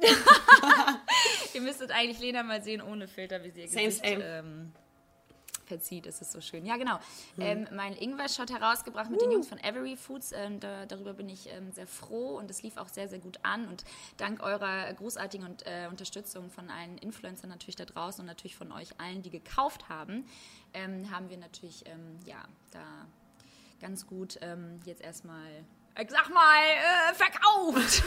Ihr 1.54 1.60
müsstet 1.60 1.90
eigentlich 1.90 2.18
Lena 2.20 2.42
mal 2.42 2.62
sehen 2.62 2.80
ohne 2.80 3.08
Filter, 3.08 3.42
wie 3.42 3.50
sie 3.50 3.62
ihr 3.62 3.68
Same, 3.68 3.84
Gesicht 3.86 4.04
same. 4.04 4.24
ähm, 4.24 4.72
verzieht. 5.68 6.06
Das 6.06 6.20
ist 6.20 6.32
so 6.32 6.40
schön. 6.40 6.66
Ja, 6.66 6.76
genau. 6.76 6.96
Hm. 7.36 7.42
Ähm, 7.42 7.68
mein 7.72 7.94
Ingwer-Shot 7.94 8.50
herausgebracht 8.50 9.10
mit 9.10 9.20
den 9.20 9.30
Jungs 9.30 9.46
von 9.46 9.58
Every 9.58 9.96
Foods. 9.96 10.32
Ähm, 10.32 10.58
da, 10.58 10.86
darüber 10.86 11.12
bin 11.12 11.28
ich 11.28 11.48
ähm, 11.50 11.70
sehr 11.70 11.86
froh 11.86 12.36
und 12.38 12.50
es 12.50 12.62
lief 12.62 12.76
auch 12.76 12.88
sehr, 12.88 13.08
sehr 13.08 13.20
gut 13.20 13.38
an. 13.44 13.68
Und 13.68 13.84
dank 14.16 14.42
eurer 14.42 14.92
großartigen 14.94 15.46
und, 15.46 15.64
äh, 15.66 15.86
Unterstützung 15.88 16.50
von 16.50 16.70
allen 16.70 16.98
Influencern 16.98 17.50
natürlich 17.50 17.76
da 17.76 17.84
draußen 17.84 18.20
und 18.20 18.26
natürlich 18.26 18.56
von 18.56 18.72
euch 18.72 18.98
allen, 18.98 19.22
die 19.22 19.30
gekauft 19.30 19.88
haben, 19.88 20.24
ähm, 20.74 21.10
haben 21.10 21.28
wir 21.28 21.36
natürlich, 21.36 21.84
ähm, 21.86 22.18
ja, 22.24 22.42
da 22.72 22.82
ganz 23.80 24.08
gut 24.08 24.40
jetzt 24.84 25.00
erstmal, 25.02 25.64
ich 26.00 26.10
sag 26.10 26.28
mal, 26.32 26.62
äh, 26.62 27.14
verkauft. 27.14 28.02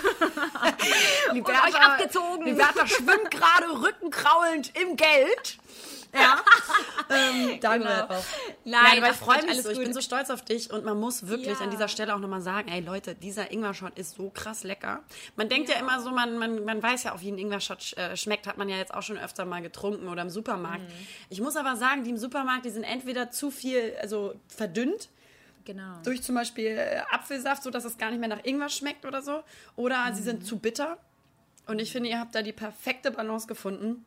Die 1.33 1.43
euch 1.43 1.75
abgezogen. 1.75 2.45
Die 2.45 2.53
Bertha 2.53 2.87
schwimmt 2.87 3.29
gerade 3.31 3.69
rückenkraulend 3.69 4.75
im 4.79 4.95
Geld. 4.95 5.57
Ja. 6.13 6.43
ähm, 7.09 7.59
danke 7.61 7.87
Genau. 7.87 8.07
Nein, 8.09 8.21
Nein, 8.65 8.97
aber 9.03 9.11
ich 9.11 9.17
freue 9.17 9.45
mich 9.45 9.61
so. 9.61 9.69
Ich 9.69 9.79
bin 9.79 9.93
so 9.93 10.01
stolz 10.01 10.29
auf 10.29 10.43
dich 10.43 10.71
und 10.71 10.83
man 10.83 10.99
muss 10.99 11.27
wirklich 11.27 11.57
Ja. 11.57 11.63
an 11.63 11.71
dieser 11.71 11.87
Stelle 11.87 12.13
auch 12.15 12.19
nochmal 12.19 12.41
sagen, 12.41 12.69
ey 12.69 12.81
Leute, 12.81 13.15
dieser 13.15 13.51
Ingwer-Shot 13.51 13.97
ist 13.97 14.15
so 14.15 14.29
krass 14.29 14.63
lecker. 14.63 15.03
Man 15.35 15.47
denkt 15.49 15.69
ja, 15.69 15.75
immer 15.77 16.01
so, 16.01 16.11
man, 16.11 16.37
man, 16.37 16.65
man 16.65 16.83
weiß 16.83 17.03
ja 17.03 17.13
auch, 17.15 17.21
wie 17.21 17.31
ein 17.31 17.37
Ingwer-Shot 17.37 17.97
äh, 17.97 18.17
schmeckt, 18.17 18.47
hat 18.47 18.57
man 18.57 18.67
ja 18.67 18.77
jetzt 18.77 18.93
auch 18.93 19.03
schon 19.03 19.17
öfter 19.17 19.45
mal 19.45 19.61
getrunken 19.61 20.07
oder 20.09 20.21
im 20.21 20.29
Supermarkt. 20.29 20.81
Mhm. 20.81 21.07
Ich 21.29 21.39
muss 21.41 21.55
aber 21.55 21.75
sagen, 21.75 22.03
die 22.03 22.09
im 22.09 22.17
Supermarkt, 22.17 22.65
die 22.65 22.71
sind 22.71 22.83
entweder 22.83 23.31
zu 23.31 23.49
viel, 23.51 23.95
also 24.01 24.33
verdünnt, 24.47 25.09
Genau. 25.65 25.97
durch 26.03 26.21
zum 26.23 26.35
Beispiel 26.35 26.67
äh, 26.77 27.01
Apfelsaft, 27.11 27.63
sodass 27.63 27.85
es 27.85 27.97
gar 27.97 28.09
nicht 28.11 28.19
mehr 28.19 28.29
nach 28.29 28.43
Ingwer 28.43 28.69
schmeckt 28.69 29.05
oder 29.05 29.21
so. 29.21 29.43
Oder 29.75 30.05
sie 30.13 30.21
Mhm. 30.21 30.25
sind 30.25 30.45
zu 30.45 30.57
bitter. 30.59 30.97
Und 31.67 31.79
ich 31.79 31.91
finde, 31.91 32.09
ihr 32.09 32.19
habt 32.19 32.33
da 32.35 32.41
die 32.41 32.53
perfekte 32.53 33.11
Balance 33.11 33.47
gefunden. 33.47 34.05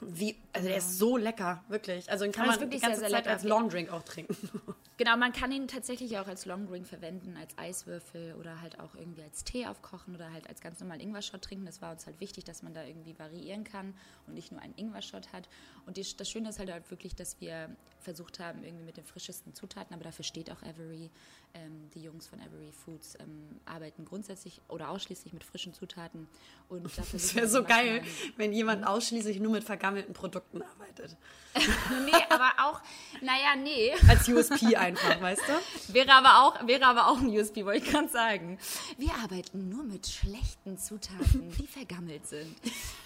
Wie, 0.00 0.36
also 0.52 0.66
der 0.68 0.76
ist 0.78 0.98
so 0.98 1.16
lecker, 1.16 1.62
wirklich. 1.68 2.10
Also 2.10 2.24
den 2.24 2.32
kann 2.32 2.46
man 2.46 2.58
die 2.68 2.78
ganze 2.78 3.00
sehr, 3.00 3.08
sehr 3.08 3.18
Zeit 3.18 3.28
als 3.28 3.44
Longdrink 3.44 3.90
auch 3.92 4.02
trinken. 4.02 4.36
Genau, 4.96 5.16
man 5.16 5.32
kann 5.32 5.50
ihn 5.50 5.66
tatsächlich 5.66 6.16
auch 6.18 6.28
als 6.28 6.46
Longdrink 6.46 6.86
verwenden, 6.86 7.36
als 7.36 7.58
Eiswürfel 7.58 8.36
oder 8.38 8.60
halt 8.60 8.78
auch 8.78 8.94
irgendwie 8.94 9.22
als 9.24 9.42
Tee 9.42 9.66
aufkochen 9.66 10.14
oder 10.14 10.32
halt 10.32 10.48
als 10.48 10.60
ganz 10.60 10.78
normalen 10.78 11.00
Ingwer-Shot 11.00 11.42
trinken. 11.42 11.66
Das 11.66 11.82
war 11.82 11.90
uns 11.90 12.06
halt 12.06 12.20
wichtig, 12.20 12.44
dass 12.44 12.62
man 12.62 12.74
da 12.74 12.84
irgendwie 12.84 13.18
variieren 13.18 13.64
kann 13.64 13.92
und 14.28 14.34
nicht 14.34 14.52
nur 14.52 14.60
einen 14.60 14.74
Ingwer-Shot 14.76 15.32
hat. 15.32 15.48
Und 15.86 15.96
die, 15.96 16.06
das 16.16 16.30
Schöne 16.30 16.48
ist 16.48 16.58
halt, 16.58 16.70
halt 16.70 16.90
wirklich, 16.90 17.14
dass 17.14 17.40
wir 17.40 17.74
versucht 18.04 18.38
haben, 18.38 18.62
irgendwie 18.62 18.84
mit 18.84 18.96
den 18.96 19.04
frischesten 19.04 19.54
Zutaten, 19.54 19.94
aber 19.94 20.04
dafür 20.04 20.24
steht 20.24 20.50
auch 20.50 20.62
Avery. 20.62 21.10
Ähm, 21.54 21.88
die 21.94 22.02
Jungs 22.02 22.26
von 22.26 22.40
Avery 22.40 22.72
Foods 22.72 23.14
ähm, 23.20 23.60
arbeiten 23.64 24.04
grundsätzlich 24.04 24.60
oder 24.68 24.90
ausschließlich 24.90 25.32
mit 25.32 25.44
frischen 25.44 25.72
Zutaten. 25.72 26.28
Und 26.68 26.90
Das 27.12 27.34
wäre 27.34 27.48
so 27.48 27.62
geil, 27.64 28.02
wenn 28.36 28.52
jemand 28.52 28.86
ausschließlich 28.86 29.40
nur 29.40 29.52
mit 29.52 29.64
vergammelten 29.64 30.14
Produkten 30.14 30.62
arbeitet. 30.62 31.16
Nee, 32.04 32.24
aber 32.30 32.50
auch, 32.64 32.80
naja, 33.22 33.54
nee. 33.56 33.92
Als 34.08 34.28
USP 34.28 34.74
einfach, 34.76 35.20
weißt 35.20 35.42
du? 35.46 35.94
Wäre 35.94 36.12
aber 36.12 36.42
auch, 36.42 36.66
wäre 36.66 36.84
aber 36.84 37.08
auch 37.08 37.18
ein 37.18 37.28
USP, 37.28 37.64
wollte 37.64 37.84
ich 37.84 37.90
gerade 37.90 38.08
sagen. 38.08 38.58
Wir 38.98 39.14
arbeiten 39.14 39.68
nur 39.68 39.84
mit 39.84 40.06
schlechten 40.06 40.76
Zutaten, 40.76 41.52
die 41.56 41.66
vergammelt 41.68 42.26
sind. 42.26 42.56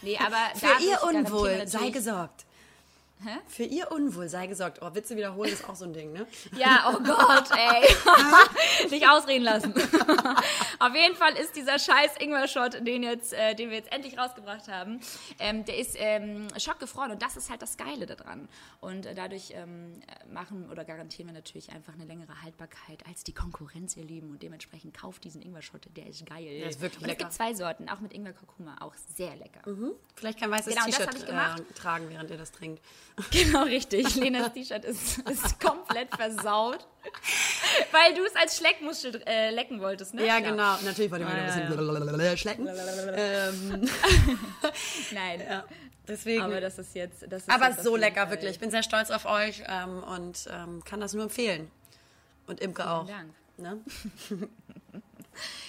Nee, 0.01 0.17
aber 0.17 0.39
Für 0.55 0.83
ihr 0.83 1.03
Unwohl 1.03 1.69
sei 1.69 1.91
gesorgt. 1.91 2.47
Hä? 3.25 3.39
Für 3.47 3.65
ihr 3.65 3.91
Unwohl 3.91 4.29
sei 4.29 4.47
gesorgt. 4.47 4.79
Oh, 4.81 4.95
Witze 4.95 5.17
wiederholen 5.17 5.53
ist 5.53 5.69
auch 5.69 5.75
so 5.75 5.85
ein 5.85 5.93
Ding, 5.93 6.13
ne? 6.13 6.27
Ja, 6.57 6.93
oh 6.93 7.03
Gott, 7.03 7.51
ey. 7.51 8.91
Nicht 8.91 9.09
ausreden 9.09 9.43
lassen. 9.43 9.75
Auf 10.79 10.95
jeden 10.95 11.17
Fall 11.17 11.35
ist 11.37 11.57
dieser 11.57 11.79
scheiß 11.79 12.13
Ingwer-Shot, 12.21 12.87
den, 12.87 13.03
jetzt, 13.03 13.33
äh, 13.33 13.55
den 13.57 13.71
wir 13.71 13.77
jetzt 13.77 13.93
endlich 13.93 14.17
rausgebracht 14.17 14.69
haben, 14.69 15.01
ähm, 15.41 15.65
der 15.65 15.79
ist 15.79 15.97
ähm, 15.99 16.47
schockgefroren 16.57 17.11
und 17.11 17.21
das 17.21 17.37
ist 17.37 17.51
halt 17.51 17.61
das 17.61 17.77
Geile 17.77 18.07
daran. 18.07 18.49
Und 18.81 19.07
äh, 19.07 19.15
dadurch 19.15 19.53
ähm, 19.53 20.01
machen 20.33 20.71
oder 20.71 20.85
garantieren 20.85 21.29
wir 21.29 21.35
natürlich 21.35 21.73
einfach 21.73 21.95
eine 21.95 22.05
längere 22.05 22.43
Haltbarkeit 22.43 23.05
als 23.09 23.25
die 23.25 23.35
Konkurrenz, 23.35 23.97
ihr 23.97 24.05
Lieben. 24.05 24.31
Und 24.31 24.43
dementsprechend 24.45 24.97
kauft 24.97 25.25
diesen 25.25 25.43
Ingwer-Shot, 25.43 25.89
der 25.97 26.07
ist 26.07 26.25
geil. 26.25 26.45
Der 26.45 26.69
ist 26.69 26.81
wirklich 26.81 27.03
und 27.03 27.09
lecker. 27.09 27.29
es 27.29 27.37
gibt 27.37 27.51
zwei 27.51 27.55
Sorten, 27.55 27.89
auch 27.89 27.99
mit 27.99 28.13
Ingwer-Kurkuma, 28.13 28.77
auch 28.81 28.95
sehr 29.17 29.35
lecker. 29.37 29.63
Vielleicht 30.15 30.39
kein 30.39 30.51
weißes 30.53 30.73
Genau, 30.73 30.87
T-Shirt 30.87 31.29
äh, 31.29 31.73
tragen, 31.75 32.09
während 32.11 32.31
ihr 32.31 32.39
das 32.39 32.53
trinkt. 32.53 32.81
Genau, 33.31 33.65
richtig. 33.65 34.15
Lenas 34.17 34.53
T-Shirt 34.53 34.85
ist, 34.85 35.19
ist 35.29 35.61
komplett 35.61 36.15
versaut. 36.15 36.87
Weil 37.93 38.15
du 38.15 38.25
es 38.25 38.35
als 38.37 38.57
Schleckmuschel 38.59 39.23
äh, 39.27 39.51
lecken 39.51 39.81
wolltest, 39.81 40.15
ne? 40.15 40.27
Ja, 40.27 40.41
genau. 40.41 40.77
Natürlich 40.85 41.11
wollte 41.11 41.25
ich 41.25 41.31
Ah, 41.31 41.33
wieder 41.35 41.53
ein 41.53 41.69
bisschen 41.69 41.87
blablabla 41.87 42.37
schlecken. 42.37 42.69
Ähm, 42.69 43.89
Nein. 45.13 45.41
ja, 45.49 45.65
deswegen. 46.07 46.43
Aber 46.43 46.61
das 46.61 46.79
ist 46.79 46.95
jetzt. 46.95 47.23
Das 47.31 47.43
ist 47.43 47.51
Aber 47.51 47.71
jetzt 47.71 47.83
so 47.83 47.97
lecker, 47.97 48.23
Fall- 48.23 48.31
wirklich. 48.33 48.51
Ich 48.53 48.61
bin 48.61 48.71
sehr 48.71 48.83
stolz 48.83 49.11
auf 49.11 49.25
euch 49.27 49.63
ähm, 49.67 50.03
und 50.05 50.47
ähm, 50.53 50.83
kann 50.85 51.01
das 51.01 51.15
nur 51.15 51.25
empfehlen. 51.25 51.71
Und 52.47 52.61
Imke 52.61 52.89
auch. 52.89 53.07
Dank. 53.07 53.31
Ne? 53.57 53.81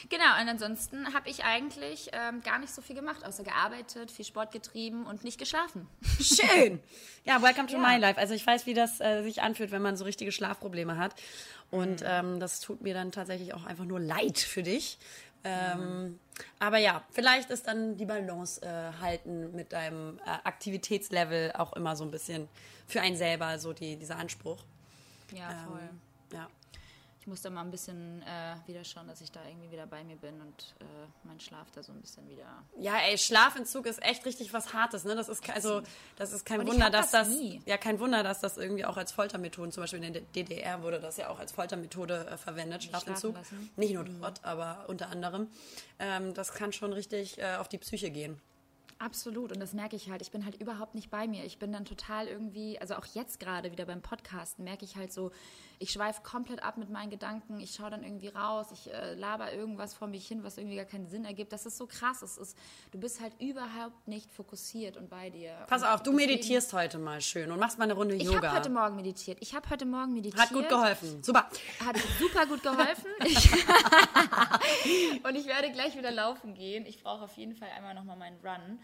Genau, 0.10 0.24
und 0.42 0.50
ansonsten 0.50 1.14
habe 1.14 1.30
ich 1.30 1.44
eigentlich 1.44 2.10
ähm, 2.14 2.42
gar 2.42 2.60
nicht 2.60 2.74
so 2.74 2.82
viel 2.82 2.96
gemacht, 2.96 3.26
außer 3.26 3.44
gearbeitet, 3.44 4.12
viel 4.12 4.26
Sport 4.26 4.52
getrieben 4.52 5.06
und 5.06 5.24
nicht 5.24 5.38
geschlafen. 5.40 5.88
Schön. 6.22 6.80
Ja, 7.26 7.42
welcome 7.44 7.68
to 7.68 7.74
Ja. 7.76 7.80
my 7.80 7.98
life. 7.98 8.18
Also 8.20 8.34
ich 8.34 8.48
weiß, 8.48 8.66
wie 8.66 8.74
das 8.74 9.00
äh, 9.02 9.22
sich 9.22 9.42
anfühlt, 9.44 9.70
wenn 9.72 9.82
man 9.84 9.96
so 9.98 10.06
richtige 10.06 10.32
Schlafprobleme 10.32 10.98
hat. 10.98 11.14
Mhm. 11.72 11.78
Und 11.80 12.04
ähm, 12.04 12.40
das 12.40 12.60
tut 12.60 12.82
mir 12.82 12.94
dann 12.96 13.12
tatsächlich 13.12 13.54
auch 13.54 13.66
einfach 13.66 13.86
nur 13.86 14.00
leid 14.00 14.40
für 14.40 14.64
dich. 14.64 14.98
Ähm, 15.44 16.20
Aber 16.60 16.78
ja, 16.80 17.04
vielleicht 17.12 17.50
ist 17.50 17.68
dann 17.68 17.98
die 17.98 18.06
Balance 18.06 18.62
äh, 18.62 18.92
halten 19.02 19.56
mit 19.56 19.72
deinem 19.74 20.18
äh, 20.26 20.30
Aktivitätslevel 20.44 21.52
auch 21.54 21.74
immer 21.74 21.96
so 21.96 22.04
ein 22.04 22.12
bisschen 22.12 22.48
für 22.88 23.02
einen 23.02 23.16
selber 23.16 23.60
so 23.60 23.74
die, 23.74 23.96
dieser 23.96 24.18
Anspruch. 24.18 24.64
Ja, 25.34 25.50
voll. 25.68 25.80
Ähm, 25.82 26.02
ja. 26.34 26.48
Ich 27.30 27.32
muss 27.32 27.44
da 27.44 27.52
mal 27.52 27.62
ein 27.62 27.70
bisschen 27.70 28.24
äh, 28.24 28.56
wieder 28.66 28.84
schauen, 28.84 29.08
dass 29.08 29.22
ich 29.22 29.32
da 29.32 29.40
irgendwie 29.48 29.70
wieder 29.70 29.86
bei 29.86 30.04
mir 30.04 30.16
bin 30.16 30.42
und 30.42 30.74
äh, 30.80 30.84
mein 31.26 31.40
Schlaf 31.40 31.70
da 31.76 31.84
so 31.84 31.92
ein 31.92 32.02
bisschen 32.02 32.28
wieder. 32.28 32.64
Ja, 32.80 32.98
ey, 33.08 33.20
Schlafentzug 33.20 33.86
ist 33.86 34.02
echt 34.02 34.26
richtig 34.26 34.52
was 34.52 34.74
Hartes, 34.74 35.04
ne? 35.04 35.14
Das 35.14 35.30
ist 35.30 35.48
also, 35.48 35.84
das 36.16 36.34
ist 36.34 36.44
kein 36.44 36.62
Und 36.62 36.70
Wunder, 36.70 36.90
dass 36.90 37.12
das 37.12 37.30
das, 37.30 37.38
ja 37.68 37.78
kein 37.78 38.00
Wunder, 38.00 38.24
dass 38.24 38.40
das 38.40 38.58
irgendwie 38.58 38.84
auch 38.84 38.98
als 38.98 39.12
Foltermethoden, 39.12 39.72
zum 39.72 39.84
Beispiel 39.84 40.04
in 40.04 40.12
der 40.12 40.24
DDR 40.24 40.82
wurde 40.82 41.00
das 41.00 41.18
ja 41.18 41.30
auch 41.30 41.38
als 41.38 41.52
Foltermethode 41.52 42.26
äh, 42.32 42.38
verwendet, 42.38 42.86
Schlafentzug. 42.86 43.36
Nicht 43.76 43.94
nur 43.94 44.06
dort, 44.06 44.44
aber 44.44 44.86
unter 44.88 45.10
anderem. 45.10 45.50
Ähm, 46.00 46.34
das 46.34 46.56
kann 46.56 46.74
schon 46.74 46.94
richtig 46.94 47.38
äh, 47.38 47.58
auf 47.58 47.70
die 47.70 47.78
Psyche 47.78 48.10
gehen. 48.10 48.42
Absolut, 48.98 49.52
und 49.52 49.60
das 49.60 49.74
merke 49.74 49.96
ich 49.96 50.10
halt. 50.10 50.24
Ich 50.24 50.32
bin 50.32 50.46
halt 50.46 50.60
überhaupt 50.60 50.96
nicht 50.96 51.12
bei 51.12 51.28
mir. 51.28 51.46
Ich 51.46 51.60
bin 51.60 51.72
dann 51.72 51.86
total 51.86 52.28
irgendwie, 52.28 52.80
also 52.80 52.96
auch 52.96 53.06
jetzt 53.14 53.40
gerade 53.40 53.72
wieder 53.72 53.86
beim 53.86 54.02
Podcasten, 54.02 54.66
merke 54.66 54.84
ich 54.84 54.96
halt 54.96 55.14
so, 55.14 55.32
ich 55.80 55.92
schweife 55.92 56.22
komplett 56.24 56.62
ab 56.62 56.78
mit 56.78 56.90
meinen 56.90 57.10
Gedanken. 57.10 57.60
Ich 57.62 57.74
schaue 57.74 57.90
dann 57.90 58.04
irgendwie 58.04 58.28
raus, 58.28 58.68
ich 58.74 58.94
äh, 58.94 59.16
laber 59.16 59.54
irgendwas 59.54 59.94
vor 59.94 60.08
mich 60.08 60.28
hin, 60.28 60.44
was 60.44 60.58
irgendwie 60.58 60.76
gar 60.76 60.86
keinen 60.86 61.08
Sinn 61.08 61.24
ergibt. 61.24 61.54
Das 61.54 61.66
ist 61.66 61.78
so 61.78 61.88
krass. 61.88 62.22
Es 62.22 62.38
ist, 62.38 62.58
du 62.92 63.00
bist 63.00 63.22
halt 63.22 63.34
überhaupt 63.40 64.08
nicht 64.08 64.30
fokussiert 64.32 64.98
und 64.98 65.10
bei 65.10 65.30
dir. 65.30 65.54
Pass 65.68 65.82
und 65.84 65.88
auf, 65.88 66.04
du 66.04 66.12
meditierst 66.12 66.74
heute 66.74 66.98
mal 67.00 67.22
schön 67.22 67.50
und 67.50 67.60
machst 67.60 67.78
mal 67.78 67.86
eine 67.86 67.94
Runde 67.94 68.16
Ich 68.16 68.24
Yoga. 68.24 68.50
habe 68.50 68.58
heute 68.58 68.70
Morgen 68.70 68.96
meditiert. 68.98 69.38
Ich 69.40 69.56
habe 69.56 69.70
heute 69.70 69.86
Morgen 69.86 70.14
meditiert. 70.14 70.42
Hat 70.42 70.50
gut 70.52 70.68
geholfen. 70.68 71.24
Super. 71.24 71.50
Hat 71.86 71.96
super 72.20 72.46
gut 72.46 72.62
geholfen. 72.62 73.10
Ich 73.26 73.50
und 75.24 75.36
ich 75.36 75.46
werde 75.46 75.72
gleich 75.72 75.98
wieder 75.98 76.12
laufen 76.12 76.54
gehen. 76.54 76.86
Ich 76.86 77.02
brauche 77.04 77.24
auf 77.24 77.34
jeden 77.38 77.56
Fall 77.56 77.70
einmal 77.76 77.94
nochmal 77.94 78.18
meinen 78.18 78.40
Run, 78.44 78.80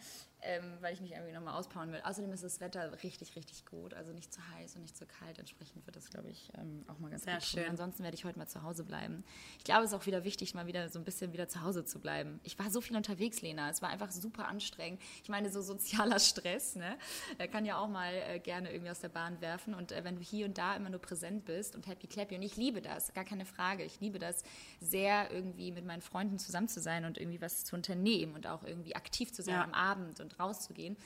ähm, 0.45 0.77
weil 0.81 0.93
ich 0.93 1.01
mich 1.01 1.11
irgendwie 1.11 1.33
nochmal 1.33 1.55
auspowern 1.55 1.91
will. 1.91 2.01
Außerdem 2.03 2.31
ist 2.31 2.43
das 2.43 2.59
Wetter 2.61 2.91
richtig, 3.03 3.35
richtig 3.35 3.65
gut. 3.65 3.93
Also 3.93 4.13
nicht 4.13 4.33
zu 4.33 4.39
heiß 4.55 4.75
und 4.75 4.81
nicht 4.83 4.95
zu 4.95 5.05
kalt. 5.05 5.39
Entsprechend 5.39 5.85
wird 5.85 5.95
das, 5.95 6.09
glaube 6.09 6.29
ich, 6.29 6.51
ähm, 6.57 6.85
auch 6.87 6.99
mal 6.99 7.09
ganz 7.09 7.23
Sehr 7.23 7.33
gut 7.35 7.43
tun. 7.43 7.59
schön. 7.61 7.69
Ansonsten 7.69 8.03
werde 8.03 8.15
ich 8.15 8.25
heute 8.25 8.37
mal 8.39 8.47
zu 8.47 8.63
Hause 8.63 8.83
bleiben. 8.83 9.23
Ich 9.57 9.63
glaube, 9.63 9.83
es 9.83 9.91
ist 9.91 9.97
auch 9.97 10.05
wieder 10.05 10.23
wichtig, 10.23 10.53
mal 10.53 10.67
wieder 10.67 10.89
so 10.89 10.99
ein 10.99 11.05
bisschen 11.05 11.33
wieder 11.33 11.47
zu 11.47 11.61
Hause 11.61 11.83
zu 11.85 11.99
bleiben. 11.99 12.39
Ich 12.43 12.57
war 12.59 12.69
so 12.69 12.81
viel 12.81 12.95
unterwegs, 12.95 13.41
Lena. 13.41 13.69
Es 13.69 13.81
war 13.81 13.89
einfach 13.89 14.11
super 14.11 14.47
anstrengend. 14.47 15.01
Ich 15.23 15.29
meine, 15.29 15.49
so 15.49 15.61
sozialer 15.61 16.19
Stress, 16.19 16.75
ne? 16.75 16.97
Der 17.39 17.47
kann 17.47 17.65
ja 17.65 17.77
auch 17.77 17.87
mal 17.89 18.13
äh, 18.13 18.39
gerne 18.39 18.71
irgendwie 18.71 18.91
aus 18.91 18.99
der 18.99 19.09
Bahn 19.09 19.41
werfen. 19.41 19.73
Und 19.73 19.91
äh, 19.91 20.03
wenn 20.03 20.15
du 20.15 20.21
hier 20.21 20.45
und 20.45 20.57
da 20.57 20.75
immer 20.75 20.89
nur 20.89 21.01
präsent 21.01 21.45
bist 21.45 21.75
und 21.75 21.87
happy 21.87 22.07
clappy. 22.07 22.35
Und 22.35 22.41
ich 22.43 22.55
liebe 22.55 22.81
das, 22.81 23.13
gar 23.13 23.25
keine 23.25 23.45
Frage. 23.45 23.83
Ich 23.83 23.99
liebe 23.99 24.19
das 24.19 24.43
sehr, 24.79 25.31
irgendwie 25.31 25.71
mit 25.71 25.85
meinen 25.85 26.01
Freunden 26.01 26.37
zusammen 26.39 26.67
zu 26.67 26.79
sein 26.79 27.05
und 27.05 27.17
irgendwie 27.17 27.41
was 27.41 27.63
zu 27.65 27.75
unternehmen 27.75 28.35
und 28.35 28.47
auch 28.47 28.63
irgendwie 28.63 28.95
aktiv 28.95 29.31
zu 29.33 29.41
sein 29.41 29.55
Ja. 29.55 29.63
am 29.63 29.73
Abend 29.73 30.19
und 30.19 30.34
rauszugehen. 30.39 30.97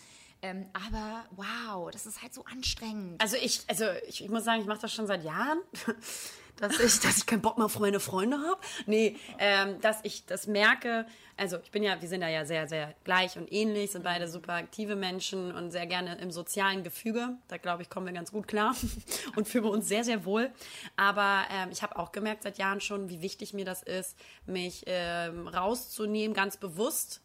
Ähm, 0.42 0.68
aber 0.74 1.26
wow, 1.36 1.92
das 1.92 2.06
ist 2.06 2.22
halt 2.22 2.34
so 2.34 2.46
anstrengend. 2.46 3.22
Also 3.22 3.36
ich, 3.36 3.62
also 3.68 3.86
ich, 4.08 4.24
ich 4.24 4.30
muss 4.30 4.46
sagen, 4.46 4.62
ich 4.62 4.68
mache 4.68 4.80
das 4.82 4.94
schon 4.94 5.06
seit 5.06 5.26
Jahren, 5.26 5.60
dass 6.56 6.80
ich, 6.80 7.00
dass 7.02 7.18
ich 7.18 7.26
keinen 7.26 7.42
Bock 7.42 7.58
mehr 7.58 7.66
auf 7.66 7.78
meine 7.80 8.00
Freunde 8.00 8.38
habe. 8.38 8.60
Nee, 8.86 9.18
ähm, 9.38 9.82
dass 9.82 10.00
ich 10.04 10.26
das 10.26 10.48
merke. 10.48 11.06
Also 11.36 11.58
ich 11.62 11.72
bin 11.72 11.84
ja, 11.84 12.02
wir 12.02 12.08
sind 12.08 12.22
da 12.22 12.30
ja 12.30 12.46
sehr, 12.46 12.70
sehr 12.70 12.96
gleich 13.04 13.38
und 13.38 13.52
ähnlich, 13.52 13.92
sind 13.92 14.04
beide 14.04 14.30
super 14.30 14.54
aktive 14.54 14.96
Menschen 14.96 15.54
und 15.54 15.72
sehr 15.72 15.88
gerne 15.88 16.18
im 16.20 16.32
sozialen 16.32 16.84
Gefüge. 16.84 17.38
Da 17.50 17.58
glaube 17.58 17.82
ich, 17.82 17.90
kommen 17.90 18.06
wir 18.06 18.14
ganz 18.14 18.32
gut 18.32 18.48
klar 18.48 18.76
und 19.36 19.46
fühlen 19.46 19.66
wir 19.66 19.72
uns 19.72 19.90
sehr, 19.90 20.06
sehr 20.06 20.24
wohl. 20.24 20.52
Aber 20.96 21.44
ähm, 21.52 21.70
ich 21.72 21.84
habe 21.84 21.98
auch 21.98 22.14
gemerkt 22.14 22.44
seit 22.44 22.58
Jahren 22.58 22.80
schon, 22.80 23.10
wie 23.10 23.22
wichtig 23.22 23.54
mir 23.54 23.66
das 23.66 23.84
ist, 23.84 24.18
mich 24.46 24.84
ähm, 24.86 25.50
rauszunehmen, 25.50 26.34
ganz 26.34 26.56
bewusst 26.56 27.22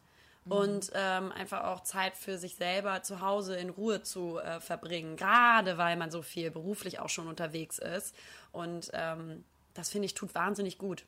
und 0.48 0.90
ähm, 0.94 1.32
einfach 1.32 1.64
auch 1.64 1.80
Zeit 1.82 2.16
für 2.16 2.36
sich 2.38 2.56
selber 2.56 3.02
zu 3.02 3.20
Hause 3.20 3.56
in 3.56 3.70
Ruhe 3.70 4.02
zu 4.02 4.38
äh, 4.38 4.60
verbringen, 4.60 5.16
gerade 5.16 5.78
weil 5.78 5.96
man 5.96 6.10
so 6.10 6.22
viel 6.22 6.50
beruflich 6.50 6.98
auch 7.00 7.08
schon 7.08 7.28
unterwegs 7.28 7.78
ist. 7.78 8.14
Und 8.52 8.90
ähm, 8.92 9.44
das 9.72 9.88
finde 9.90 10.06
ich 10.06 10.14
tut 10.14 10.34
wahnsinnig 10.34 10.78
gut. 10.78 11.06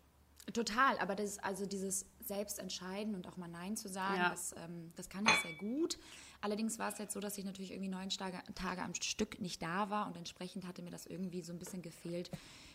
Total, 0.53 0.99
aber 1.01 1.17
das, 1.17 1.39
also 1.41 1.67
dieses 1.67 2.07
Selbstentscheiden 2.25 3.15
und 3.15 3.27
auch 3.27 3.37
mal 3.37 3.49
Nein 3.49 3.77
zu 3.77 3.89
sagen, 3.89 4.17
Ja. 4.17 4.31
das, 4.31 4.53
ähm, 4.53 4.93
das 4.97 5.09
kann 5.09 5.25
ich 5.27 5.33
sehr 5.43 5.55
gut. 5.55 5.99
Allerdings 6.41 6.79
war 6.79 6.93
es 6.93 6.99
jetzt 6.99 7.15
so, 7.15 7.21
dass 7.21 7.37
ich 7.39 7.45
natürlich 7.45 7.73
irgendwie 7.73 7.89
neun 7.91 8.11
Tage, 8.11 8.39
Tage 8.55 8.83
am 8.83 8.95
Stück 8.95 9.41
nicht 9.41 9.61
da 9.63 9.91
war 9.91 10.07
und 10.07 10.17
entsprechend 10.17 10.67
hatte 10.67 10.83
mir 10.83 10.91
das 10.91 11.07
irgendwie 11.07 11.43
so 11.43 11.53
ein 11.53 11.59
bisschen 11.59 11.83
gefehlt, 11.83 12.31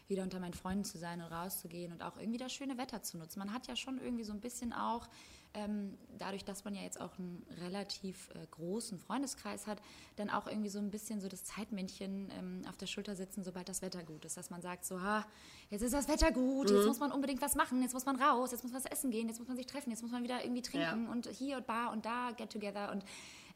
wieder 0.07 0.23
unter 0.23 0.39
meinen 0.39 0.53
Freunden 0.53 0.83
zu 0.83 0.97
sein 0.97 1.21
und 1.21 1.31
rauszugehen 1.31 1.93
und 1.93 2.03
auch 2.03 2.17
irgendwie 2.17 2.39
das 2.39 2.51
schöne 2.51 2.77
Wetter 2.77 3.01
zu 3.03 3.17
nutzen. 3.17 3.39
Man 3.39 3.53
hat 3.53 3.67
ja 3.67 3.75
schon 3.75 3.99
irgendwie 3.99 4.23
so 4.25 4.33
ein 4.33 4.41
bisschen 4.41 4.73
auch, 4.73 5.07
ähm, 5.53 5.97
dadurch, 6.17 6.45
dass 6.45 6.63
man 6.63 6.75
ja 6.75 6.81
jetzt 6.81 6.99
auch 6.99 7.17
einen 7.17 7.45
relativ 7.61 8.29
äh, 8.29 8.45
großen 8.51 8.97
Freundeskreis 8.97 9.67
hat, 9.67 9.81
dann 10.15 10.29
auch 10.29 10.47
irgendwie 10.47 10.69
so 10.69 10.79
ein 10.79 10.91
bisschen 10.91 11.19
so 11.19 11.27
das 11.27 11.43
Zeitmännchen 11.43 12.31
ähm, 12.37 12.61
auf 12.69 12.77
der 12.77 12.87
Schulter 12.87 13.15
sitzen, 13.15 13.43
sobald 13.43 13.67
das 13.67 13.81
Wetter 13.81 14.03
gut 14.03 14.25
ist. 14.25 14.37
Dass 14.37 14.49
man 14.49 14.61
sagt 14.61 14.85
so, 14.85 15.01
ha, 15.01 15.25
jetzt 15.69 15.81
ist 15.81 15.93
das 15.93 16.07
Wetter 16.07 16.31
gut, 16.31 16.69
jetzt 16.69 16.87
muss 16.87 16.99
man 16.99 17.11
unbedingt 17.11 17.41
was 17.41 17.55
machen, 17.55 17.81
jetzt 17.81 17.93
muss 17.93 18.05
man 18.05 18.21
raus, 18.21 18.51
jetzt 18.51 18.63
muss 18.63 18.71
man 18.71 18.83
was 18.83 18.91
essen 18.91 19.11
gehen, 19.11 19.27
jetzt 19.27 19.39
muss 19.39 19.47
man 19.47 19.57
sich 19.57 19.65
treffen, 19.65 19.89
jetzt 19.89 20.01
muss 20.01 20.11
man 20.11 20.23
wieder 20.23 20.43
irgendwie 20.43 20.61
trinken 20.61 21.07
und 21.07 21.27
hier 21.27 21.57
und 21.57 21.67
da 21.67 21.87
und 21.87 22.05
da, 22.05 22.31
get 22.31 22.51
together. 22.51 22.91
Und 22.91 23.03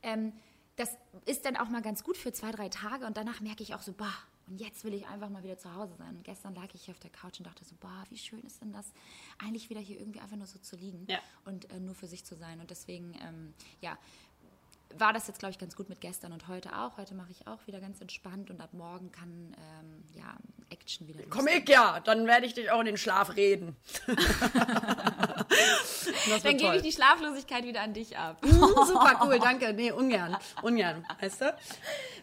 ähm, 0.03 0.33
das 0.75 0.89
ist 1.25 1.45
dann 1.45 1.55
auch 1.55 1.69
mal 1.69 1.81
ganz 1.81 2.03
gut 2.03 2.17
für 2.17 2.33
zwei, 2.33 2.51
drei 2.51 2.69
Tage 2.69 3.05
und 3.05 3.15
danach 3.15 3.39
merke 3.39 3.63
ich 3.63 3.73
auch 3.73 3.81
so, 3.81 3.93
bah, 3.93 4.13
und 4.47 4.59
jetzt 4.61 4.83
will 4.83 4.93
ich 4.93 5.07
einfach 5.07 5.29
mal 5.29 5.43
wieder 5.43 5.57
zu 5.57 5.73
Hause 5.73 5.95
sein. 5.97 6.15
Und 6.17 6.23
gestern 6.23 6.53
lag 6.55 6.67
ich 6.73 6.83
hier 6.85 6.93
auf 6.93 6.99
der 6.99 7.09
Couch 7.09 7.39
und 7.39 7.47
dachte 7.47 7.65
so, 7.65 7.75
bah, 7.79 8.03
wie 8.09 8.17
schön 8.17 8.41
ist 8.41 8.61
denn 8.61 8.71
das, 8.73 8.91
eigentlich 9.39 9.69
wieder 9.69 9.79
hier 9.81 9.99
irgendwie 9.99 10.19
einfach 10.19 10.37
nur 10.37 10.47
so 10.47 10.59
zu 10.59 10.75
liegen 10.75 11.05
Ja. 11.09 11.19
und 11.45 11.69
äh, 11.71 11.79
nur 11.79 11.95
für 11.95 12.07
sich 12.07 12.23
zu 12.25 12.35
sein. 12.35 12.59
Und 12.59 12.69
deswegen, 12.69 13.13
ähm, 13.21 13.53
ja, 13.81 13.97
war 14.97 15.13
das 15.13 15.27
jetzt, 15.27 15.39
glaube 15.39 15.51
ich, 15.51 15.59
ganz 15.59 15.75
gut 15.75 15.89
mit 15.89 15.99
gestern 16.01 16.31
und 16.31 16.47
heute 16.47 16.77
auch. 16.77 16.97
Heute 16.97 17.15
mache 17.15 17.31
ich 17.31 17.47
auch 17.47 17.65
wieder 17.67 17.79
ganz 17.79 17.99
entspannt 18.01 18.49
und 18.49 18.61
ab 18.61 18.69
morgen 18.73 19.11
kann, 19.11 19.55
ähm, 19.57 20.03
ja, 20.13 20.35
Action 20.69 21.07
wieder 21.07 21.21
Komm 21.29 21.47
ich 21.47 21.67
ja, 21.69 21.99
dann 21.99 22.25
werde 22.27 22.45
ich 22.45 22.53
dich 22.53 22.71
auch 22.71 22.79
in 22.79 22.85
den 22.85 22.97
Schlaf 22.97 23.35
reden. 23.35 23.75
Dann 26.43 26.57
gebe 26.57 26.75
ich 26.75 26.81
die 26.81 26.91
Schlaflosigkeit 26.91 27.63
wieder 27.63 27.81
an 27.81 27.93
dich 27.93 28.17
ab. 28.17 28.37
Super 28.43 29.19
cool, 29.23 29.39
danke. 29.39 29.73
Nee, 29.73 29.91
ungern. 29.91 30.37
Ungern, 30.61 31.05
weißt 31.19 31.41
du? 31.41 31.55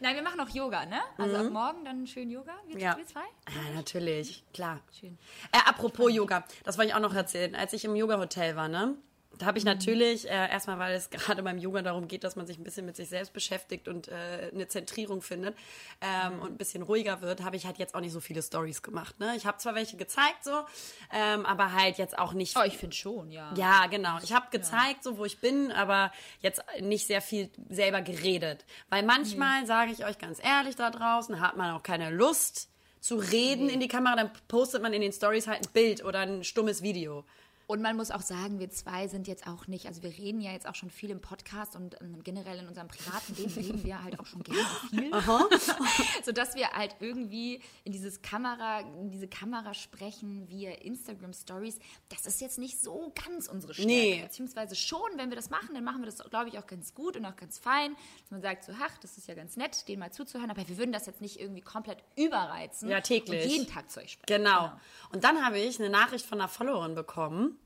Nein, 0.01 0.15
wir 0.17 0.23
machen 0.23 0.41
auch 0.41 0.49
Yoga, 0.49 0.87
ne? 0.87 1.01
Also 1.19 1.37
ab 1.37 1.51
morgen 1.51 1.85
dann 1.85 2.07
schön 2.07 2.31
Yoga, 2.31 2.53
wir, 2.67 2.79
Ja. 2.79 2.97
wir 2.97 3.07
zwei. 3.07 3.21
Ja, 3.21 3.75
natürlich, 3.75 4.45
klar. 4.53 4.81
Schön. 4.99 5.19
Äh, 5.53 5.59
apropos 5.67 6.13
Yoga, 6.13 6.45
das 6.65 6.79
wollte 6.79 6.91
ich 6.91 6.95
auch 6.95 7.01
noch 7.01 7.15
erzählen. 7.15 7.55
Als 7.55 7.73
ich 7.73 7.85
im 7.85 7.97
Yoga-Hotel 7.97 8.57
war, 8.57 8.69
ne? 8.69 8.95
Da 9.39 9.47
habe 9.47 9.59
ich 9.59 9.65
natürlich, 9.65 10.29
äh, 10.29 10.51
erstmal, 10.51 10.79
weil 10.79 10.95
es 10.95 11.11
gerade 11.11 11.43
beim 11.43 11.59
Yoga 11.59 11.83
darum 11.83 12.09
geht, 12.09 12.25
dass 12.25 12.37
man 12.37 12.47
sich 12.47 12.59
ein 12.59 12.65
bisschen 12.65 12.87
mit 12.87 12.97
sich 12.97 13.09
selbst 13.09 13.33
beschäftigt 13.33 13.89
und 13.89 14.09
äh, 14.09 14.51
eine 14.53 14.69
Zentrierung 14.69 15.23
findet 15.23 15.57
ähm, 16.01 16.41
und 16.41 16.53
ein 16.53 16.57
bisschen 16.57 16.83
ruhiger 16.83 17.21
wird, 17.21 17.43
habe 17.43 17.57
ich 17.57 17.67
halt 17.67 17.79
jetzt 17.79 17.95
auch 17.95 18.01
nicht 18.01 18.13
so 18.13 18.21
viele 18.21 18.43
Stories 18.43 18.83
gemacht. 18.83 19.19
Ne? 19.21 19.35
Ich 19.37 19.47
habe 19.47 19.59
zwar 19.59 19.75
welche 19.75 19.97
gezeigt, 19.97 20.45
so, 20.45 20.65
ähm, 21.13 21.47
aber 21.47 21.73
halt 21.73 21.99
jetzt 21.99 22.19
auch 22.19 22.33
nicht. 22.33 22.57
Oh, 22.57 22.63
ich 22.65 22.77
finde 22.77 22.97
schon, 22.97 23.31
ja. 23.31 23.53
Ja, 23.57 23.87
genau. 23.87 24.19
Ich 24.23 24.33
habe 24.33 24.47
gezeigt, 24.51 25.03
so 25.03 25.19
wo 25.19 25.25
ich 25.25 25.41
bin, 25.41 25.73
aber 25.73 26.13
jetzt 26.41 26.63
nicht 26.81 27.07
sehr 27.07 27.23
viel 27.23 27.51
selber 27.69 28.03
geredet. 28.03 28.65
Weil 28.91 29.03
manchmal, 29.03 29.67
sage 29.67 29.93
ich 29.93 30.05
euch 30.05 30.19
ganz 30.19 30.43
ehrlich 30.43 30.77
da 30.77 30.91
draußen, 30.91 31.41
hat 31.41 31.57
man 31.57 31.75
auch 31.75 31.83
keine 31.83 32.11
Lust 32.11 32.69
zu 33.03 33.17
reden 33.17 33.69
in 33.69 33.81
die 33.81 33.89
Kamera, 33.89 34.15
dann 34.15 34.31
postet 34.47 34.81
man 34.81 34.93
in 34.93 35.03
den 35.03 35.13
Stories 35.13 35.49
halt 35.49 35.67
ein 35.67 35.73
Bild 35.73 36.05
oder 36.05 36.21
ein 36.21 36.45
stummes 36.45 36.83
Video. 36.83 37.25
Und 37.73 37.81
man 37.81 37.97
muss 37.97 38.11
auch 38.11 38.21
sagen, 38.21 38.59
wir 38.59 38.69
zwei 38.69 39.09
sind 39.09 39.27
jetzt 39.27 39.47
auch 39.47 39.67
nicht, 39.67 39.87
also 39.87 40.03
wir 40.03 40.11
reden 40.11 40.43
ja 40.43 40.53
jetzt 40.53 40.69
auch 40.69 40.75
schon 40.75 40.91
viel 40.91 41.09
im 41.09 41.23
Podcast 41.23 41.75
und 41.75 41.99
ähm, 42.03 42.23
generell 42.23 42.59
in 42.59 42.69
unserem 42.69 42.87
privaten 42.87 43.35
Leben 43.35 43.55
reden 43.55 43.83
wir 43.83 44.05
halt 44.05 44.21
auch 44.21 44.27
schon 44.27 44.43
gerne 44.43 44.61
viel. 44.91 45.11
Sodass 46.23 46.55
wir 46.55 46.69
halt 46.73 46.97
irgendwie 47.01 47.63
in 47.85 47.93
dieses 47.93 48.21
Kamera, 48.21 48.81
in 48.81 49.11
diese 49.11 49.27
Kamera 49.27 49.73
sprechen 49.73 50.51
via 50.51 50.73
Instagram 50.73 51.33
Stories. 51.33 51.79
Das 52.11 52.27
ist 52.27 52.43
jetzt 52.43 52.59
nicht 52.59 52.79
so 52.79 53.11
ganz 53.25 53.49
unsere 53.49 53.73
Stärke. 53.73 53.91
Nee. 53.91 54.21
Beziehungsweise 54.23 54.75
schon, 54.75 55.09
wenn 55.17 55.31
wir 55.31 55.37
das 55.37 55.49
machen, 55.49 55.71
dann 55.73 55.83
machen 55.83 56.03
wir 56.03 56.07
das, 56.11 56.19
glaube 56.29 56.51
ich, 56.51 56.59
auch 56.59 56.67
ganz 56.67 56.93
gut 56.93 57.17
und 57.17 57.25
auch 57.25 57.37
ganz 57.37 57.59
fein. 57.59 57.97
Dass 58.21 58.31
man 58.33 58.43
sagt 58.43 58.65
so, 58.65 58.73
ach, 58.83 58.99
das 58.99 59.17
ist 59.17 59.29
ja 59.29 59.35
ganz 59.35 59.57
nett, 59.57 59.89
denen 59.89 60.01
mal 60.01 60.13
zuzuhören, 60.13 60.51
aber 60.51 60.69
wir 60.69 60.77
würden 60.77 60.93
das 60.93 61.07
jetzt 61.07 61.23
nicht 61.23 61.41
irgendwie 61.41 61.63
komplett 61.63 62.05
überreizen. 62.17 62.91
Ja, 62.91 63.01
täglich. 63.01 63.45
Und 63.45 63.51
jeden 63.51 63.67
Tag 63.67 63.91
zu 63.91 64.01
euch 64.01 64.13
sprechen. 64.13 64.45
Genau. 64.45 64.73
Und 65.11 65.25
dann 65.25 65.43
habe 65.43 65.59
ich 65.59 65.81
eine 65.81 65.89
Nachricht 65.89 66.27
von 66.27 66.39
einer 66.39 66.49
Followerin 66.51 66.95
bekommen. 66.95 67.59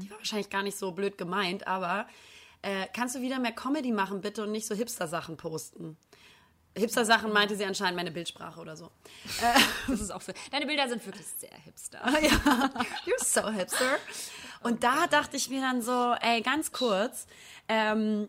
Die 0.00 0.10
war 0.10 0.18
wahrscheinlich 0.18 0.50
gar 0.50 0.62
nicht 0.62 0.78
so 0.78 0.92
blöd 0.92 1.18
gemeint, 1.18 1.66
aber 1.66 2.06
äh, 2.62 2.86
kannst 2.92 3.14
du 3.14 3.20
wieder 3.20 3.38
mehr 3.38 3.52
Comedy 3.52 3.92
machen, 3.92 4.20
bitte, 4.20 4.44
und 4.44 4.52
nicht 4.52 4.66
so 4.66 4.74
Hipster-Sachen 4.74 5.36
posten? 5.36 5.96
Hipster-Sachen 6.76 7.32
meinte 7.32 7.56
sie 7.56 7.64
anscheinend 7.64 7.96
meine 7.96 8.10
Bildsprache 8.10 8.60
oder 8.60 8.76
so. 8.76 8.90
Das 9.88 10.00
ist 10.00 10.10
auch 10.10 10.22
für, 10.22 10.32
deine 10.50 10.66
Bilder 10.66 10.88
sind 10.88 11.04
wirklich 11.04 11.26
sehr 11.26 11.54
hipster. 11.64 12.00
ja, 12.22 12.70
you're 13.04 13.22
so 13.22 13.48
hipster. 13.50 13.98
Und 14.62 14.84
da 14.84 15.06
dachte 15.06 15.36
ich 15.36 15.50
mir 15.50 15.60
dann 15.60 15.82
so, 15.82 16.14
ey, 16.20 16.40
ganz 16.40 16.70
kurz, 16.72 17.26
ähm, 17.68 18.28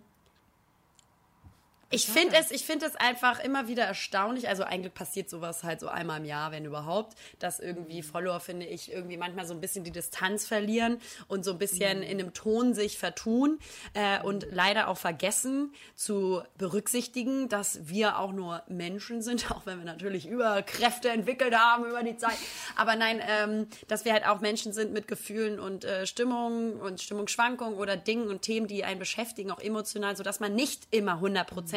ich 1.94 2.08
finde 2.08 2.36
es, 2.38 2.52
ich 2.52 2.66
finde 2.66 2.88
es 2.88 2.96
einfach 2.96 3.40
immer 3.40 3.68
wieder 3.68 3.84
erstaunlich. 3.84 4.50
Also 4.50 4.64
eigentlich 4.64 4.94
passiert 4.94 5.30
sowas 5.30 5.64
halt 5.64 5.80
so 5.80 5.88
einmal 5.88 6.20
im 6.20 6.26
Jahr, 6.26 6.52
wenn 6.52 6.66
überhaupt, 6.66 7.16
dass 7.40 7.60
irgendwie 7.60 8.02
Follower, 8.02 8.40
finde 8.40 8.66
ich, 8.66 8.92
irgendwie 8.92 9.18
manchmal 9.18 9.46
so 9.46 9.54
ein 9.54 9.62
bisschen 9.62 9.84
die 9.84 9.92
Distanz 9.92 10.48
verlieren 10.48 11.00
und 11.28 11.46
so 11.46 11.52
ein 11.52 11.60
bisschen 11.60 12.02
in 12.02 12.20
einem 12.20 12.34
Ton 12.34 12.74
sich 12.74 12.98
vertun 12.98 13.60
äh, 13.94 14.22
und 14.24 14.48
leider 14.52 14.88
auch 14.88 14.98
vergessen 14.98 15.72
zu 15.96 16.42
berücksichtigen, 16.58 17.48
dass 17.48 17.88
wir 17.88 18.18
auch 18.18 18.32
nur 18.32 18.64
Menschen 18.68 19.22
sind, 19.22 19.52
auch 19.52 19.66
wenn 19.66 19.78
wir 19.78 19.86
natürlich 19.86 20.28
Überkräfte 20.28 21.10
entwickelt 21.10 21.56
haben 21.56 21.86
über 21.86 22.02
die 22.02 22.18
Zeit. 22.18 22.38
Aber 22.76 22.96
nein, 22.96 23.22
ähm, 23.28 23.68
dass 23.88 24.04
wir 24.04 24.14
halt 24.14 24.26
auch 24.26 24.42
Menschen 24.42 24.74
sind 24.74 24.94
mit 24.94 25.08
Gefühlen 25.08 25.60
und 25.60 25.86
äh, 25.86 26.08
Stimmungen 26.08 26.74
und 26.80 27.02
Stimmungsschwankungen 27.02 27.78
oder 27.78 27.98
Dingen 27.98 28.30
und 28.30 28.42
Themen, 28.42 28.68
die 28.68 28.84
einen 28.84 29.00
beschäftigen, 29.00 29.52
auch 29.52 29.60
emotional, 29.60 30.16
sodass 30.16 30.40
man 30.40 30.56
nicht 30.56 30.88
immer 30.90 31.20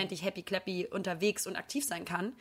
hundertprozentig 0.06 0.24
happy 0.24 0.42
clappy 0.42 0.86
unterwegs 0.90 1.46
und 1.46 1.56
aktiv 1.56 1.84
sein 1.84 2.04
kann. 2.04 2.34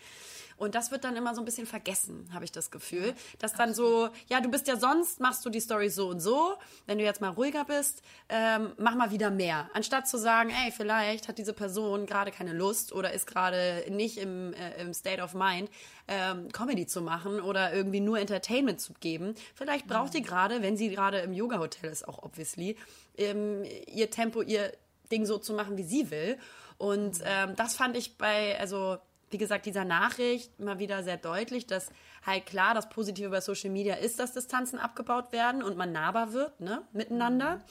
Und 0.57 0.73
das 0.73 0.89
wird 0.89 1.03
dann 1.03 1.17
immer 1.17 1.35
so 1.35 1.41
ein 1.41 1.45
bisschen 1.45 1.67
vergessen, 1.67 2.29
habe 2.33 2.45
ich 2.45 2.51
das 2.51 2.71
Gefühl. 2.71 3.13
Dass 3.39 3.51
dann 3.51 3.73
so, 3.73 4.07
ja, 4.29 4.39
du 4.39 4.49
bist 4.49 4.69
ja 4.69 4.77
sonst, 4.77 5.19
machst 5.19 5.45
du 5.45 5.49
die 5.49 5.59
Story 5.59 5.89
so 5.89 6.07
und 6.07 6.21
so. 6.21 6.53
Wenn 6.85 6.97
du 6.97 7.03
jetzt 7.03 7.19
mal 7.19 7.31
ruhiger 7.31 7.65
bist, 7.65 8.01
ähm, 8.29 8.71
mach 8.77 8.95
mal 8.95 9.11
wieder 9.11 9.31
mehr. 9.31 9.69
Anstatt 9.73 10.07
zu 10.07 10.17
sagen, 10.17 10.51
ey, 10.51 10.71
vielleicht 10.71 11.27
hat 11.27 11.39
diese 11.39 11.51
Person 11.51 12.05
gerade 12.05 12.31
keine 12.31 12.53
Lust 12.53 12.93
oder 12.93 13.11
ist 13.11 13.27
gerade 13.27 13.83
nicht 13.89 14.17
im, 14.17 14.53
äh, 14.53 14.81
im 14.81 14.93
State 14.93 15.21
of 15.21 15.33
Mind, 15.33 15.69
ähm, 16.07 16.49
Comedy 16.53 16.87
zu 16.87 17.01
machen 17.01 17.41
oder 17.41 17.73
irgendwie 17.73 17.99
nur 17.99 18.17
Entertainment 18.17 18.79
zu 18.79 18.93
geben. 19.01 19.35
Vielleicht 19.55 19.87
braucht 19.87 20.13
die 20.13 20.21
gerade, 20.21 20.61
wenn 20.61 20.77
sie 20.77 20.89
gerade 20.89 21.17
im 21.19 21.33
Yoga-Hotel 21.33 21.91
ist, 21.91 22.07
auch 22.07 22.23
obviously, 22.23 22.77
ähm, 23.17 23.65
ihr 23.87 24.09
Tempo, 24.09 24.41
ihr 24.41 24.71
Ding 25.11 25.25
so 25.25 25.37
zu 25.37 25.53
machen, 25.53 25.77
wie 25.77 25.83
sie 25.83 26.09
will. 26.11 26.37
Und 26.77 27.21
ähm, 27.23 27.55
das 27.55 27.75
fand 27.75 27.95
ich 27.95 28.17
bei, 28.17 28.59
also 28.59 28.97
wie 29.29 29.37
gesagt, 29.37 29.65
dieser 29.65 29.85
Nachricht 29.85 30.59
mal 30.59 30.79
wieder 30.79 31.03
sehr 31.03 31.17
deutlich, 31.17 31.67
dass 31.67 31.89
halt 32.25 32.45
klar, 32.45 32.73
das 32.73 32.89
Positive 32.89 33.29
bei 33.29 33.41
Social 33.41 33.69
Media 33.69 33.95
ist, 33.95 34.19
dass 34.19 34.33
Distanzen 34.33 34.79
abgebaut 34.79 35.31
werden 35.31 35.63
und 35.63 35.77
man 35.77 35.91
nahbar 35.91 36.33
wird, 36.33 36.59
ne, 36.59 36.81
miteinander. 36.91 37.61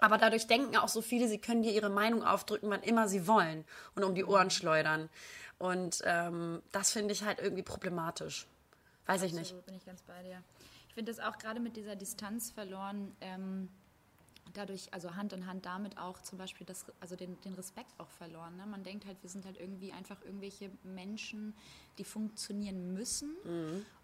Aber 0.00 0.18
dadurch 0.18 0.46
denken 0.46 0.76
auch 0.76 0.88
so 0.88 1.02
viele, 1.02 1.28
sie 1.28 1.38
können 1.38 1.62
dir 1.62 1.72
ihre 1.72 1.90
Meinung 1.90 2.24
aufdrücken, 2.24 2.70
wann 2.70 2.82
immer 2.82 3.08
sie 3.08 3.26
wollen 3.26 3.64
und 3.94 4.04
um 4.04 4.14
die 4.14 4.24
Ohren 4.24 4.50
schleudern. 4.50 5.10
Und 5.58 6.00
ähm, 6.04 6.62
das 6.72 6.90
finde 6.90 7.12
ich 7.12 7.22
halt 7.22 7.38
irgendwie 7.38 7.62
problematisch. 7.62 8.46
Weiß 9.06 9.22
ich 9.22 9.32
nicht. 9.32 9.42
Absolut, 9.42 9.66
bin 9.66 9.74
ich 9.74 9.84
ganz 9.84 10.02
bei 10.02 10.22
dir. 10.22 10.42
Ich 10.88 10.94
finde 10.94 11.12
das 11.12 11.20
auch 11.20 11.36
gerade 11.38 11.60
mit 11.60 11.76
dieser 11.76 11.96
Distanz 11.96 12.50
verloren, 12.50 13.14
ähm, 13.20 13.68
dadurch, 14.52 14.92
also 14.92 15.14
Hand 15.16 15.32
in 15.32 15.46
Hand 15.46 15.66
damit 15.66 15.98
auch 15.98 16.20
zum 16.22 16.38
Beispiel 16.38 16.66
das, 16.66 16.86
also 17.00 17.16
den, 17.16 17.40
den 17.42 17.54
Respekt 17.54 17.92
auch 17.98 18.10
verloren. 18.10 18.56
Ne? 18.56 18.66
Man 18.66 18.82
denkt 18.82 19.06
halt, 19.06 19.16
wir 19.22 19.30
sind 19.30 19.44
halt 19.44 19.58
irgendwie 19.58 19.92
einfach 19.92 20.20
irgendwelche 20.22 20.70
Menschen, 20.82 21.54
die 21.98 22.04
funktionieren 22.04 22.94
müssen. 22.94 23.36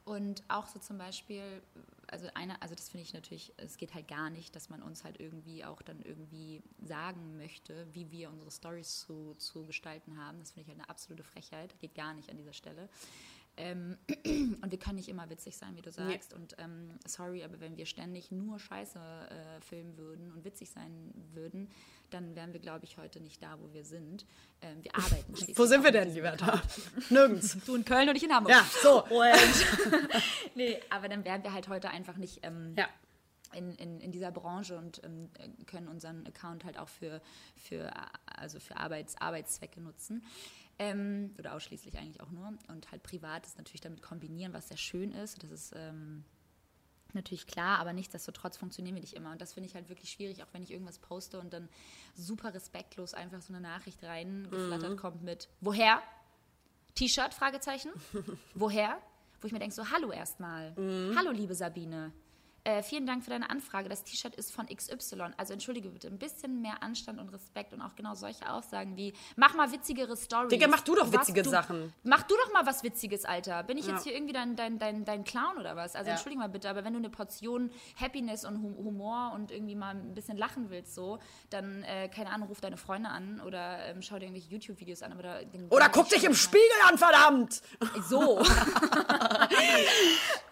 Und 0.04 0.44
auch 0.48 0.68
so 0.68 0.78
zum 0.78 0.98
Beispiel, 0.98 1.42
also 2.06 2.28
eine, 2.34 2.60
also 2.62 2.74
das 2.74 2.88
finde 2.90 3.02
ich 3.02 3.12
natürlich, 3.12 3.52
es 3.56 3.76
geht 3.76 3.92
halt 3.94 4.06
gar 4.06 4.30
nicht, 4.30 4.54
dass 4.54 4.70
man 4.70 4.82
uns 4.82 5.02
halt 5.02 5.18
irgendwie 5.18 5.64
auch 5.64 5.82
dann 5.82 6.00
irgendwie 6.02 6.62
sagen 6.84 7.36
möchte, 7.36 7.86
wie 7.92 8.10
wir 8.12 8.30
unsere 8.30 8.50
Stories 8.52 9.00
zu, 9.00 9.34
zu 9.38 9.66
gestalten 9.66 10.16
haben. 10.16 10.38
Das 10.38 10.52
finde 10.52 10.62
ich 10.62 10.68
halt 10.68 10.78
eine 10.78 10.88
absolute 10.88 11.24
Frechheit. 11.24 11.76
Geht 11.80 11.94
gar 11.96 12.14
nicht 12.14 12.30
an 12.30 12.36
dieser 12.36 12.52
Stelle. 12.52 12.88
Ähm, 13.56 13.96
und 14.62 14.70
wir 14.70 14.78
können 14.78 14.96
nicht 14.96 15.08
immer 15.08 15.28
witzig 15.30 15.56
sein, 15.56 15.76
wie 15.76 15.82
du 15.82 15.90
sagst. 15.90 16.34
Und 16.34 16.56
ähm, 16.58 16.90
sorry, 17.06 17.42
aber 17.42 17.60
wenn 17.60 17.76
wir 17.76 17.86
ständig 17.86 18.30
nur 18.30 18.58
Scheiße 18.58 18.98
äh, 18.98 19.60
filmen 19.62 19.96
würden 19.96 20.30
und 20.32 20.44
witzig 20.44 20.70
sein 20.70 21.12
würden, 21.32 21.70
dann 22.10 22.36
wären 22.36 22.52
wir, 22.52 22.60
glaube 22.60 22.84
ich, 22.84 22.98
heute 22.98 23.20
nicht 23.20 23.42
da, 23.42 23.58
wo 23.60 23.72
wir 23.72 23.84
sind. 23.84 24.26
Ähm, 24.62 24.82
wir 24.82 24.94
arbeiten. 24.94 25.34
Wo 25.56 25.66
sind 25.66 25.82
wir 25.84 25.90
denn, 25.90 26.12
lieber 26.14 26.32
da? 26.32 26.62
Nirgends. 27.10 27.56
Du 27.66 27.74
in 27.74 27.84
Köln 27.84 28.08
und 28.08 28.16
ich 28.16 28.22
in 28.22 28.32
Hamburg. 28.32 28.52
Ja, 28.52 28.64
so. 28.82 29.04
Nee, 30.54 30.78
aber 30.90 31.08
dann 31.08 31.24
wären 31.24 31.42
wir 31.42 31.52
halt 31.52 31.68
heute 31.68 31.88
einfach 31.90 32.16
nicht 32.16 32.40
ähm, 32.42 32.74
Ja. 32.76 32.88
In, 33.56 33.74
in, 33.74 34.00
in 34.00 34.12
dieser 34.12 34.30
Branche 34.30 34.76
und 34.78 35.02
ähm, 35.04 35.30
können 35.66 35.88
unseren 35.88 36.26
Account 36.26 36.64
halt 36.64 36.78
auch 36.78 36.88
für, 36.88 37.20
für, 37.56 37.90
also 38.26 38.60
für 38.60 38.76
Arbeits, 38.76 39.16
Arbeitszwecke 39.20 39.80
nutzen. 39.80 40.22
Ähm, 40.78 41.34
oder 41.38 41.54
ausschließlich 41.54 41.96
eigentlich 41.98 42.20
auch 42.20 42.30
nur. 42.30 42.52
Und 42.68 42.90
halt 42.92 43.02
privat 43.02 43.46
ist 43.46 43.56
natürlich 43.56 43.80
damit 43.80 44.02
kombinieren, 44.02 44.52
was 44.52 44.68
sehr 44.68 44.76
schön 44.76 45.12
ist. 45.12 45.42
Das 45.42 45.50
ist 45.50 45.72
ähm, 45.74 46.24
natürlich 47.14 47.46
klar, 47.46 47.78
aber 47.78 47.94
nichtsdestotrotz 47.94 48.58
funktionieren 48.58 48.94
wir 48.94 49.00
nicht 49.00 49.14
immer. 49.14 49.32
Und 49.32 49.40
das 49.40 49.54
finde 49.54 49.68
ich 49.68 49.74
halt 49.74 49.88
wirklich 49.88 50.10
schwierig, 50.10 50.42
auch 50.42 50.52
wenn 50.52 50.62
ich 50.62 50.70
irgendwas 50.70 50.98
poste 50.98 51.40
und 51.40 51.52
dann 51.52 51.68
super 52.14 52.52
respektlos 52.52 53.14
einfach 53.14 53.40
so 53.40 53.54
eine 53.54 53.62
Nachricht 53.62 54.04
reingeflattert 54.04 54.98
kommt 54.98 55.22
mit 55.22 55.48
Woher? 55.60 56.02
T-Shirt? 56.94 57.32
Fragezeichen. 57.34 57.90
Woher? 58.54 58.98
Wo 59.40 59.46
ich 59.46 59.52
mir 59.52 59.58
denke, 59.58 59.74
so, 59.74 59.90
hallo 59.90 60.12
erstmal. 60.12 60.74
Hallo, 61.16 61.30
liebe 61.30 61.54
Sabine. 61.54 62.12
Äh, 62.66 62.82
vielen 62.82 63.06
Dank 63.06 63.22
für 63.22 63.30
deine 63.30 63.48
Anfrage. 63.48 63.88
Das 63.88 64.02
T-Shirt 64.02 64.34
ist 64.34 64.52
von 64.52 64.66
XY. 64.66 65.28
Also 65.36 65.52
entschuldige 65.52 65.88
bitte, 65.88 66.08
ein 66.08 66.18
bisschen 66.18 66.60
mehr 66.62 66.82
Anstand 66.82 67.20
und 67.20 67.28
Respekt 67.28 67.72
und 67.72 67.80
auch 67.80 67.94
genau 67.94 68.16
solche 68.16 68.50
Aussagen 68.50 68.96
wie, 68.96 69.12
mach 69.36 69.54
mal 69.54 69.70
witzigere 69.70 70.16
Stories. 70.16 70.48
Digga, 70.48 70.66
mach 70.66 70.80
du 70.80 70.96
doch 70.96 71.06
Was 71.12 71.20
witzige 71.20 71.42
du, 71.42 71.50
Sachen. 71.50 71.92
Mach 72.02 72.24
du 72.24 72.34
doch 72.34 72.52
mal 72.52 72.66
was 72.66 72.82
Witziges, 72.82 73.24
Alter. 73.24 73.62
Bin 73.62 73.78
ich 73.78 73.86
Ja. 73.86 73.92
jetzt 73.94 74.02
hier 74.02 74.14
irgendwie 74.14 74.32
dein, 74.32 74.56
dein, 74.56 74.80
dein, 74.80 75.04
dein 75.04 75.22
Clown 75.22 75.58
oder 75.60 75.76
was? 75.76 75.94
Also 75.94 76.08
Ja. 76.08 76.14
entschuldige 76.14 76.40
mal 76.40 76.48
bitte, 76.48 76.68
aber 76.68 76.82
wenn 76.84 76.92
du 76.92 76.98
eine 76.98 77.08
Portion 77.08 77.70
Happiness 78.00 78.44
und 78.44 78.56
Hum- 78.60 78.76
Humor 78.76 79.30
und 79.32 79.52
irgendwie 79.52 79.76
mal 79.76 79.90
ein 79.94 80.12
bisschen 80.14 80.36
lachen 80.36 80.68
willst, 80.68 80.92
so, 80.92 81.20
dann, 81.50 81.84
äh, 81.84 82.08
keine 82.08 82.30
Ahnung, 82.30 82.48
ruf 82.48 82.60
deine 82.60 82.76
Freunde 82.78 83.10
an 83.10 83.40
oder 83.46 83.78
ähm, 83.86 84.02
schau 84.02 84.16
dir 84.18 84.24
irgendwelche 84.24 84.50
YouTube-Videos 84.50 85.02
an. 85.02 85.16
Oder, 85.16 85.40
Oder 85.70 85.88
guck 85.88 86.08
dich 86.08 86.24
im 86.24 86.34
Spiegel 86.34 86.66
an, 86.88 86.98
verdammt! 86.98 87.62
So. 88.08 88.40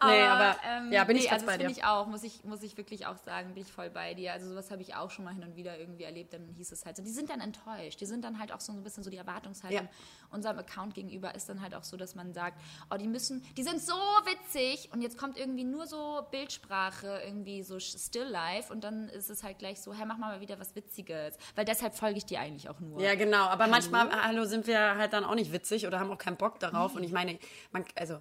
Nee, 0.07 0.23
aber 0.23 0.57
ähm, 0.65 0.93
ja, 0.93 1.05
bin 1.05 1.17
ich 1.17 1.25
nee, 1.25 1.29
ganz 1.31 1.43
also 1.43 1.47
bei 1.47 1.53
das 1.53 1.59
dir. 1.59 1.67
finde 1.69 1.81
ich 1.81 1.85
auch, 1.85 2.07
muss 2.07 2.23
ich, 2.23 2.45
muss 2.45 2.63
ich 2.63 2.77
wirklich 2.77 3.07
auch 3.07 3.17
sagen, 3.19 3.55
bin 3.55 3.63
ich 3.63 3.73
voll 3.73 3.91
bei 3.91 4.15
dir. 4.15 4.33
Also 4.33 4.49
sowas 4.49 4.71
habe 4.71 4.83
ich 4.83 4.95
auch 4.95 5.11
schon 5.11 5.25
mal 5.25 5.35
hin 5.35 5.43
und 5.45 5.57
wieder 5.57 5.79
irgendwie 5.79 6.05
erlebt, 6.05 6.33
dann 6.33 6.49
hieß 6.57 6.73
es 6.73 6.85
halt 6.85 6.97
so, 6.97 7.03
die 7.03 7.11
sind 7.11 7.31
dann 7.31 7.41
enttäuscht, 7.41 8.01
die 8.01 8.07
sind 8.07 8.25
dann 8.25 8.39
halt 8.39 8.53
auch 8.53 8.61
so 8.61 8.73
ein 8.73 8.83
bisschen 8.83 9.03
so 9.03 9.11
die 9.11 9.17
Erwartungshaltung 9.17 9.83
Ja. 9.85 9.89
unserem 10.31 10.59
Account 10.59 10.95
gegenüber 10.95 11.35
ist 11.35 11.49
dann 11.49 11.61
halt 11.63 11.75
auch 11.75 11.85
so, 11.85 11.97
dass 11.97 12.15
man 12.15 12.33
sagt, 12.33 12.61
oh, 12.91 12.97
die 12.97 13.07
müssen, 13.09 13.45
die 13.57 13.63
sind 13.63 13.81
so 13.81 13.95
witzig 13.95 14.91
und 14.93 15.03
jetzt 15.03 15.17
kommt 15.19 15.37
irgendwie 15.39 15.65
nur 15.65 15.87
so 15.87 16.27
Bildsprache, 16.31 17.23
irgendwie 17.25 17.63
so 17.63 17.79
Still 17.81 18.25
Life 18.25 18.73
und 18.73 18.85
dann 18.85 19.09
ist 19.09 19.31
es 19.31 19.43
halt 19.43 19.59
gleich 19.59 19.81
so, 19.81 19.93
hey, 19.95 20.05
mach 20.07 20.19
mal 20.19 20.41
wieder 20.41 20.59
was 20.59 20.75
Witziges, 20.75 21.37
weil 21.55 21.65
deshalb 21.65 21.95
folge 21.95 22.19
ich 22.19 22.27
dir 22.27 22.41
eigentlich 22.41 22.69
auch 22.69 22.81
nur. 22.81 23.01
Ja, 23.01 23.15
genau. 23.15 23.45
Aber 23.45 23.67
manchmal, 23.67 24.11
hallo, 24.25 24.45
sind 24.45 24.67
wir 24.67 24.97
halt 24.97 25.13
dann 25.13 25.25
auch 25.25 25.35
nicht 25.35 25.53
witzig 25.53 25.87
oder 25.87 26.01
haben 26.01 26.11
auch 26.11 26.19
keinen 26.19 26.37
Bock 26.37 26.59
darauf. 26.59 26.95
Und 26.95 27.03
ich 27.05 27.13
meine, 27.13 27.39
man, 27.73 27.85
also 27.97 28.21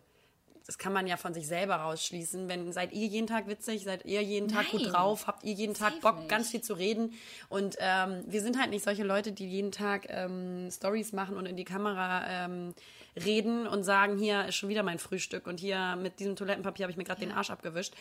das 0.66 0.78
kann 0.78 0.94
man 0.94 1.08
ja 1.08 1.18
von 1.18 1.34
sich 1.34 1.48
selber 1.48 1.76
rausschließen. 1.76 2.48
Wenn 2.48 2.72
seid 2.72 2.94
ihr 2.94 3.06
jeden 3.06 3.28
Tag 3.28 3.48
witzig, 3.48 3.84
seid 3.84 4.06
ihr 4.06 4.22
jeden 4.22 4.48
Tag 4.48 4.68
Nein. 4.72 4.84
gut 4.84 4.94
drauf, 4.94 5.28
habt 5.28 5.44
ihr 5.44 5.54
jeden 5.54 5.74
Tag 5.74 6.00
Bock, 6.00 6.20
nicht. 6.20 6.30
ganz 6.30 6.52
viel 6.52 6.62
zu 6.62 6.74
reden. 6.74 7.14
Und 7.50 7.76
ähm, 7.80 8.24
wir 8.28 8.42
sind 8.42 8.60
halt 8.60 8.70
nicht 8.70 8.84
solche 8.84 9.04
Leute, 9.04 9.34
die 9.34 9.48
jeden 9.48 9.72
Tag 9.72 10.08
ähm, 10.10 10.70
Stories 10.72 11.12
machen 11.12 11.36
und 11.36 11.46
in 11.46 11.58
die 11.58 11.66
Kamera 11.66 12.46
ähm, 12.46 12.74
reden 13.16 13.68
und 13.68 13.84
sagen, 13.84 14.18
hier 14.18 14.46
ist 14.46 14.56
schon 14.56 14.70
wieder 14.70 14.84
mein 14.84 15.00
Frühstück 15.00 15.48
und 15.48 15.60
hier 15.60 15.98
mit 15.98 16.20
diesem 16.20 16.36
Toilettenpapier 16.36 16.86
habe 16.86 16.92
ich 16.92 16.98
mir 16.98 17.04
gerade 17.04 17.20
den 17.20 17.32
Arsch 17.32 17.50
abgewischt. 17.50 17.94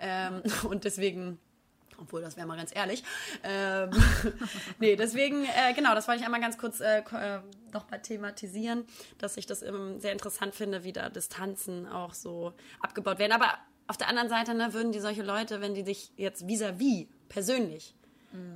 Ähm, 0.00 0.42
und 0.68 0.84
deswegen. 0.84 1.38
Obwohl, 1.98 2.20
das 2.20 2.36
wäre 2.36 2.46
mal 2.46 2.56
ganz 2.56 2.74
ehrlich. 2.74 3.02
Ähm, 3.42 3.90
nee, 4.78 4.96
deswegen, 4.96 5.44
äh, 5.44 5.72
genau, 5.74 5.94
das 5.94 6.06
wollte 6.08 6.20
ich 6.20 6.26
einmal 6.26 6.40
ganz 6.40 6.58
kurz 6.58 6.80
äh, 6.80 6.98
äh, 6.98 7.40
nochmal 7.72 8.00
thematisieren, 8.02 8.84
dass 9.18 9.36
ich 9.36 9.46
das 9.46 9.62
ähm, 9.62 10.00
sehr 10.00 10.12
interessant 10.12 10.54
finde, 10.54 10.84
wie 10.84 10.92
da 10.92 11.08
Distanzen 11.08 11.86
auch 11.86 12.14
so 12.14 12.52
abgebaut 12.80 13.18
werden. 13.18 13.32
Aber 13.32 13.54
auf 13.86 13.96
der 13.96 14.08
anderen 14.08 14.28
Seite 14.28 14.54
ne, 14.54 14.72
würden 14.72 14.92
die 14.92 15.00
solche 15.00 15.22
Leute, 15.22 15.60
wenn 15.60 15.74
die 15.74 15.84
dich 15.84 16.12
jetzt 16.16 16.46
vis-à-vis 16.46 17.06
persönlich 17.28 17.94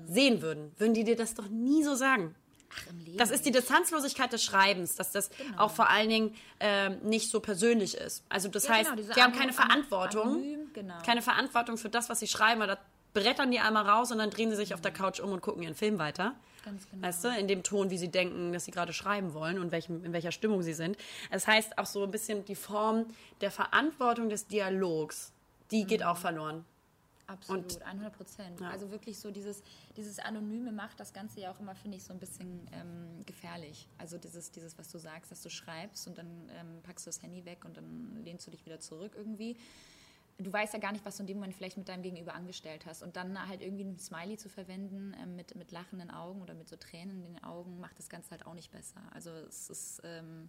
sehen 0.06 0.42
würden, 0.42 0.72
würden 0.76 0.92
die 0.92 1.04
dir 1.04 1.16
das 1.16 1.34
doch 1.34 1.48
nie 1.48 1.82
so 1.82 1.94
sagen. 1.94 2.34
Ach, 2.72 2.86
im 2.90 2.98
Leben. 2.98 3.16
Das 3.16 3.30
ist 3.30 3.46
die 3.46 3.50
Distanzlosigkeit 3.50 4.32
des 4.32 4.44
Schreibens, 4.44 4.94
dass 4.94 5.10
das 5.10 5.30
auch 5.56 5.70
vor 5.70 5.88
allen 5.88 6.08
Dingen 6.08 6.34
ähm, 6.60 6.98
nicht 7.02 7.30
so 7.30 7.40
persönlich 7.40 7.96
ist. 7.96 8.22
Also 8.28 8.48
das 8.48 8.64
Genau. 8.64 8.74
Ja, 8.74 8.78
heißt, 8.80 8.96
genau, 8.96 9.14
sie 9.14 9.22
haben 9.22 9.32
keine 9.32 9.52
Verantwortung, 9.52 10.22
anonym, 10.28 10.70
genau. 10.74 10.94
keine 11.04 11.22
Verantwortung 11.22 11.78
für 11.78 11.88
das, 11.88 12.10
was 12.10 12.20
sie 12.20 12.28
schreiben, 12.28 12.60
weil 12.60 12.68
das 12.68 12.78
brettern 13.12 13.50
die 13.50 13.60
einmal 13.60 13.88
raus 13.88 14.12
und 14.12 14.18
dann 14.18 14.30
drehen 14.30 14.50
sie 14.50 14.56
sich 14.56 14.74
auf 14.74 14.80
der 14.80 14.92
Couch 14.92 15.20
um 15.20 15.32
und 15.32 15.40
gucken 15.40 15.62
ihren 15.62 15.74
Film 15.74 15.98
weiter. 15.98 16.34
Ganz 16.64 16.88
genau. 16.90 17.06
Weißt 17.06 17.24
du, 17.24 17.28
in 17.28 17.48
dem 17.48 17.62
Ton, 17.62 17.90
wie 17.90 17.98
sie 17.98 18.10
denken, 18.10 18.52
dass 18.52 18.66
sie 18.66 18.70
gerade 18.70 18.92
schreiben 18.92 19.34
wollen 19.34 19.58
und 19.58 19.72
welchem, 19.72 20.04
in 20.04 20.12
welcher 20.12 20.32
Stimmung 20.32 20.62
sie 20.62 20.74
sind. 20.74 20.96
Das 21.30 21.46
heißt 21.46 21.78
auch 21.78 21.86
so 21.86 22.04
ein 22.04 22.10
bisschen 22.10 22.44
die 22.44 22.54
Form 22.54 23.06
der 23.40 23.50
Verantwortung 23.50 24.28
des 24.28 24.46
Dialogs, 24.46 25.32
die 25.70 25.84
geht 25.84 26.02
auch 26.02 26.16
verloren. 26.16 26.64
Absolut, 27.30 27.80
100 27.82 28.12
Prozent. 28.12 28.62
Also 28.62 28.90
wirklich 28.90 29.16
so 29.20 29.30
dieses, 29.30 29.62
dieses 29.96 30.18
Anonyme 30.18 30.72
macht 30.72 30.98
das 30.98 31.12
Ganze 31.12 31.40
ja 31.40 31.52
auch 31.52 31.60
immer, 31.60 31.76
finde 31.76 31.96
ich, 31.96 32.02
so 32.02 32.12
ein 32.12 32.18
bisschen 32.18 32.66
ähm, 32.72 33.24
gefährlich. 33.24 33.86
Also 33.98 34.18
dieses, 34.18 34.50
dieses, 34.50 34.76
was 34.78 34.88
du 34.88 34.98
sagst, 34.98 35.30
dass 35.30 35.40
du 35.40 35.48
schreibst 35.48 36.08
und 36.08 36.18
dann 36.18 36.26
ähm, 36.26 36.82
packst 36.82 37.06
du 37.06 37.08
das 37.08 37.22
Handy 37.22 37.44
weg 37.44 37.64
und 37.64 37.76
dann 37.76 38.20
lehnst 38.24 38.48
du 38.48 38.50
dich 38.50 38.66
wieder 38.66 38.80
zurück 38.80 39.12
irgendwie. 39.16 39.56
Du 40.42 40.52
weißt 40.52 40.72
ja 40.72 40.80
gar 40.80 40.92
nicht, 40.92 41.04
was 41.04 41.16
du 41.16 41.22
in 41.22 41.26
dem 41.26 41.36
Moment 41.36 41.54
vielleicht 41.54 41.76
mit 41.76 41.88
deinem 41.88 42.02
Gegenüber 42.02 42.34
angestellt 42.34 42.86
hast. 42.86 43.02
Und 43.02 43.16
dann 43.16 43.48
halt 43.48 43.60
irgendwie 43.60 43.84
ein 43.84 43.98
Smiley 43.98 44.36
zu 44.36 44.48
verwenden 44.48 45.14
ähm, 45.22 45.36
mit, 45.36 45.54
mit 45.54 45.70
lachenden 45.70 46.10
Augen 46.10 46.40
oder 46.40 46.54
mit 46.54 46.68
so 46.68 46.76
Tränen 46.76 47.24
in 47.24 47.34
den 47.34 47.44
Augen, 47.44 47.78
macht 47.80 47.98
das 47.98 48.08
Ganze 48.08 48.30
halt 48.30 48.46
auch 48.46 48.54
nicht 48.54 48.70
besser. 48.72 49.00
Also 49.12 49.30
es 49.30 49.68
ist 49.68 50.02
ähm, 50.04 50.48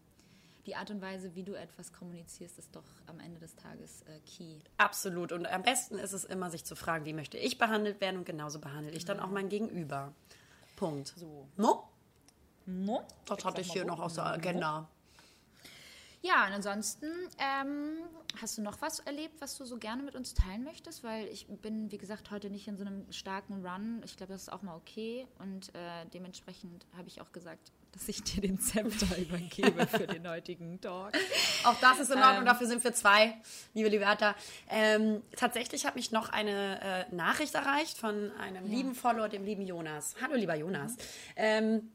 die 0.65 0.75
Art 0.75 0.91
und 0.91 1.01
Weise, 1.01 1.36
wie 1.36 1.43
du 1.43 1.54
etwas 1.54 1.91
kommunizierst, 1.91 2.60
ist 2.60 2.75
doch 2.75 2.86
am 3.08 3.19
Ende 3.19 3.39
des 3.39 3.56
Tages 3.56 4.04
äh, 4.04 4.19
key. 4.19 4.60
Absolut. 4.77 5.32
Und 5.32 5.45
am 5.47 5.63
besten 5.63 5.97
ist 5.97 6.13
es 6.13 6.23
immer, 6.23 6.49
sich 6.49 6.63
zu 6.63 6.75
fragen, 6.75 7.06
wie 7.06 7.13
möchte 7.13 7.38
ich 7.38 7.58
behandelt 7.58 7.99
werden 8.01 8.17
und 8.17 8.25
genauso 8.25 8.60
behandle 8.60 8.93
ich 8.93 9.06
dann 9.06 9.19
auch 9.19 9.30
mein 9.30 9.49
Gegenüber. 9.49 10.13
Punkt. 10.75 11.13
So. 11.17 11.47
No? 11.58 11.89
No? 12.65 13.04
Das 13.25 13.43
hatte 13.43 13.62
ich 13.62 13.71
hier 13.71 13.86
noch 13.86 13.99
aus 13.99 14.15
der 14.15 14.25
Agenda. 14.25 14.88
Ja, 16.23 16.45
und 16.45 16.53
ansonsten 16.53 17.07
ähm, 17.39 17.97
hast 18.39 18.57
du 18.57 18.62
noch 18.62 18.79
was 18.81 18.99
erlebt, 18.99 19.41
was 19.41 19.57
du 19.57 19.65
so 19.65 19.77
gerne 19.77 20.03
mit 20.03 20.15
uns 20.15 20.36
teilen 20.36 20.63
möchtest? 20.63 21.03
Weil 21.03 21.27
ich 21.27 21.47
bin, 21.47 21.91
wie 21.91 21.97
gesagt, 21.97 22.29
heute 22.29 22.49
nicht 22.51 22.67
in 22.67 22.77
so 22.77 22.86
einem 22.86 23.12
starken 23.12 23.65
Run. 23.65 24.01
Ich 24.05 24.17
glaube, 24.17 24.34
das 24.34 24.43
ist 24.43 24.49
auch 24.53 24.62
mal 24.62 24.75
okay. 24.75 25.27
Und 25.39 25.69
äh, 25.69 26.05
dementsprechend 26.13 26.86
habe 26.95 27.07
ich 27.07 27.21
auch 27.21 27.31
gesagt, 27.31 27.71
dass 27.91 28.07
ich 28.07 28.23
dir 28.23 28.41
den 28.41 28.60
Zepter 28.60 29.17
übergebe 29.17 29.88
für 29.88 30.05
den 30.05 30.27
heutigen 30.27 30.79
Talk. 30.79 31.12
Auch 31.63 31.75
das 31.81 31.99
ist 31.99 32.12
in 32.12 32.19
Ordnung, 32.19 32.45
dafür 32.45 32.67
sind 32.67 32.84
wir 32.84 32.93
zwei, 32.93 33.36
liebe 33.73 33.89
Liberta. 33.89 34.36
Ähm, 34.69 35.23
tatsächlich 35.36 35.86
hat 35.86 35.95
mich 35.95 36.12
noch 36.12 36.29
eine 36.29 37.07
äh, 37.10 37.15
Nachricht 37.15 37.55
erreicht 37.55 37.97
von 37.97 38.31
einem 38.39 38.65
lieben 38.65 38.95
Follower, 38.95 39.27
dem 39.27 39.43
lieben 39.43 39.65
Jonas. 39.65 40.15
Hallo, 40.21 40.36
lieber 40.36 40.55
Jonas. 40.55 40.95
Ähm, 41.36 41.91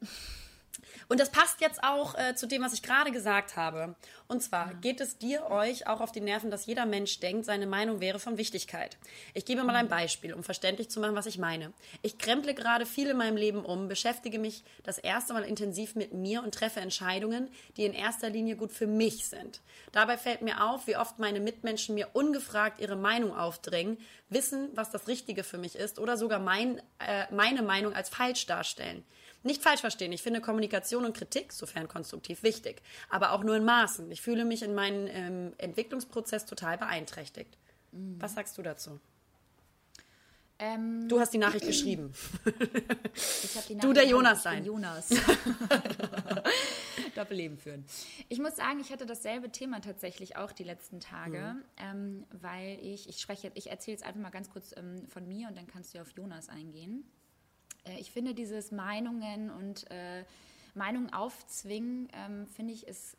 und 1.08 1.20
das 1.20 1.30
passt 1.30 1.60
jetzt 1.60 1.82
auch 1.84 2.16
äh, 2.16 2.34
zu 2.34 2.46
dem, 2.46 2.62
was 2.62 2.72
ich 2.72 2.82
gerade 2.82 3.12
gesagt 3.12 3.56
habe. 3.56 3.94
Und 4.28 4.42
zwar 4.42 4.74
geht 4.74 5.00
es 5.00 5.18
dir, 5.18 5.50
euch 5.50 5.86
auch 5.86 6.00
auf 6.00 6.10
die 6.10 6.20
Nerven, 6.20 6.50
dass 6.50 6.66
jeder 6.66 6.84
Mensch 6.84 7.20
denkt, 7.20 7.44
seine 7.44 7.66
Meinung 7.66 8.00
wäre 8.00 8.18
von 8.18 8.38
Wichtigkeit. 8.38 8.96
Ich 9.34 9.44
gebe 9.44 9.62
mal 9.62 9.76
ein 9.76 9.88
Beispiel, 9.88 10.34
um 10.34 10.42
verständlich 10.42 10.90
zu 10.90 10.98
machen, 10.98 11.14
was 11.14 11.26
ich 11.26 11.38
meine. 11.38 11.72
Ich 12.02 12.18
kremple 12.18 12.54
gerade 12.54 12.86
viel 12.86 13.08
in 13.08 13.16
meinem 13.16 13.36
Leben 13.36 13.64
um, 13.64 13.88
beschäftige 13.88 14.38
mich 14.38 14.64
das 14.82 14.98
erste 14.98 15.32
Mal 15.32 15.44
intensiv 15.44 15.94
mit 15.94 16.12
mir 16.12 16.42
und 16.42 16.54
treffe 16.54 16.80
Entscheidungen, 16.80 17.48
die 17.76 17.84
in 17.84 17.92
erster 17.92 18.28
Linie 18.28 18.56
gut 18.56 18.72
für 18.72 18.88
mich 18.88 19.28
sind. 19.28 19.60
Dabei 19.92 20.18
fällt 20.18 20.42
mir 20.42 20.64
auf, 20.64 20.86
wie 20.86 20.96
oft 20.96 21.18
meine 21.18 21.40
Mitmenschen 21.40 21.94
mir 21.94 22.08
ungefragt 22.14 22.80
ihre 22.80 22.96
Meinung 22.96 23.36
aufdrängen, 23.36 23.98
wissen, 24.28 24.70
was 24.74 24.90
das 24.90 25.06
Richtige 25.06 25.44
für 25.44 25.58
mich 25.58 25.76
ist 25.76 25.98
oder 25.98 26.16
sogar 26.16 26.40
mein, 26.40 26.78
äh, 26.98 27.32
meine 27.32 27.62
Meinung 27.62 27.94
als 27.94 28.08
falsch 28.08 28.46
darstellen. 28.46 29.04
Nicht 29.46 29.62
falsch 29.62 29.80
verstehen, 29.80 30.12
ich 30.12 30.22
finde 30.22 30.40
Kommunikation 30.40 31.04
und 31.04 31.16
Kritik, 31.16 31.52
sofern 31.52 31.88
konstruktiv, 31.88 32.42
wichtig, 32.42 32.82
aber 33.08 33.32
auch 33.32 33.44
nur 33.44 33.56
in 33.56 33.64
Maßen. 33.64 34.10
Ich 34.10 34.20
fühle 34.20 34.44
mich 34.44 34.62
in 34.62 34.74
meinem 34.74 35.06
ähm, 35.08 35.52
Entwicklungsprozess 35.58 36.44
total 36.46 36.78
beeinträchtigt. 36.78 37.56
Was 37.92 38.34
sagst 38.34 38.58
du 38.58 38.62
dazu? 38.62 38.98
Ähm, 40.58 41.06
Du 41.08 41.20
hast 41.20 41.32
die 41.34 41.38
Nachricht 41.38 41.66
geschrieben. 41.66 42.12
ich 43.14 43.66
die 43.68 43.76
Du 43.76 43.92
der 43.92 44.04
Nachricht- 44.04 44.10
Jonas 44.10 44.42
sein. 44.42 44.64
Jonas. 44.64 45.08
Doppelleben 47.14 47.58
führen. 47.58 47.84
Ich 48.28 48.38
muss 48.38 48.56
sagen, 48.56 48.80
ich 48.80 48.90
hatte 48.90 49.06
dasselbe 49.06 49.50
Thema 49.50 49.80
tatsächlich 49.80 50.36
auch 50.36 50.52
die 50.52 50.64
letzten 50.64 51.00
Tage, 51.00 51.56
ähm, 51.78 52.24
weil 52.32 52.78
ich, 52.82 53.08
ich 53.08 53.20
spreche, 53.20 53.50
ich 53.54 53.70
erzähle 53.70 53.96
jetzt 53.96 54.04
einfach 54.04 54.20
mal 54.20 54.30
ganz 54.30 54.50
kurz 54.50 54.74
ähm, 54.76 55.06
von 55.08 55.26
mir 55.28 55.48
und 55.48 55.56
dann 55.56 55.66
kannst 55.66 55.92
du 55.94 55.98
ja 55.98 56.02
auf 56.02 56.10
Jonas 56.16 56.48
eingehen. 56.48 57.04
Äh, 57.86 57.98
ich 57.98 58.10
finde 58.10 58.34
dieses 58.34 58.72
Meinungen 58.72 59.50
und 59.50 59.90
äh, 59.90 60.24
Meinungen 60.74 61.12
aufzwingen, 61.12 62.08
ähm, 62.12 62.46
finde 62.46 62.74
ich, 62.74 62.86
ist 62.86 63.16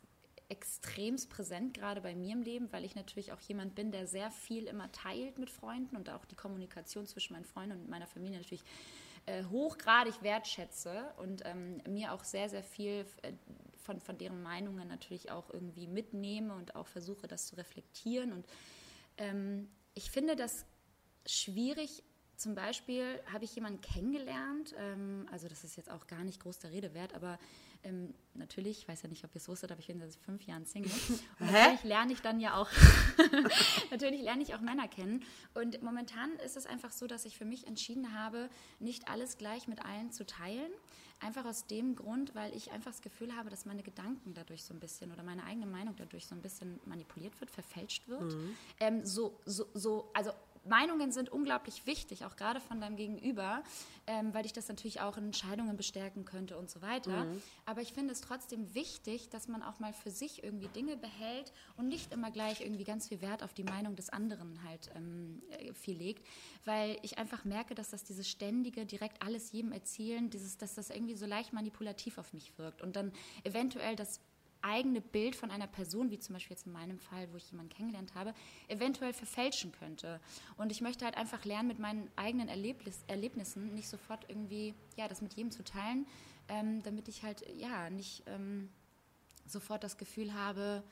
extremst 0.48 1.28
präsent, 1.28 1.74
gerade 1.74 2.00
bei 2.00 2.14
mir 2.14 2.32
im 2.32 2.42
Leben, 2.42 2.72
weil 2.72 2.84
ich 2.84 2.94
natürlich 2.94 3.32
auch 3.32 3.40
jemand 3.40 3.74
bin, 3.74 3.92
der 3.92 4.06
sehr 4.06 4.30
viel 4.30 4.64
immer 4.64 4.90
teilt 4.92 5.38
mit 5.38 5.50
Freunden 5.50 5.94
und 5.96 6.08
auch 6.08 6.24
die 6.24 6.36
Kommunikation 6.36 7.06
zwischen 7.06 7.34
meinen 7.34 7.44
Freunden 7.44 7.72
und 7.72 7.90
meiner 7.90 8.06
Familie 8.06 8.38
natürlich 8.38 8.64
äh, 9.26 9.44
hochgradig 9.44 10.22
wertschätze 10.22 11.12
und 11.18 11.42
ähm, 11.44 11.82
mir 11.86 12.12
auch 12.12 12.24
sehr, 12.24 12.48
sehr 12.48 12.62
viel 12.62 13.04
äh, 13.22 13.32
von, 13.82 14.00
von 14.00 14.16
deren 14.16 14.42
Meinungen 14.42 14.88
natürlich 14.88 15.30
auch 15.30 15.50
irgendwie 15.50 15.86
mitnehme 15.86 16.54
und 16.54 16.74
auch 16.74 16.86
versuche, 16.86 17.26
das 17.26 17.46
zu 17.46 17.56
reflektieren. 17.56 18.32
Und 18.32 18.46
ähm, 19.18 19.68
ich 19.92 20.10
finde 20.10 20.34
das 20.34 20.64
schwierig. 21.26 22.02
Zum 22.38 22.54
Beispiel 22.54 23.20
habe 23.32 23.44
ich 23.44 23.54
jemanden 23.56 23.80
kennengelernt, 23.80 24.72
ähm, 24.78 25.26
also 25.32 25.48
das 25.48 25.64
ist 25.64 25.76
jetzt 25.76 25.90
auch 25.90 26.06
gar 26.06 26.22
nicht 26.22 26.40
groß 26.40 26.60
der 26.60 26.70
Rede 26.70 26.94
wert, 26.94 27.12
aber 27.12 27.36
ähm, 27.82 28.14
natürlich, 28.34 28.78
ich 28.78 28.88
weiß 28.88 29.02
ja 29.02 29.08
nicht, 29.08 29.24
ob 29.24 29.34
ihr 29.34 29.40
es 29.40 29.48
wusstet, 29.48 29.72
aber 29.72 29.80
ich 29.80 29.88
bin 29.88 29.98
seit 29.98 30.14
fünf 30.24 30.42
Jahren 30.46 30.64
Single. 30.64 30.92
Und 31.40 31.40
natürlich 31.52 31.82
lerne 31.82 32.12
ich 32.12 32.20
dann 32.20 32.38
ja 32.38 32.54
auch, 32.54 32.70
natürlich 33.90 34.22
lerne 34.22 34.44
ich 34.44 34.54
auch 34.54 34.60
Männer 34.60 34.86
kennen. 34.86 35.24
Und 35.54 35.82
momentan 35.82 36.30
ist 36.44 36.56
es 36.56 36.64
einfach 36.66 36.92
so, 36.92 37.08
dass 37.08 37.24
ich 37.24 37.36
für 37.36 37.44
mich 37.44 37.66
entschieden 37.66 38.14
habe, 38.14 38.48
nicht 38.78 39.08
alles 39.08 39.36
gleich 39.36 39.66
mit 39.66 39.84
allen 39.84 40.12
zu 40.12 40.24
teilen. 40.24 40.70
Einfach 41.20 41.44
aus 41.44 41.66
dem 41.66 41.96
Grund, 41.96 42.36
weil 42.36 42.54
ich 42.54 42.70
einfach 42.70 42.92
das 42.92 43.02
Gefühl 43.02 43.34
habe, 43.34 43.50
dass 43.50 43.64
meine 43.64 43.82
Gedanken 43.82 44.34
dadurch 44.34 44.62
so 44.62 44.72
ein 44.72 44.78
bisschen 44.78 45.10
oder 45.10 45.24
meine 45.24 45.42
eigene 45.42 45.66
Meinung 45.66 45.96
dadurch 45.96 46.26
so 46.26 46.36
ein 46.36 46.42
bisschen 46.42 46.78
manipuliert 46.84 47.40
wird, 47.40 47.50
verfälscht 47.50 48.06
wird. 48.06 48.36
Ähm, 48.78 49.04
so, 49.04 49.40
so, 49.44 49.66
so, 49.74 50.10
also 50.14 50.30
Meinungen 50.68 51.12
sind 51.12 51.30
unglaublich 51.30 51.86
wichtig, 51.86 52.24
auch 52.24 52.36
gerade 52.36 52.60
von 52.60 52.80
deinem 52.80 52.96
Gegenüber, 52.96 53.62
ähm, 54.06 54.32
weil 54.34 54.42
dich 54.42 54.52
das 54.52 54.68
natürlich 54.68 55.00
auch 55.00 55.16
in 55.16 55.24
Entscheidungen 55.24 55.76
bestärken 55.76 56.24
könnte 56.24 56.56
und 56.58 56.70
so 56.70 56.82
weiter. 56.82 57.26
Aber 57.66 57.80
ich 57.80 57.92
finde 57.92 58.12
es 58.12 58.20
trotzdem 58.20 58.74
wichtig, 58.74 59.28
dass 59.30 59.48
man 59.48 59.62
auch 59.62 59.80
mal 59.80 59.92
für 59.92 60.10
sich 60.10 60.42
irgendwie 60.42 60.68
Dinge 60.68 60.96
behält 60.96 61.52
und 61.76 61.88
nicht 61.88 62.12
immer 62.12 62.30
gleich 62.30 62.60
irgendwie 62.60 62.84
ganz 62.84 63.08
viel 63.08 63.20
Wert 63.20 63.42
auf 63.42 63.54
die 63.54 63.64
Meinung 63.64 63.96
des 63.96 64.10
anderen 64.10 64.62
halt 64.64 64.90
ähm, 64.94 65.42
äh, 65.50 65.72
viel 65.72 65.96
legt, 65.96 66.26
weil 66.64 66.98
ich 67.02 67.18
einfach 67.18 67.44
merke, 67.44 67.74
dass 67.74 67.90
das 67.90 68.04
dieses 68.04 68.28
ständige, 68.28 68.86
direkt 68.86 69.22
alles 69.22 69.52
jedem 69.52 69.72
erzählen, 69.72 70.30
dieses, 70.30 70.56
dass 70.58 70.74
das 70.74 70.90
irgendwie 70.90 71.14
so 71.14 71.26
leicht 71.26 71.52
manipulativ 71.52 72.18
auf 72.18 72.32
mich 72.32 72.56
wirkt. 72.58 72.82
Und 72.82 72.96
dann 72.96 73.12
eventuell 73.44 73.96
das 73.96 74.20
eigene 74.62 75.00
Bild 75.00 75.36
von 75.36 75.50
einer 75.50 75.66
Person, 75.66 76.10
wie 76.10 76.18
zum 76.18 76.34
Beispiel 76.34 76.56
jetzt 76.56 76.66
in 76.66 76.72
meinem 76.72 76.98
Fall, 76.98 77.28
wo 77.32 77.36
ich 77.36 77.50
jemanden 77.50 77.72
kennengelernt 77.72 78.14
habe, 78.14 78.34
eventuell 78.68 79.12
verfälschen 79.12 79.72
könnte. 79.72 80.20
Und 80.56 80.72
ich 80.72 80.80
möchte 80.80 81.04
halt 81.04 81.16
einfach 81.16 81.44
lernen, 81.44 81.68
mit 81.68 81.78
meinen 81.78 82.10
eigenen 82.16 82.48
Erlebnis, 82.48 83.04
Erlebnissen 83.06 83.74
nicht 83.74 83.88
sofort 83.88 84.24
irgendwie, 84.28 84.74
ja, 84.96 85.08
das 85.08 85.22
mit 85.22 85.34
jedem 85.34 85.50
zu 85.50 85.64
teilen, 85.64 86.06
ähm, 86.48 86.82
damit 86.82 87.08
ich 87.08 87.22
halt, 87.22 87.44
ja, 87.56 87.90
nicht 87.90 88.22
ähm, 88.26 88.68
sofort 89.46 89.84
das 89.84 89.98
Gefühl 89.98 90.34
habe, 90.34 90.82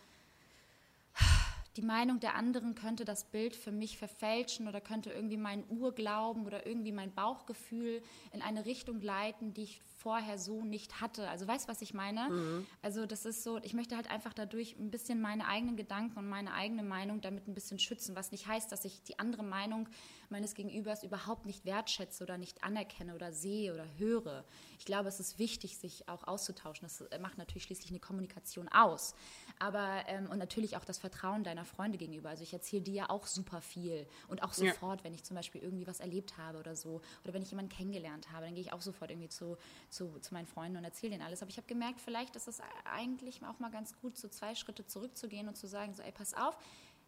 die 1.76 1.82
Meinung 1.82 2.20
der 2.20 2.34
anderen 2.34 2.74
könnte 2.74 3.04
das 3.04 3.24
Bild 3.24 3.54
für 3.54 3.70
mich 3.70 3.98
verfälschen 3.98 4.66
oder 4.66 4.80
könnte 4.80 5.10
irgendwie 5.10 5.36
meinen 5.36 5.64
Urglauben 5.68 6.46
oder 6.46 6.66
irgendwie 6.66 6.92
mein 6.92 7.12
Bauchgefühl 7.12 8.02
in 8.32 8.40
eine 8.40 8.64
Richtung 8.64 9.02
leiten, 9.02 9.52
die 9.52 9.64
ich 9.64 9.80
vorher 10.06 10.38
so 10.38 10.62
nicht 10.62 11.00
hatte. 11.00 11.28
Also 11.28 11.48
weißt 11.48 11.66
du, 11.66 11.68
was 11.68 11.82
ich 11.82 11.92
meine? 11.92 12.28
Mhm. 12.30 12.66
Also 12.80 13.06
das 13.06 13.26
ist 13.26 13.42
so, 13.42 13.58
ich 13.64 13.74
möchte 13.74 13.96
halt 13.96 14.08
einfach 14.08 14.32
dadurch 14.32 14.76
ein 14.78 14.92
bisschen 14.92 15.20
meine 15.20 15.48
eigenen 15.48 15.74
Gedanken 15.74 16.16
und 16.16 16.28
meine 16.28 16.54
eigene 16.54 16.84
Meinung 16.84 17.20
damit 17.20 17.48
ein 17.48 17.54
bisschen 17.54 17.80
schützen, 17.80 18.14
was 18.14 18.30
nicht 18.30 18.46
heißt, 18.46 18.70
dass 18.70 18.84
ich 18.84 19.02
die 19.02 19.18
andere 19.18 19.42
Meinung 19.42 19.88
meines 20.28 20.54
Gegenübers 20.54 21.02
überhaupt 21.02 21.44
nicht 21.44 21.64
wertschätze 21.64 22.22
oder 22.22 22.38
nicht 22.38 22.62
anerkenne 22.62 23.16
oder 23.16 23.32
sehe 23.32 23.74
oder 23.74 23.84
höre. 23.98 24.44
Ich 24.78 24.84
glaube, 24.84 25.08
es 25.08 25.18
ist 25.18 25.40
wichtig, 25.40 25.76
sich 25.76 26.08
auch 26.08 26.22
auszutauschen. 26.28 26.86
Das 26.86 27.02
macht 27.20 27.36
natürlich 27.36 27.64
schließlich 27.64 27.90
eine 27.90 27.98
Kommunikation 27.98 28.68
aus. 28.68 29.16
Aber, 29.58 30.04
ähm, 30.06 30.28
und 30.30 30.38
natürlich 30.38 30.76
auch 30.76 30.84
das 30.84 30.98
Vertrauen 30.98 31.42
deiner 31.42 31.64
Freunde 31.64 31.98
gegenüber. 31.98 32.28
Also 32.28 32.44
ich 32.44 32.52
erzähle 32.52 32.82
dir 32.82 32.94
ja 32.94 33.10
auch 33.10 33.26
super 33.26 33.60
viel 33.60 34.06
und 34.28 34.44
auch 34.44 34.52
sofort, 34.52 35.00
ja. 35.00 35.04
wenn 35.04 35.14
ich 35.14 35.24
zum 35.24 35.34
Beispiel 35.34 35.62
irgendwie 35.62 35.86
was 35.88 35.98
erlebt 35.98 36.36
habe 36.38 36.58
oder 36.58 36.76
so. 36.76 37.00
Oder 37.24 37.34
wenn 37.34 37.42
ich 37.42 37.50
jemanden 37.50 37.70
kennengelernt 37.70 38.30
habe, 38.30 38.44
dann 38.44 38.54
gehe 38.54 38.62
ich 38.62 38.72
auch 38.72 38.82
sofort 38.82 39.10
irgendwie 39.10 39.30
zu, 39.30 39.56
zu, 39.96 40.18
zu 40.20 40.34
meinen 40.34 40.46
Freunden 40.46 40.76
und 40.76 40.84
erzähle 40.84 41.12
denen 41.12 41.22
alles. 41.22 41.42
Aber 41.42 41.50
ich 41.50 41.56
habe 41.56 41.66
gemerkt, 41.66 42.00
vielleicht 42.00 42.36
ist 42.36 42.46
es 42.46 42.60
eigentlich 42.84 43.42
auch 43.44 43.58
mal 43.58 43.70
ganz 43.70 43.98
gut, 44.00 44.16
so 44.16 44.28
zwei 44.28 44.54
Schritte 44.54 44.86
zurückzugehen 44.86 45.48
und 45.48 45.56
zu 45.56 45.66
sagen, 45.66 45.94
so, 45.94 46.02
ey, 46.02 46.12
pass 46.12 46.34
auf, 46.34 46.56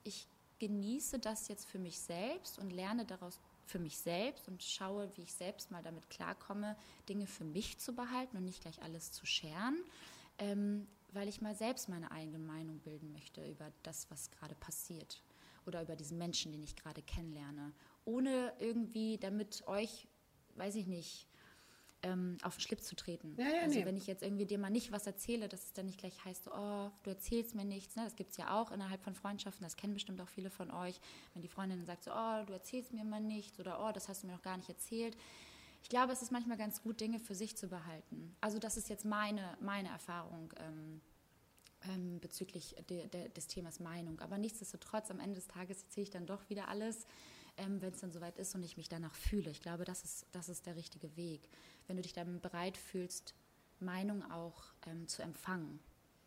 ich 0.05 0.27
genieße 0.59 1.19
das 1.19 1.49
jetzt 1.49 1.67
für 1.67 1.79
mich 1.79 1.99
selbst 1.99 2.59
und 2.59 2.71
lerne 2.71 3.05
daraus 3.05 3.39
für 3.67 3.79
mich 3.79 3.99
selbst 3.99 4.49
und 4.49 4.63
schaue, 4.63 5.11
wie 5.17 5.23
ich 5.23 5.35
selbst 5.35 5.71
mal 5.71 5.83
damit 5.83 6.09
klarkomme, 6.09 6.77
Dinge 7.09 7.27
für 7.27 7.45
mich 7.45 7.79
zu 7.79 7.95
behalten 7.95 8.37
und 8.37 8.45
nicht 8.45 8.63
gleich 8.63 8.83
alles 8.83 9.13
zu 9.13 9.27
scheren, 9.27 9.77
ähm, 10.39 10.89
weil 11.13 11.29
ich 11.29 11.41
mal 11.41 11.55
selbst 11.55 11.89
meine 11.89 12.11
eigene 12.11 12.39
Meinung 12.39 12.79
bilden 12.81 13.13
möchte 13.13 13.47
über 13.47 13.71
das, 13.83 14.11
was 14.11 14.31
gerade 14.31 14.55
passiert 14.55 15.23
oder 15.67 15.83
über 15.83 15.95
diesen 15.95 16.19
Menschen, 16.19 16.51
den 16.51 16.63
ich 16.63 16.75
gerade 16.75 17.03
kennenlerne, 17.03 17.73
ohne 18.05 18.55
irgendwie 18.59 19.19
damit 19.19 19.69
euch, 19.69 20.09
weiß 20.57 20.75
ich 20.77 20.87
nicht, 20.87 21.28
ähm, 22.03 22.39
auf 22.43 22.57
den 22.57 22.61
Schlips 22.61 22.87
zu 22.87 22.97
treten. 22.97 23.35
Ja, 23.37 23.45
ja, 23.45 23.63
also 23.63 23.79
nee. 23.79 23.85
wenn 23.85 23.97
ich 23.97 24.07
jetzt 24.07 24.23
irgendwie 24.23 24.47
dir 24.47 24.59
mal 24.59 24.71
nicht 24.71 24.93
was 24.93 25.07
erzähle, 25.07 25.49
dass 25.49 25.65
es 25.65 25.73
dann 25.73 25.87
nicht 25.87 25.99
gleich 25.99 26.25
heißt, 26.25 26.49
oh, 26.49 26.91
du 27.03 27.11
erzählst 27.11 27.55
mir 27.55 27.65
nichts. 27.65 27.97
Ne? 27.97 28.05
Das 28.05 28.17
gibt 28.17 28.33
es 28.33 28.37
ja 28.37 28.61
auch 28.61 28.71
innerhalb 28.71 29.03
von 29.03 29.15
Freundschaften, 29.15 29.65
das 29.65 29.77
kennen 29.77 29.95
bestimmt 29.95 30.21
auch 30.21 30.29
viele 30.29 30.51
von 30.51 30.71
euch. 30.71 31.01
Wenn 31.35 31.43
die 31.43 31.49
Freundin 31.49 31.79
dann 31.79 31.87
sagt 31.87 32.05
so, 32.05 32.13
oh, 32.13 32.45
du 32.47 32.53
erzählst 32.53 32.93
mir 32.93 33.05
mal 33.05 33.21
nichts 33.21 33.59
oder 33.59 33.85
oh, 33.85 33.93
das 33.93 34.09
hast 34.09 34.23
du 34.23 34.27
mir 34.29 34.35
noch 34.35 34.43
gar 34.43 34.57
nicht 34.57 34.69
erzählt. 34.69 35.17
Ich 35.83 35.89
glaube, 35.89 36.13
es 36.13 36.23
ist 36.23 36.33
manchmal 36.33 36.57
ganz 36.57 36.83
gut, 36.83 37.01
Dinge 37.01 37.19
für 37.19 37.35
sich 37.35 37.57
zu 37.57 37.69
behalten. 37.69 38.37
Also 38.41 38.59
das 38.59 38.77
ist 38.77 38.89
jetzt 38.89 39.05
meine, 39.05 39.57
meine 39.61 39.89
Erfahrung 39.89 40.53
ähm, 40.59 41.01
ähm, 41.89 42.21
bezüglich 42.21 42.75
de, 42.91 43.07
de, 43.09 43.29
des 43.29 43.47
Themas 43.47 43.81
Meinung. 43.81 44.21
Aber 44.21 44.39
nichtsdestotrotz, 44.39 45.11
am 45.11 45.21
Ende 45.21 45.37
des 45.37 45.47
Tages 45.47 45.83
erzähle 45.83 46.05
ich 46.05 46.11
dann 46.11 46.27
doch 46.27 46.49
wieder 46.51 46.69
alles 46.69 47.07
ähm, 47.59 47.81
wenn 47.83 47.93
es 47.93 48.01
dann 48.01 48.13
soweit 48.13 48.39
ist 48.39 48.55
und 48.55 48.63
ich 48.63 48.77
mich 48.77 48.89
danach 48.89 49.15
fühle. 49.15 49.51
Ich 49.51 49.61
glaube, 49.61 49.85
das 49.85 50.05
ist, 50.05 50.27
das 50.33 50.49
ist 50.49 50.67
der 50.67 50.77
richtige 50.77 51.17
Weg. 51.17 51.49
Wenn 51.87 51.97
du 51.97 52.03
dich 52.03 52.13
dann 52.13 52.41
bereit 52.41 52.77
fühlst, 52.77 53.35
Meinung 53.81 54.29
auch 54.31 54.63
ähm, 54.87 55.07
zu 55.07 55.23
empfangen. 55.23 55.79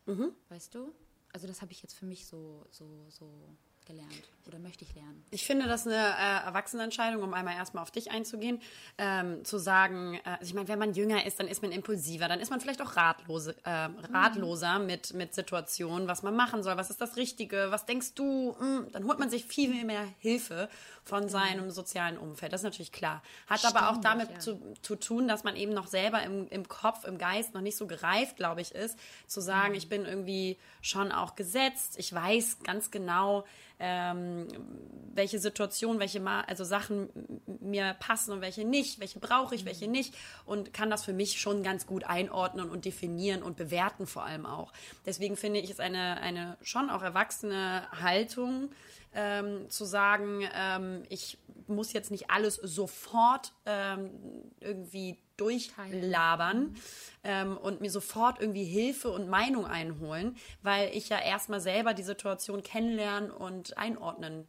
Mhm. 0.05 0.33
Weißt 0.49 0.75
du? 0.75 0.93
Also 1.33 1.47
das 1.47 1.61
habe 1.61 1.71
ich 1.71 1.81
jetzt 1.81 1.93
für 1.93 2.05
mich 2.05 2.25
so, 2.25 2.65
so, 2.71 3.05
so 3.09 3.29
gelernt 3.85 4.29
oder 4.47 4.59
möchte 4.59 4.83
ich 4.83 4.93
lernen? 4.95 5.23
Ich 5.31 5.45
finde 5.45 5.67
das 5.67 5.85
eine 5.85 5.95
äh, 5.95 6.45
Erwachsenenentscheidung, 6.45 7.23
um 7.23 7.33
einmal 7.33 7.55
erstmal 7.55 7.83
auf 7.83 7.91
dich 7.91 8.11
einzugehen, 8.11 8.61
ähm, 8.97 9.43
zu 9.45 9.57
sagen, 9.57 10.15
äh, 10.15 10.29
also 10.39 10.45
ich 10.45 10.53
meine, 10.53 10.67
wenn 10.67 10.79
man 10.79 10.93
jünger 10.93 11.25
ist, 11.25 11.39
dann 11.39 11.47
ist 11.47 11.61
man 11.61 11.71
impulsiver, 11.71 12.27
dann 12.27 12.39
ist 12.39 12.49
man 12.49 12.59
vielleicht 12.59 12.81
auch 12.81 12.95
ratlose, 12.95 13.55
äh, 13.63 13.89
ratloser 14.13 14.79
mhm. 14.79 14.85
mit, 14.85 15.13
mit 15.13 15.33
Situationen, 15.33 16.07
was 16.07 16.23
man 16.23 16.35
machen 16.35 16.63
soll, 16.63 16.77
was 16.77 16.89
ist 16.89 17.01
das 17.01 17.17
Richtige, 17.17 17.67
was 17.69 17.85
denkst 17.85 18.13
du, 18.15 18.55
hm, 18.57 18.87
dann 18.91 19.05
holt 19.05 19.19
man 19.19 19.29
sich 19.29 19.45
viel, 19.45 19.71
viel 19.71 19.85
mehr 19.85 20.05
Hilfe 20.19 20.69
von 21.03 21.29
seinem 21.29 21.65
mhm. 21.65 21.71
sozialen 21.71 22.17
Umfeld, 22.17 22.53
das 22.53 22.61
ist 22.61 22.65
natürlich 22.65 22.91
klar. 22.91 23.23
Hat 23.47 23.59
Stimmt, 23.59 23.75
aber 23.75 23.89
auch 23.91 23.97
damit 24.01 24.29
ja. 24.29 24.39
zu, 24.39 24.59
zu 24.81 24.95
tun, 24.95 25.27
dass 25.27 25.43
man 25.43 25.55
eben 25.55 25.73
noch 25.73 25.87
selber 25.87 26.21
im, 26.23 26.47
im 26.49 26.67
Kopf, 26.67 27.05
im 27.05 27.17
Geist 27.17 27.53
noch 27.53 27.61
nicht 27.61 27.77
so 27.77 27.87
gereift, 27.87 28.37
glaube 28.37 28.61
ich, 28.61 28.73
ist, 28.73 28.97
zu 29.27 29.41
sagen, 29.41 29.69
mhm. 29.69 29.77
ich 29.77 29.89
bin 29.89 30.05
irgendwie 30.05 30.57
schon 30.81 31.11
auch 31.11 31.35
gesetzt, 31.35 31.95
ich 31.97 32.13
weiß 32.13 32.59
ganz 32.63 32.91
genau, 32.91 33.45
ähm, 33.83 34.47
welche 35.15 35.39
Situationen, 35.39 35.99
welche 35.99 36.19
Ma 36.19 36.41
also 36.41 36.63
Sachen 36.63 37.09
mir 37.59 37.95
passen 37.99 38.31
und 38.31 38.41
welche 38.41 38.63
nicht, 38.63 38.99
welche 38.99 39.19
brauche 39.19 39.55
ich, 39.55 39.65
welche 39.65 39.87
mhm. 39.87 39.91
nicht 39.91 40.13
und 40.45 40.71
kann 40.71 40.91
das 40.91 41.03
für 41.03 41.13
mich 41.13 41.41
schon 41.41 41.63
ganz 41.63 41.87
gut 41.87 42.03
einordnen 42.03 42.69
und 42.69 42.85
definieren 42.85 43.41
und 43.41 43.57
bewerten 43.57 44.05
vor 44.05 44.23
allem 44.23 44.45
auch. 44.45 44.71
Deswegen 45.07 45.35
finde 45.35 45.59
ich 45.59 45.71
es 45.71 45.79
eine, 45.79 46.21
eine 46.21 46.57
schon 46.61 46.91
auch 46.91 47.01
erwachsene 47.01 47.87
Haltung, 47.99 48.69
ähm, 49.13 49.69
zu 49.69 49.85
sagen, 49.85 50.47
ähm, 50.53 51.03
ich 51.09 51.37
muss 51.67 51.93
jetzt 51.93 52.11
nicht 52.11 52.29
alles 52.29 52.55
sofort 52.55 53.53
ähm, 53.65 54.11
irgendwie 54.59 55.17
durchlabern 55.37 56.75
ähm, 57.23 57.57
und 57.57 57.81
mir 57.81 57.89
sofort 57.89 58.39
irgendwie 58.39 58.63
Hilfe 58.63 59.09
und 59.09 59.27
Meinung 59.27 59.65
einholen, 59.65 60.37
weil 60.61 60.95
ich 60.95 61.09
ja 61.09 61.19
erstmal 61.19 61.61
selber 61.61 61.93
die 61.93 62.03
Situation 62.03 62.61
kennenlernen 62.61 63.31
und 63.31 63.77
einordnen 63.77 64.47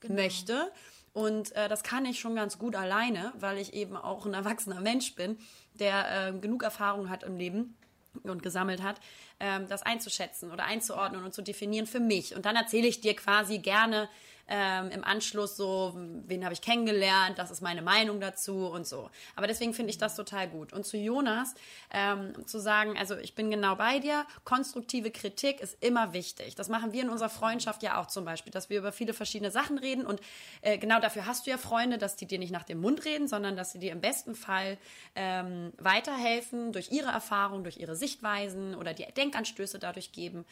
genau. 0.00 0.14
möchte. 0.14 0.70
Und 1.12 1.52
äh, 1.52 1.68
das 1.68 1.82
kann 1.82 2.04
ich 2.04 2.18
schon 2.18 2.34
ganz 2.34 2.58
gut 2.58 2.74
alleine, 2.74 3.32
weil 3.38 3.58
ich 3.58 3.72
eben 3.72 3.96
auch 3.96 4.26
ein 4.26 4.34
erwachsener 4.34 4.80
Mensch 4.80 5.14
bin, 5.14 5.38
der 5.74 6.28
äh, 6.28 6.38
genug 6.38 6.62
Erfahrung 6.62 7.08
hat 7.08 7.22
im 7.22 7.36
Leben 7.36 7.76
und 8.22 8.42
gesammelt 8.42 8.82
hat, 8.82 9.00
ähm, 9.40 9.66
das 9.68 9.82
einzuschätzen 9.82 10.50
oder 10.52 10.64
einzuordnen 10.64 11.24
und 11.24 11.34
zu 11.34 11.42
definieren 11.42 11.86
für 11.86 12.00
mich. 12.00 12.34
Und 12.34 12.46
dann 12.46 12.56
erzähle 12.56 12.86
ich 12.86 13.00
dir 13.00 13.14
quasi 13.14 13.58
gerne 13.58 14.08
ähm, 14.48 14.90
im 14.90 15.04
Anschluss 15.04 15.56
so, 15.56 15.94
wen 15.94 16.44
habe 16.44 16.52
ich 16.52 16.60
kennengelernt, 16.60 17.38
das 17.38 17.50
ist 17.50 17.60
meine 17.60 17.82
Meinung 17.82 18.20
dazu 18.20 18.66
und 18.66 18.86
so. 18.86 19.10
Aber 19.36 19.46
deswegen 19.46 19.74
finde 19.74 19.90
ich 19.90 19.98
das 19.98 20.16
total 20.16 20.48
gut. 20.48 20.72
Und 20.72 20.84
zu 20.84 20.96
Jonas 20.96 21.54
ähm, 21.90 22.46
zu 22.46 22.58
sagen, 22.58 22.96
also 22.98 23.16
ich 23.16 23.34
bin 23.34 23.50
genau 23.50 23.76
bei 23.76 23.98
dir, 23.98 24.26
konstruktive 24.44 25.10
Kritik 25.10 25.60
ist 25.60 25.82
immer 25.82 26.12
wichtig. 26.12 26.54
Das 26.54 26.68
machen 26.68 26.92
wir 26.92 27.02
in 27.02 27.08
unserer 27.08 27.30
Freundschaft 27.30 27.82
ja 27.82 28.00
auch 28.00 28.06
zum 28.06 28.24
Beispiel, 28.24 28.52
dass 28.52 28.70
wir 28.70 28.78
über 28.78 28.92
viele 28.92 29.14
verschiedene 29.14 29.50
Sachen 29.50 29.78
reden 29.78 30.04
und 30.04 30.20
äh, 30.62 30.78
genau 30.78 31.00
dafür 31.00 31.26
hast 31.26 31.46
du 31.46 31.50
ja 31.50 31.58
Freunde, 31.58 31.98
dass 31.98 32.16
die 32.16 32.26
dir 32.26 32.38
nicht 32.38 32.52
nach 32.52 32.64
dem 32.64 32.80
Mund 32.80 33.04
reden, 33.04 33.28
sondern 33.28 33.56
dass 33.56 33.72
sie 33.72 33.78
dir 33.78 33.92
im 33.92 34.00
besten 34.00 34.34
Fall 34.34 34.78
ähm, 35.14 35.72
weiterhelfen 35.78 36.72
durch 36.72 36.90
ihre 36.90 37.10
Erfahrung, 37.10 37.64
durch 37.64 37.78
ihre 37.78 37.96
Sichtweisen 37.96 38.74
oder 38.74 38.94
die 38.94 39.06
Denkanstöße 39.16 39.78
dadurch 39.78 40.12
geben. 40.12 40.44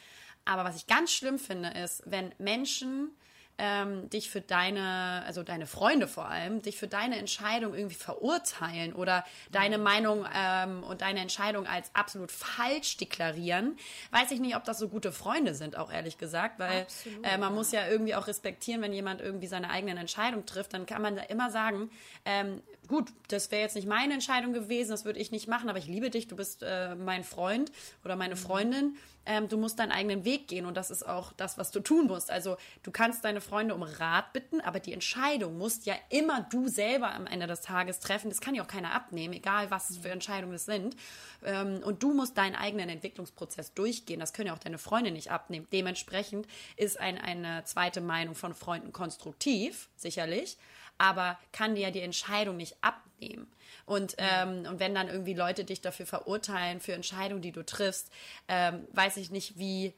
Aber 0.45 0.65
was 0.65 0.77
ich 0.77 0.87
ganz 0.87 1.13
schlimm 1.13 1.39
finde, 1.39 1.69
ist, 1.71 2.03
wenn 2.07 2.35
Menschen 2.39 3.11
ähm, 3.59 4.09
dich 4.11 4.31
für 4.31 4.41
deine, 4.41 5.23
also 5.27 5.43
deine 5.43 5.67
Freunde 5.67 6.09
vor 6.09 6.27
allem, 6.29 6.63
dich 6.63 6.77
für 6.77 6.89
deine 6.89 7.19
Entscheidung 7.19 7.75
irgendwie 7.75 7.95
verurteilen 7.95 8.93
oder 8.93 9.25
deine 9.51 9.79
Meinung 9.79 10.27
ähm, 10.35 10.83
und 10.83 11.03
deine 11.03 11.21
Entscheidung 11.21 11.67
als 11.67 11.95
absolut 11.95 12.33
falsch 12.33 12.97
deklarieren, 12.97 13.77
weiß 14.11 14.31
ich 14.31 14.41
nicht, 14.41 14.57
ob 14.57 14.65
das 14.65 14.79
so 14.79 14.89
gute 14.89 15.13
Freunde 15.13 15.55
sind, 15.55 15.77
auch 15.77 15.93
ehrlich 15.93 16.19
gesagt, 16.19 16.59
weil 16.59 16.83
Absolut, 16.83 17.25
äh, 17.25 17.39
man 17.39 17.51
ja. 17.51 17.55
muss 17.55 17.73
ja 17.73 17.87
irgendwie 17.87 18.15
auch 18.15 18.27
respektieren, 18.27 18.83
wenn 18.83 18.93
jemand 18.93 19.21
irgendwie 19.21 19.47
seine 19.47 19.71
eigenen 19.71 19.99
Entscheidungen 19.99 20.47
trifft, 20.47 20.75
dann 20.75 20.87
kann 20.87 21.03
man 21.03 21.17
da 21.17 21.23
immer 21.23 21.51
sagen, 21.51 21.91
ähm, 22.25 22.63
gut, 22.89 23.11
das 23.29 23.51
wäre 23.51 23.63
jetzt 23.63 23.77
nicht 23.77 23.87
meine 23.87 24.15
Entscheidung 24.15 24.53
gewesen, 24.53 24.91
das 24.91 25.05
würde 25.05 25.21
ich 25.21 25.31
nicht 25.31 25.47
machen, 25.47 25.69
aber 25.69 25.79
ich 25.79 25.87
liebe 25.87 26.11
dich, 26.11 26.27
du 26.27 26.37
bist 26.37 26.63
äh, 26.63 26.95
mein 26.95 27.23
Freund 27.23 27.71
oder 28.05 28.17
meine 28.17 28.35
mhm. 28.35 28.39
Freundin 28.39 28.97
ähm, 29.25 29.49
du 29.49 29.57
musst 29.57 29.79
deinen 29.79 29.93
eigenen 29.93 30.25
Weg 30.25 30.49
gehen 30.49 30.67
und 30.67 30.77
das 30.77 30.91
ist 30.91 31.07
auch 31.07 31.33
das, 31.35 31.59
was 31.59 31.71
du 31.71 31.81
tun 31.81 32.07
musst. 32.07 32.31
Also 32.31 32.57
du 32.83 32.91
kannst 32.91 33.25
deine 33.25 33.41
Freunde 33.43 33.75
um 33.75 33.83
Rat 33.83 34.33
bitten, 34.33 34.61
aber 34.61 34.81
die 34.81 34.93
Entscheidung 34.93 35.59
musst 35.59 35.85
ja 35.85 35.95
immer 36.09 36.47
du 36.51 36.69
selber 36.69 37.13
am 37.13 37.27
Ende 37.27 37.47
des 37.47 37.61
Tages 37.61 38.01
treffen. 38.01 38.31
Das 38.31 38.41
kann 38.41 38.55
ja 38.55 38.63
auch 38.63 38.69
keiner 38.69 38.95
abnehmen, 38.95 39.35
egal 39.35 39.71
was 39.71 39.99
für 39.99 40.11
Entscheidungen 40.11 40.55
es 40.55 40.65
sind. 40.65 40.97
Ähm, 41.45 41.83
und 41.85 42.03
du 42.03 42.15
musst 42.15 42.39
deinen 42.39 42.55
eigenen 42.55 42.89
Entwicklungsprozess 42.89 43.75
durchgehen. 43.75 44.21
Das 44.21 44.33
können 44.33 44.49
ja 44.49 44.55
auch 44.55 44.59
deine 44.59 44.79
Freunde 44.79 45.11
nicht 45.11 45.31
abnehmen. 45.31 45.67
Dementsprechend 45.73 46.47
ist 46.77 46.99
ein, 46.99 47.19
eine 47.19 47.65
zweite 47.65 48.01
Meinung 48.01 48.35
von 48.35 48.55
Freunden 48.55 48.93
konstruktiv, 48.93 49.89
sicherlich, 49.97 50.57
aber 50.99 51.39
kann 51.53 51.75
dir 51.75 51.83
ja 51.83 51.91
die 51.91 52.01
Entscheidung 52.01 52.57
nicht 52.57 52.77
abnehmen. 52.81 53.51
Und, 53.87 54.15
ähm, 54.19 54.67
und 54.69 54.81
wenn 54.81 54.95
dann 54.95 55.09
irgendwie 55.09 55.35
Leute 55.35 55.65
dich 55.65 55.81
dafür 55.81 56.07
verurteilen, 56.07 56.81
für 56.81 56.93
Entscheidungen, 56.93 57.43
die 57.43 57.53
du 57.53 57.65
triffst, 57.65 58.11
ähm, 58.49 58.87
weiß 58.93 59.17
ich 59.17 59.31
nicht, 59.31 59.59
wie. 59.59 59.93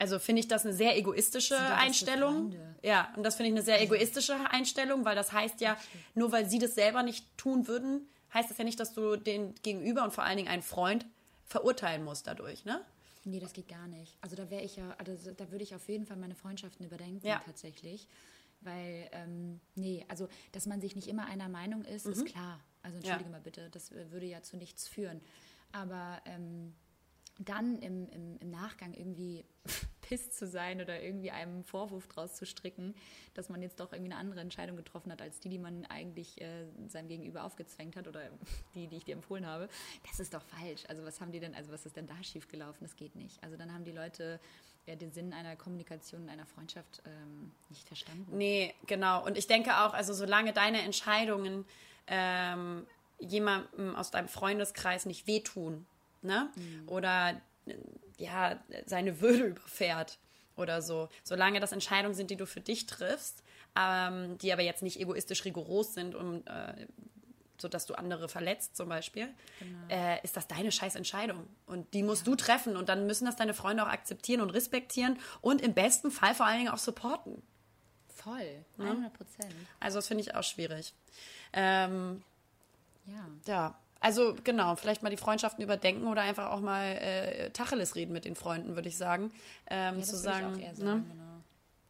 Also 0.00 0.18
finde 0.18 0.40
ich 0.40 0.48
das 0.48 0.64
eine 0.64 0.74
sehr 0.74 0.96
egoistische 0.96 1.58
Einstellung. 1.58 2.56
Ja, 2.82 3.12
und 3.16 3.22
das 3.22 3.36
finde 3.36 3.50
ich 3.50 3.54
eine 3.54 3.62
sehr 3.62 3.82
egoistische 3.82 4.34
Einstellung, 4.50 5.04
weil 5.04 5.14
das 5.14 5.32
heißt 5.32 5.60
ja, 5.60 5.76
nur 6.14 6.32
weil 6.32 6.48
sie 6.48 6.58
das 6.58 6.74
selber 6.74 7.02
nicht 7.02 7.26
tun 7.36 7.68
würden, 7.68 8.08
heißt 8.32 8.50
das 8.50 8.56
ja 8.56 8.64
nicht, 8.64 8.80
dass 8.80 8.94
du 8.94 9.16
den 9.16 9.54
Gegenüber 9.62 10.02
und 10.02 10.12
vor 10.12 10.24
allen 10.24 10.38
Dingen 10.38 10.48
einen 10.48 10.62
Freund 10.62 11.04
verurteilen 11.44 12.02
musst 12.02 12.26
dadurch, 12.26 12.64
ne? 12.64 12.80
Nee, 13.24 13.40
das 13.40 13.52
geht 13.52 13.68
gar 13.68 13.86
nicht. 13.88 14.16
Also 14.22 14.36
da 14.36 14.48
wäre 14.48 14.62
ich 14.62 14.76
ja, 14.76 14.94
also 14.96 15.32
da 15.32 15.50
würde 15.50 15.62
ich 15.62 15.74
auf 15.74 15.86
jeden 15.88 16.06
Fall 16.06 16.16
meine 16.16 16.34
Freundschaften 16.34 16.86
überdenken 16.86 17.26
ja. 17.26 17.42
tatsächlich. 17.44 18.08
Weil, 18.62 19.08
ähm, 19.12 19.60
nee, 19.74 20.06
also 20.08 20.28
dass 20.52 20.64
man 20.64 20.80
sich 20.80 20.96
nicht 20.96 21.08
immer 21.08 21.26
einer 21.26 21.50
Meinung 21.50 21.84
ist, 21.84 22.06
mhm. 22.06 22.12
ist 22.12 22.24
klar. 22.24 22.60
Also 22.82 22.96
entschuldige 22.96 23.28
ja. 23.28 23.36
mal 23.36 23.42
bitte, 23.42 23.68
das 23.70 23.90
würde 23.92 24.24
ja 24.24 24.42
zu 24.42 24.56
nichts 24.56 24.88
führen. 24.88 25.20
Aber 25.72 26.22
ähm, 26.24 26.74
dann 27.38 27.78
im, 27.78 28.08
im, 28.10 28.36
im, 28.38 28.50
Nachgang 28.50 28.92
irgendwie 28.92 29.44
pisst 30.02 30.36
zu 30.36 30.46
sein 30.46 30.80
oder 30.80 31.02
irgendwie 31.02 31.30
einem 31.30 31.64
Vorwurf 31.64 32.06
draus 32.08 32.34
zu 32.34 32.44
stricken, 32.44 32.94
dass 33.34 33.48
man 33.48 33.62
jetzt 33.62 33.80
doch 33.80 33.92
irgendwie 33.92 34.12
eine 34.12 34.20
andere 34.20 34.40
Entscheidung 34.40 34.76
getroffen 34.76 35.10
hat, 35.10 35.22
als 35.22 35.40
die, 35.40 35.48
die 35.48 35.58
man 35.58 35.86
eigentlich 35.86 36.40
äh, 36.40 36.66
seinem 36.88 37.08
Gegenüber 37.08 37.44
aufgezwängt 37.44 37.96
hat 37.96 38.08
oder 38.08 38.22
die, 38.74 38.88
die 38.88 38.96
ich 38.96 39.04
dir 39.04 39.14
empfohlen 39.14 39.46
habe. 39.46 39.68
Das 40.08 40.20
ist 40.20 40.34
doch 40.34 40.42
falsch. 40.42 40.84
Also 40.88 41.04
was 41.04 41.20
haben 41.20 41.32
die 41.32 41.40
denn, 41.40 41.54
also 41.54 41.72
was 41.72 41.86
ist 41.86 41.96
denn 41.96 42.06
da 42.06 42.22
schiefgelaufen? 42.22 42.80
Das 42.82 42.96
geht 42.96 43.16
nicht. 43.16 43.42
Also 43.42 43.56
dann 43.56 43.72
haben 43.72 43.84
die 43.84 43.92
Leute 43.92 44.40
ja, 44.86 44.96
den 44.96 45.12
Sinn 45.12 45.32
einer 45.32 45.56
Kommunikation, 45.56 46.28
einer 46.28 46.46
Freundschaft 46.46 47.02
ähm, 47.06 47.52
nicht 47.68 47.86
verstanden. 47.86 48.36
Nee, 48.36 48.74
genau. 48.86 49.24
Und 49.24 49.38
ich 49.38 49.46
denke 49.46 49.78
auch, 49.80 49.94
also 49.94 50.12
solange 50.12 50.52
deine 50.52 50.82
Entscheidungen 50.82 51.64
ähm, 52.06 52.86
jemandem 53.18 53.94
aus 53.94 54.10
deinem 54.10 54.28
Freundeskreis 54.28 55.06
nicht 55.06 55.26
wehtun, 55.26 55.86
ne? 56.22 56.50
Mhm. 56.56 56.88
Oder 56.88 57.40
ja, 58.18 58.62
seine 58.86 59.20
Würde 59.20 59.44
überfährt 59.46 60.18
oder 60.56 60.82
so. 60.82 61.08
Solange 61.22 61.60
das 61.60 61.72
Entscheidungen 61.72 62.14
sind, 62.14 62.30
die 62.30 62.36
du 62.36 62.46
für 62.46 62.60
dich 62.60 62.86
triffst, 62.86 63.42
ähm, 63.76 64.38
die 64.38 64.52
aber 64.52 64.62
jetzt 64.62 64.82
nicht 64.82 65.00
egoistisch 65.00 65.44
rigoros 65.44 65.94
sind, 65.94 66.14
um 66.14 66.42
äh, 66.46 66.86
sodass 67.60 67.86
du 67.86 67.94
andere 67.94 68.28
verletzt 68.28 68.76
zum 68.76 68.88
Beispiel, 68.88 69.28
genau. 69.58 69.78
äh, 69.90 70.22
ist 70.22 70.36
das 70.36 70.48
deine 70.48 70.72
scheiß 70.72 70.94
Entscheidung. 70.94 71.46
Und 71.66 71.92
die 71.94 72.02
musst 72.02 72.26
ja. 72.26 72.32
du 72.32 72.36
treffen. 72.36 72.76
Und 72.76 72.88
dann 72.88 73.06
müssen 73.06 73.26
das 73.26 73.36
deine 73.36 73.54
Freunde 73.54 73.82
auch 73.82 73.88
akzeptieren 73.88 74.40
und 74.40 74.50
respektieren 74.50 75.18
und 75.40 75.60
im 75.60 75.74
besten 75.74 76.10
Fall 76.10 76.34
vor 76.34 76.46
allen 76.46 76.58
Dingen 76.58 76.70
auch 76.70 76.78
supporten. 76.78 77.42
Voll, 78.08 78.64
100 78.78 79.12
Prozent. 79.12 79.54
Also 79.78 79.98
das 79.98 80.08
finde 80.08 80.22
ich 80.22 80.34
auch 80.34 80.42
schwierig. 80.42 80.94
Ähm, 81.52 82.22
ja. 83.06 83.28
Ja, 83.46 83.78
also 84.00 84.34
genau, 84.42 84.76
vielleicht 84.76 85.02
mal 85.02 85.10
die 85.10 85.18
Freundschaften 85.18 85.62
überdenken 85.62 86.06
oder 86.06 86.22
einfach 86.22 86.50
auch 86.50 86.60
mal 86.60 86.96
äh, 86.96 87.50
Tacheles 87.50 87.94
reden 87.94 88.12
mit 88.12 88.24
den 88.24 88.34
Freunden, 88.34 88.74
würde 88.74 88.88
ich 88.88 88.96
sagen. 88.96 89.30
Ähm, 89.66 89.98
ja, 89.98 90.04
zu 90.04 90.16
sagen, 90.16 90.58
ich 90.58 90.78
sagen 90.78 90.84
ne? 90.84 91.04
genau. 91.08 91.30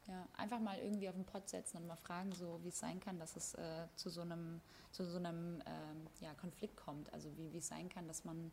Ja, 0.08 0.26
einfach 0.36 0.58
mal 0.58 0.76
irgendwie 0.78 1.08
auf 1.08 1.14
den 1.14 1.24
Pott 1.24 1.48
setzen 1.48 1.76
und 1.76 1.86
mal 1.86 1.96
fragen, 1.96 2.32
so 2.32 2.58
wie 2.64 2.68
es 2.68 2.80
sein 2.80 2.98
kann, 2.98 3.20
dass 3.20 3.36
es 3.36 3.54
äh, 3.54 3.86
zu 3.94 4.10
so 4.10 4.22
einem, 4.22 4.60
zu 4.90 5.04
so 5.06 5.18
einem 5.18 5.62
ähm, 5.64 6.06
ja, 6.20 6.34
Konflikt 6.34 6.76
kommt. 6.76 7.12
Also 7.12 7.28
wie, 7.36 7.52
wie 7.52 7.58
es 7.58 7.68
sein 7.68 7.88
kann, 7.88 8.08
dass 8.08 8.24
man, 8.24 8.50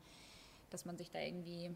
dass 0.70 0.86
man 0.86 0.98
sich 0.98 1.10
da 1.10 1.20
irgendwie 1.20 1.76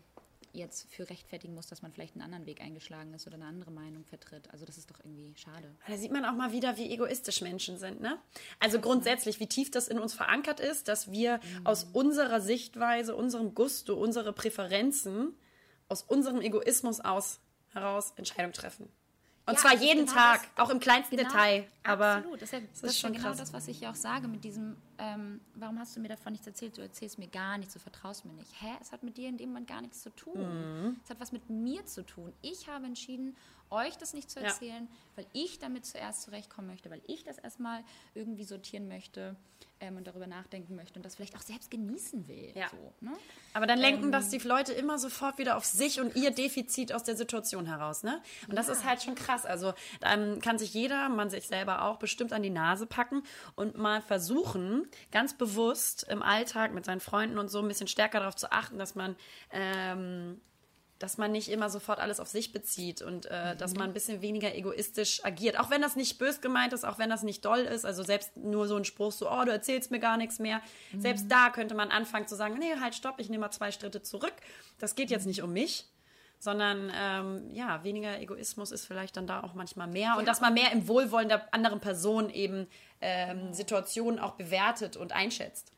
jetzt 0.53 0.89
für 0.91 1.09
rechtfertigen 1.09 1.53
muss, 1.53 1.67
dass 1.67 1.81
man 1.81 1.91
vielleicht 1.91 2.15
einen 2.15 2.23
anderen 2.23 2.45
Weg 2.45 2.61
eingeschlagen 2.61 3.13
ist 3.13 3.27
oder 3.27 3.35
eine 3.35 3.45
andere 3.45 3.71
Meinung 3.71 4.05
vertritt. 4.05 4.49
Also 4.51 4.65
das 4.65 4.77
ist 4.77 4.89
doch 4.89 4.99
irgendwie 4.99 5.33
schade. 5.35 5.75
Da 5.87 5.97
sieht 5.97 6.11
man 6.11 6.25
auch 6.25 6.33
mal 6.33 6.51
wieder, 6.51 6.77
wie 6.77 6.91
egoistisch 6.91 7.41
Menschen 7.41 7.77
sind. 7.77 8.01
Ne? 8.01 8.17
Also 8.59 8.79
grundsätzlich, 8.79 9.39
wie 9.39 9.47
tief 9.47 9.71
das 9.71 9.87
in 9.87 9.99
uns 9.99 10.13
verankert 10.13 10.59
ist, 10.59 10.87
dass 10.87 11.11
wir 11.11 11.37
mhm. 11.37 11.67
aus 11.67 11.85
unserer 11.93 12.41
Sichtweise, 12.41 13.15
unserem 13.15 13.55
Gusto, 13.55 13.95
unsere 13.95 14.33
Präferenzen, 14.33 15.35
aus 15.87 16.03
unserem 16.03 16.41
Egoismus 16.41 16.99
aus 16.99 17.39
heraus 17.73 18.13
Entscheidungen 18.15 18.53
treffen. 18.53 18.89
Und 19.51 19.57
ja, 19.57 19.61
zwar 19.61 19.75
jeden 19.75 20.05
genau 20.05 20.17
Tag, 20.17 20.41
das, 20.55 20.65
auch 20.65 20.69
im 20.69 20.79
kleinsten 20.79 21.17
genau, 21.17 21.29
Detail. 21.29 21.67
Aber 21.83 22.15
absolut, 22.15 22.41
das 22.41 22.53
ist 22.53 22.53
ja, 22.53 22.59
das 22.59 22.83
ist 22.83 22.99
schon 22.99 23.11
genau 23.11 23.27
krass. 23.27 23.37
das, 23.37 23.53
was 23.53 23.67
ich 23.67 23.81
ja 23.81 23.91
auch 23.91 23.95
sage 23.95 24.27
mit 24.29 24.43
diesem, 24.45 24.77
ähm, 24.97 25.41
warum 25.55 25.77
hast 25.77 25.95
du 25.95 25.99
mir 25.99 26.07
davon 26.07 26.31
nichts 26.31 26.47
erzählt? 26.47 26.77
Du 26.77 26.81
erzählst 26.81 27.19
mir 27.19 27.27
gar 27.27 27.57
nichts, 27.57 27.73
du 27.73 27.79
vertraust 27.79 28.23
mir 28.23 28.33
nicht. 28.33 28.49
Hä? 28.61 28.69
Es 28.79 28.93
hat 28.93 29.03
mit 29.03 29.17
dir 29.17 29.27
in 29.27 29.37
dem 29.37 29.49
Moment 29.49 29.67
gar 29.67 29.81
nichts 29.81 30.01
zu 30.01 30.09
tun. 30.11 30.39
Mhm. 30.39 30.99
Es 31.03 31.09
hat 31.09 31.19
was 31.19 31.33
mit 31.33 31.49
mir 31.49 31.85
zu 31.85 32.05
tun. 32.05 32.31
Ich 32.41 32.69
habe 32.69 32.85
entschieden, 32.85 33.35
euch 33.71 33.97
das 33.97 34.13
nicht 34.13 34.29
zu 34.29 34.39
erzählen, 34.39 34.87
ja. 34.89 34.97
weil 35.15 35.25
ich 35.33 35.59
damit 35.59 35.85
zuerst 35.85 36.21
zurechtkommen 36.23 36.67
möchte, 36.67 36.89
weil 36.89 37.01
ich 37.07 37.23
das 37.23 37.37
erstmal 37.37 37.83
irgendwie 38.13 38.43
sortieren 38.43 38.87
möchte 38.87 39.35
ähm, 39.81 39.97
und 39.97 40.07
darüber 40.07 40.27
nachdenken 40.27 40.75
möchte 40.75 40.99
und 40.99 41.05
das 41.05 41.15
vielleicht 41.15 41.35
auch 41.35 41.41
selbst 41.41 41.71
genießen 41.71 42.27
will. 42.27 42.51
Ja. 42.55 42.69
So, 42.69 42.93
ne? 43.01 43.11
Aber 43.53 43.65
dann 43.65 43.79
lenken 43.79 44.05
ähm, 44.05 44.11
das 44.11 44.29
die 44.29 44.37
Leute 44.37 44.73
immer 44.73 44.97
sofort 44.97 45.37
wieder 45.37 45.57
auf 45.57 45.65
sich 45.65 45.99
und 45.99 46.15
ihr 46.15 46.31
Defizit 46.31 46.93
aus 46.93 47.03
der 47.03 47.15
Situation 47.15 47.65
heraus. 47.65 48.03
Ne? 48.03 48.21
Und 48.47 48.55
das 48.55 48.69
ist 48.69 48.85
halt 48.85 49.01
schon 49.01 49.15
krass. 49.15 49.45
Also 49.45 49.73
dann 49.99 50.39
kann 50.39 50.59
sich 50.59 50.73
jeder, 50.73 51.09
man 51.09 51.29
sich 51.29 51.47
selber 51.47 51.83
auch, 51.83 51.97
bestimmt 51.97 52.33
an 52.33 52.43
die 52.43 52.49
Nase 52.49 52.85
packen 52.85 53.23
und 53.55 53.77
mal 53.77 54.01
versuchen, 54.01 54.87
ganz 55.11 55.33
bewusst 55.33 56.05
im 56.09 56.21
Alltag 56.21 56.73
mit 56.73 56.85
seinen 56.85 57.01
Freunden 57.01 57.37
und 57.37 57.49
so 57.49 57.59
ein 57.59 57.67
bisschen 57.67 57.87
stärker 57.87 58.19
darauf 58.19 58.35
zu 58.35 58.51
achten, 58.51 58.77
dass 58.77 58.95
man 58.95 59.15
ähm, 59.51 60.39
dass 61.01 61.17
man 61.17 61.31
nicht 61.31 61.49
immer 61.49 61.69
sofort 61.69 61.99
alles 61.99 62.19
auf 62.19 62.27
sich 62.27 62.51
bezieht 62.51 63.01
und 63.01 63.25
äh, 63.25 63.53
mhm. 63.53 63.57
dass 63.57 63.73
man 63.73 63.89
ein 63.89 63.93
bisschen 63.93 64.21
weniger 64.21 64.53
egoistisch 64.55 65.25
agiert. 65.25 65.59
Auch 65.59 65.69
wenn 65.69 65.81
das 65.81 65.95
nicht 65.95 66.19
bös 66.19 66.41
gemeint 66.41 66.73
ist, 66.73 66.85
auch 66.85 66.99
wenn 66.99 67.09
das 67.09 67.23
nicht 67.23 67.43
doll 67.43 67.59
ist. 67.59 67.85
Also 67.85 68.03
selbst 68.03 68.37
nur 68.37 68.67
so 68.67 68.75
ein 68.75 68.85
Spruch 68.85 69.11
so, 69.11 69.29
oh, 69.29 69.43
du 69.43 69.51
erzählst 69.51 69.89
mir 69.89 69.99
gar 69.99 70.17
nichts 70.17 70.39
mehr. 70.39 70.61
Mhm. 70.91 71.01
Selbst 71.01 71.25
da 71.29 71.49
könnte 71.49 71.73
man 71.73 71.89
anfangen 71.89 72.27
zu 72.27 72.35
sagen, 72.35 72.57
nee, 72.59 72.75
halt, 72.79 72.93
stopp, 72.93 73.15
ich 73.17 73.29
nehme 73.29 73.41
mal 73.41 73.51
zwei 73.51 73.71
Schritte 73.71 74.01
zurück. 74.03 74.33
Das 74.79 74.95
geht 74.95 75.09
jetzt 75.09 75.25
nicht 75.25 75.41
um 75.41 75.51
mich, 75.53 75.85
sondern 76.37 76.91
ähm, 76.95 77.49
ja, 77.51 77.83
weniger 77.83 78.19
Egoismus 78.19 78.71
ist 78.71 78.85
vielleicht 78.85 79.17
dann 79.17 79.27
da 79.27 79.41
auch 79.43 79.53
manchmal 79.53 79.87
mehr. 79.87 80.17
Und 80.17 80.27
dass 80.27 80.41
man 80.41 80.53
mehr 80.53 80.71
im 80.71 80.87
Wohlwollen 80.87 81.29
der 81.29 81.53
anderen 81.53 81.79
Person 81.79 82.29
eben 82.29 82.67
ähm, 83.01 83.53
Situationen 83.53 84.19
auch 84.19 84.33
bewertet 84.33 84.97
und 84.97 85.13
einschätzt. 85.13 85.71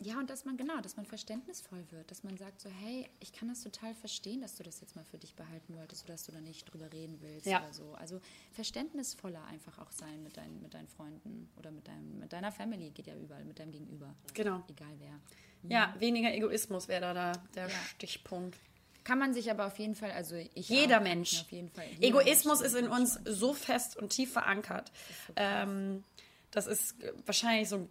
Ja, 0.00 0.18
und 0.18 0.28
dass 0.28 0.44
man, 0.44 0.56
genau, 0.56 0.80
dass 0.80 0.96
man 0.96 1.06
verständnisvoll 1.06 1.84
wird, 1.90 2.10
dass 2.10 2.24
man 2.24 2.36
sagt 2.36 2.60
so, 2.60 2.68
hey, 2.68 3.08
ich 3.20 3.32
kann 3.32 3.48
das 3.48 3.62
total 3.62 3.94
verstehen, 3.94 4.40
dass 4.40 4.56
du 4.56 4.64
das 4.64 4.80
jetzt 4.80 4.96
mal 4.96 5.04
für 5.04 5.18
dich 5.18 5.36
behalten 5.36 5.76
wolltest 5.76 6.04
oder 6.04 6.14
dass 6.14 6.24
du 6.24 6.32
da 6.32 6.40
nicht 6.40 6.64
drüber 6.72 6.92
reden 6.92 7.18
willst 7.20 7.46
ja. 7.46 7.60
oder 7.60 7.72
so. 7.72 7.94
Also 7.94 8.20
verständnisvoller 8.52 9.44
einfach 9.44 9.78
auch 9.78 9.92
sein 9.92 10.22
mit, 10.24 10.36
dein, 10.36 10.60
mit 10.60 10.74
deinen 10.74 10.88
Freunden 10.88 11.48
oder 11.56 11.70
mit, 11.70 11.86
deinem, 11.86 12.18
mit 12.18 12.32
deiner 12.32 12.50
Family, 12.50 12.90
geht 12.90 13.06
ja 13.06 13.14
überall, 13.14 13.44
mit 13.44 13.60
deinem 13.60 13.70
Gegenüber. 13.70 14.14
Genau. 14.34 14.64
Egal 14.68 14.94
wer. 14.98 15.20
Ja, 15.62 15.92
ja 15.92 16.00
weniger 16.00 16.34
Egoismus 16.34 16.88
wäre 16.88 17.00
da, 17.00 17.14
da 17.14 17.32
der 17.54 17.68
ja. 17.68 17.74
Stichpunkt. 17.94 18.58
Kann 19.04 19.18
man 19.18 19.32
sich 19.32 19.50
aber 19.50 19.66
auf 19.66 19.78
jeden 19.78 19.94
Fall, 19.94 20.10
also 20.12 20.34
ich. 20.34 20.68
Jeder 20.68 20.98
auch, 20.98 21.02
Mensch. 21.02 21.42
Auf 21.42 21.52
jeden 21.52 21.68
Fall, 21.68 21.86
Egoismus 22.00 22.60
Mensch, 22.60 22.72
ist 22.72 22.80
in 22.80 22.88
uns 22.88 23.20
so 23.26 23.52
fest 23.52 23.96
und 23.96 24.08
tief 24.08 24.32
verankert. 24.32 24.90
Das 24.90 25.10
ist, 25.10 25.26
so 25.26 25.32
ähm, 25.36 26.04
das 26.50 26.66
ist 26.66 26.96
wahrscheinlich 27.26 27.68
so 27.68 27.76
ein 27.76 27.88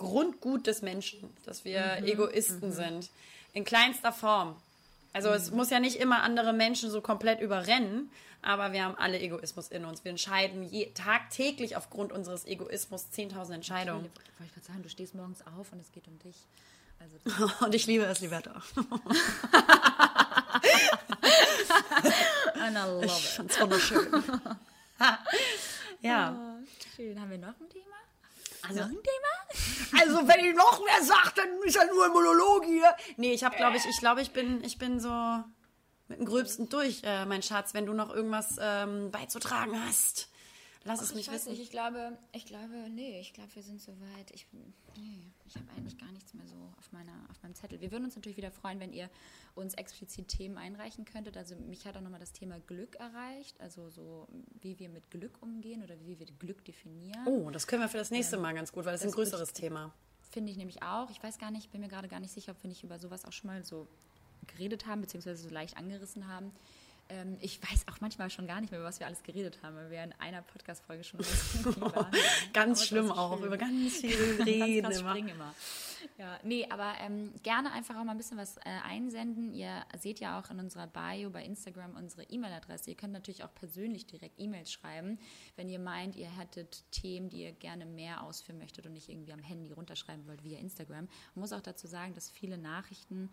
Grundgut 0.00 0.66
des 0.66 0.80
Menschen, 0.80 1.28
dass 1.44 1.64
wir 1.66 1.98
mhm. 2.00 2.06
Egoisten 2.06 2.68
mhm. 2.68 2.72
sind. 2.72 3.10
In 3.52 3.64
kleinster 3.64 4.12
Form. 4.12 4.56
Also 5.12 5.28
mhm. 5.28 5.34
es 5.34 5.50
muss 5.50 5.68
ja 5.70 5.78
nicht 5.78 5.96
immer 5.96 6.22
andere 6.22 6.54
Menschen 6.54 6.90
so 6.90 7.02
komplett 7.02 7.40
überrennen, 7.40 8.10
aber 8.40 8.72
wir 8.72 8.84
haben 8.84 8.96
alle 8.96 9.20
Egoismus 9.20 9.68
in 9.68 9.84
uns. 9.84 10.02
Wir 10.02 10.10
entscheiden 10.10 10.62
je, 10.62 10.86
tagtäglich 10.94 11.76
aufgrund 11.76 12.12
unseres 12.12 12.46
Egoismus 12.46 13.06
10.000 13.14 13.54
Entscheidungen. 13.56 14.06
Ich 14.06 14.40
wollte 14.40 14.54
gerade 14.54 14.66
sagen, 14.66 14.82
du 14.82 14.88
stehst 14.88 15.14
morgens 15.14 15.42
auf 15.58 15.70
und 15.72 15.80
es 15.80 15.92
geht 15.92 16.08
um 16.08 16.18
dich. 16.20 16.36
Also 16.98 17.54
und 17.66 17.74
ich 17.74 17.86
liebe 17.86 18.04
es, 18.04 18.20
Liberta. 18.20 18.62
And 22.58 22.76
I 22.76 22.84
love 22.86 23.04
ich 23.04 23.12
it. 23.12 23.30
fand's 23.36 23.60
wunderschön. 23.60 24.24
ja. 26.00 26.34
Oh, 26.34 26.66
schön. 26.96 27.20
Haben 27.20 27.30
wir 27.30 27.38
noch 27.38 27.48
ein 27.48 27.68
Thema? 27.68 27.89
Also, 28.68 28.82
ein 28.82 28.90
Thema? 28.90 30.00
Also, 30.02 30.28
wenn 30.28 30.44
ich 30.44 30.54
noch 30.54 30.84
mehr 30.84 31.02
sage, 31.02 31.32
dann 31.36 31.62
ist 31.64 31.76
ja 31.76 31.84
nur 31.86 32.06
ein 32.06 32.12
Monolog 32.12 32.64
hier. 32.64 32.94
Nee, 33.16 33.32
ich 33.32 33.44
habe, 33.44 33.56
glaube 33.56 33.76
ich, 33.76 33.84
ich 33.86 33.98
glaube, 33.98 34.22
ich 34.22 34.32
bin, 34.32 34.62
ich 34.64 34.78
bin 34.78 35.00
so 35.00 35.42
mit 36.08 36.18
dem 36.18 36.26
Gröbsten 36.26 36.68
durch, 36.68 37.02
äh, 37.04 37.24
mein 37.26 37.42
Schatz, 37.42 37.74
wenn 37.74 37.86
du 37.86 37.92
noch 37.92 38.14
irgendwas 38.14 38.56
ähm, 38.60 39.10
beizutragen 39.10 39.80
hast. 39.86 40.29
Lass 40.84 41.00
Ach, 41.00 41.04
es 41.04 41.14
mich 41.14 41.26
ich 41.26 41.32
wissen. 41.32 41.50
Nicht, 41.50 41.62
ich 41.62 41.70
glaube, 41.70 42.16
ich 42.32 42.46
glaube, 42.46 42.88
nee, 42.90 43.20
ich 43.20 43.34
glaube, 43.34 43.54
wir 43.54 43.62
sind 43.62 43.82
soweit. 43.82 44.30
Ich, 44.32 44.46
nee, 44.96 45.30
ich 45.46 45.54
habe 45.56 45.66
eigentlich 45.76 45.98
gar 45.98 46.10
nichts 46.12 46.32
mehr 46.32 46.46
so 46.46 46.56
auf, 46.78 46.90
meiner, 46.92 47.12
auf 47.30 47.42
meinem 47.42 47.54
Zettel. 47.54 47.82
Wir 47.82 47.92
würden 47.92 48.04
uns 48.04 48.16
natürlich 48.16 48.38
wieder 48.38 48.50
freuen, 48.50 48.80
wenn 48.80 48.94
ihr 48.94 49.10
uns 49.54 49.74
explizit 49.74 50.28
Themen 50.28 50.56
einreichen 50.56 51.04
könntet. 51.04 51.36
Also 51.36 51.54
mich 51.54 51.84
hat 51.86 51.96
auch 51.96 52.00
nochmal 52.00 52.20
das 52.20 52.32
Thema 52.32 52.58
Glück 52.60 52.96
erreicht, 52.96 53.60
also 53.60 53.90
so 53.90 54.26
wie 54.62 54.78
wir 54.78 54.88
mit 54.88 55.10
Glück 55.10 55.42
umgehen 55.42 55.82
oder 55.82 56.00
wie 56.06 56.18
wir 56.18 56.26
Glück 56.38 56.64
definieren. 56.64 57.26
Oh, 57.26 57.50
das 57.50 57.66
können 57.66 57.82
wir 57.82 57.88
für 57.88 57.98
das 57.98 58.10
nächste 58.10 58.36
ähm, 58.36 58.42
Mal 58.42 58.54
ganz 58.54 58.72
gut, 58.72 58.86
weil 58.86 58.92
das, 58.92 59.02
das 59.02 59.10
ist 59.10 59.14
ein 59.14 59.16
größeres 59.16 59.52
Thema. 59.52 59.92
Finde 60.30 60.50
ich 60.50 60.56
nämlich 60.56 60.82
auch. 60.82 61.10
Ich 61.10 61.22
weiß 61.22 61.38
gar 61.38 61.50
nicht, 61.50 61.70
bin 61.72 61.82
mir 61.82 61.88
gerade 61.88 62.08
gar 62.08 62.20
nicht 62.20 62.32
sicher, 62.32 62.52
ob 62.52 62.62
wir 62.62 62.68
nicht 62.68 62.84
über 62.84 62.98
sowas 62.98 63.26
auch 63.26 63.32
schon 63.32 63.48
mal 63.48 63.64
so 63.64 63.86
geredet 64.46 64.86
haben, 64.86 65.02
beziehungsweise 65.02 65.42
so 65.42 65.50
leicht 65.50 65.76
angerissen 65.76 66.28
haben. 66.28 66.52
Ähm, 67.10 67.36
ich 67.40 67.60
weiß 67.62 67.86
auch 67.90 68.00
manchmal 68.00 68.30
schon 68.30 68.46
gar 68.46 68.60
nicht 68.60 68.70
mehr, 68.70 68.80
über 68.80 68.88
was 68.88 69.00
wir 69.00 69.06
alles 69.06 69.22
geredet 69.22 69.58
haben, 69.62 69.76
weil 69.76 69.90
wir 69.90 70.04
in 70.04 70.12
einer 70.18 70.42
Podcast-Folge 70.42 71.04
schon 71.04 71.20
waren. 71.80 72.06
ganz 72.52 72.86
schlimm 72.86 73.10
auch, 73.10 73.36
schön. 73.36 73.46
über 73.46 73.56
ganz 73.56 73.96
viel 74.00 74.42
reden 74.42 74.82
ganz 74.84 75.00
immer. 75.00 75.16
immer. 75.16 75.54
Ja, 76.18 76.38
nee, 76.44 76.66
aber 76.70 76.94
ähm, 77.00 77.32
gerne 77.42 77.72
einfach 77.72 77.96
auch 77.96 78.04
mal 78.04 78.12
ein 78.12 78.16
bisschen 78.16 78.38
was 78.38 78.56
äh, 78.58 78.62
einsenden. 78.84 79.52
Ihr 79.52 79.84
seht 79.98 80.20
ja 80.20 80.38
auch 80.38 80.50
in 80.50 80.58
unserer 80.58 80.86
Bio 80.86 81.30
bei 81.30 81.44
Instagram 81.44 81.96
unsere 81.96 82.22
E-Mail-Adresse. 82.24 82.90
Ihr 82.90 82.96
könnt 82.96 83.12
natürlich 83.12 83.44
auch 83.44 83.54
persönlich 83.54 84.06
direkt 84.06 84.38
E-Mails 84.38 84.72
schreiben, 84.72 85.18
wenn 85.56 85.68
ihr 85.68 85.78
meint, 85.78 86.16
ihr 86.16 86.30
hättet 86.38 86.84
Themen, 86.90 87.28
die 87.28 87.42
ihr 87.42 87.52
gerne 87.52 87.86
mehr 87.86 88.22
ausführen 88.22 88.58
möchtet 88.58 88.86
und 88.86 88.92
nicht 88.92 89.08
irgendwie 89.08 89.32
am 89.32 89.42
Handy 89.42 89.72
runterschreiben 89.72 90.26
wollt 90.26 90.44
via 90.44 90.58
Instagram. 90.58 91.08
Man 91.34 91.40
muss 91.40 91.52
auch 91.52 91.60
dazu 91.60 91.86
sagen, 91.86 92.14
dass 92.14 92.30
viele 92.30 92.56
Nachrichten 92.56 93.30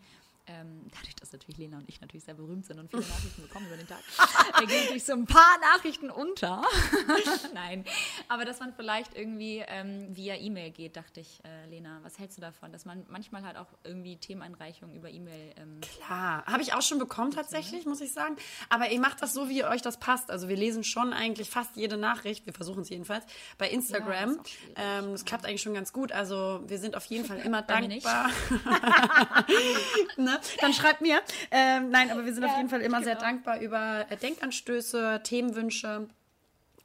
ähm, 0.48 0.86
dadurch, 0.92 1.14
dass 1.16 1.32
natürlich 1.32 1.58
Lena 1.58 1.78
und 1.78 1.88
ich 1.88 2.00
natürlich 2.00 2.24
sehr 2.24 2.34
berühmt 2.34 2.66
sind 2.66 2.78
und 2.78 2.90
viele 2.90 3.02
Nachrichten 3.02 3.42
bekommen 3.42 3.66
über 3.66 3.76
den 3.76 3.86
Tag, 3.86 4.00
äh, 4.62 4.66
gehen 4.66 4.80
natürlich 4.80 5.04
so 5.04 5.12
ein 5.12 5.26
paar 5.26 5.58
Nachrichten 5.60 6.10
unter. 6.10 6.62
Nein, 7.54 7.84
aber 8.28 8.44
dass 8.44 8.60
man 8.60 8.72
vielleicht 8.72 9.16
irgendwie 9.16 9.62
ähm, 9.66 10.14
via 10.16 10.36
E-Mail 10.36 10.70
geht, 10.70 10.96
dachte 10.96 11.20
ich, 11.20 11.40
äh, 11.44 11.66
Lena, 11.68 12.00
was 12.02 12.18
hältst 12.18 12.38
du 12.38 12.40
davon? 12.40 12.72
Dass 12.72 12.84
man 12.84 13.04
manchmal 13.08 13.42
halt 13.44 13.56
auch 13.56 13.68
irgendwie 13.84 14.16
Themeneinreichungen 14.16 14.94
über 14.94 15.10
E-Mail. 15.10 15.54
Ähm, 15.56 15.80
Klar, 15.80 16.44
habe 16.46 16.62
ich 16.62 16.74
auch 16.74 16.82
schon 16.82 16.98
bekommen 16.98 17.30
tatsächlich, 17.30 17.86
muss 17.86 18.00
ich 18.00 18.12
sagen. 18.12 18.36
Aber 18.68 18.90
ihr 18.90 19.00
macht 19.00 19.22
das 19.22 19.34
so, 19.34 19.48
wie 19.48 19.64
euch 19.64 19.82
das 19.82 19.98
passt. 19.98 20.30
Also 20.30 20.48
wir 20.48 20.56
lesen 20.56 20.84
schon 20.84 21.12
eigentlich 21.12 21.50
fast 21.50 21.76
jede 21.76 21.96
Nachricht, 21.96 22.46
wir 22.46 22.52
versuchen 22.52 22.82
es 22.82 22.88
jedenfalls, 22.88 23.24
bei 23.58 23.68
Instagram. 23.68 24.34
Ja, 24.34 24.40
auch 24.40 24.46
schwierig. 24.46 24.74
ähm, 24.76 25.12
das 25.12 25.24
klappt 25.24 25.46
eigentlich 25.46 25.62
schon 25.62 25.74
ganz 25.74 25.92
gut. 25.92 26.12
Also 26.12 26.62
wir 26.66 26.78
sind 26.78 26.96
auf 26.96 27.04
jeden 27.06 27.24
Fall 27.28 27.38
immer 27.40 27.62
dankbar. 27.62 28.30
ne? 30.16 30.37
Dann 30.60 30.72
schreibt 30.72 31.00
mir. 31.00 31.20
Ähm, 31.50 31.90
nein, 31.90 32.10
aber 32.10 32.24
wir 32.24 32.32
sind 32.32 32.44
auf 32.44 32.56
jeden 32.56 32.68
Fall 32.68 32.80
immer 32.80 33.02
sehr 33.02 33.14
genau. 33.14 33.26
dankbar 33.26 33.60
über 33.60 34.06
äh, 34.10 34.16
Denkanstöße, 34.16 35.20
Themenwünsche. 35.24 36.08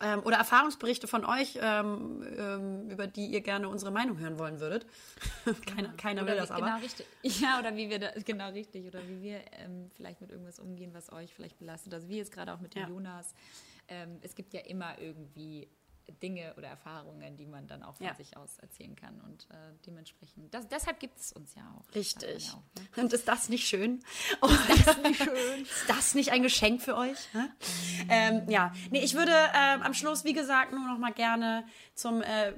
Ähm, 0.01 0.21
oder 0.23 0.37
Erfahrungsberichte 0.37 1.07
von 1.07 1.23
euch, 1.23 1.57
ähm, 1.61 2.25
ähm, 2.37 2.89
über 2.89 3.07
die 3.07 3.27
ihr 3.27 3.39
gerne 3.39 3.69
unsere 3.69 3.89
Meinung 3.89 4.17
hören 4.17 4.37
wollen 4.37 4.59
würdet. 4.59 4.85
keiner 5.65 5.89
keiner 5.95 6.25
will 6.25 6.33
Oder 6.33 6.41
das 6.41 6.49
wie, 6.49 6.53
aber. 6.53 6.65
Genau, 6.65 6.77
richtig. 6.79 7.05
Ja, 7.41 7.59
oder 7.59 7.75
wie 7.77 7.89
wir 7.89 7.99
da, 7.99 8.11
genau 8.25 8.49
richtig, 8.49 8.85
oder 8.85 9.07
wie 9.07 9.21
wir 9.21 9.39
ähm, 9.59 9.89
vielleicht 9.95 10.19
mit 10.19 10.31
irgendwas 10.31 10.59
umgehen, 10.59 10.93
was 10.93 11.11
euch 11.13 11.33
vielleicht 11.33 11.57
belastet. 11.57 11.93
Also 11.93 12.09
wie 12.09 12.17
jetzt 12.17 12.33
gerade 12.33 12.53
auch 12.53 12.59
mit 12.59 12.75
dem 12.75 12.81
Ja. 12.81 12.89
Jonas. 12.89 13.33
Ähm, 13.87 14.17
es 14.21 14.35
gibt 14.35 14.53
ja 14.53 14.61
immer 14.61 14.99
irgendwie 14.99 15.69
Dinge 16.21 16.53
oder 16.57 16.67
Erfahrungen, 16.67 17.37
die 17.37 17.45
man 17.45 17.67
dann 17.67 17.83
auch 17.83 17.95
von 17.95 18.05
Ja. 18.05 18.13
sich 18.15 18.35
aus 18.37 18.57
erzählen 18.59 18.95
kann. 18.95 19.19
Und 19.21 19.47
äh, 19.51 19.55
dementsprechend, 19.85 20.53
das, 20.53 20.67
deshalb 20.67 20.99
gibt 20.99 21.17
es 21.19 21.31
uns 21.33 21.55
ja 21.55 21.61
auch. 21.77 21.95
Richtig. 21.95 22.47
ja 22.47 22.53
auch, 22.53 22.81
ne? 22.97 23.03
Und 23.03 23.13
ist 23.13 23.27
das 23.27 23.49
nicht 23.49 23.67
schön? 23.67 24.03
Oh, 24.41 24.47
ist 24.69 24.87
das 24.87 25.01
nicht 25.01 25.23
schön? 25.23 25.33
Ist 25.63 25.89
das 25.89 26.15
nicht 26.15 26.31
ein 26.31 26.43
Geschenk 26.43 26.81
für 26.81 26.95
euch? 26.97 27.17
Hä? 27.33 27.39
Ähm, 28.09 28.49
ja, 28.49 28.73
nee, 28.91 28.99
ich 29.03 29.13
würde 29.15 29.31
ähm, 29.55 29.81
am 29.81 29.93
Schluss, 29.93 30.23
wie 30.23 30.33
gesagt, 30.33 30.71
nur 30.71 30.85
noch 30.87 30.97
mal 30.97 31.13
gerne 31.13 31.65
zum 31.95 32.21
äh, 32.21 32.53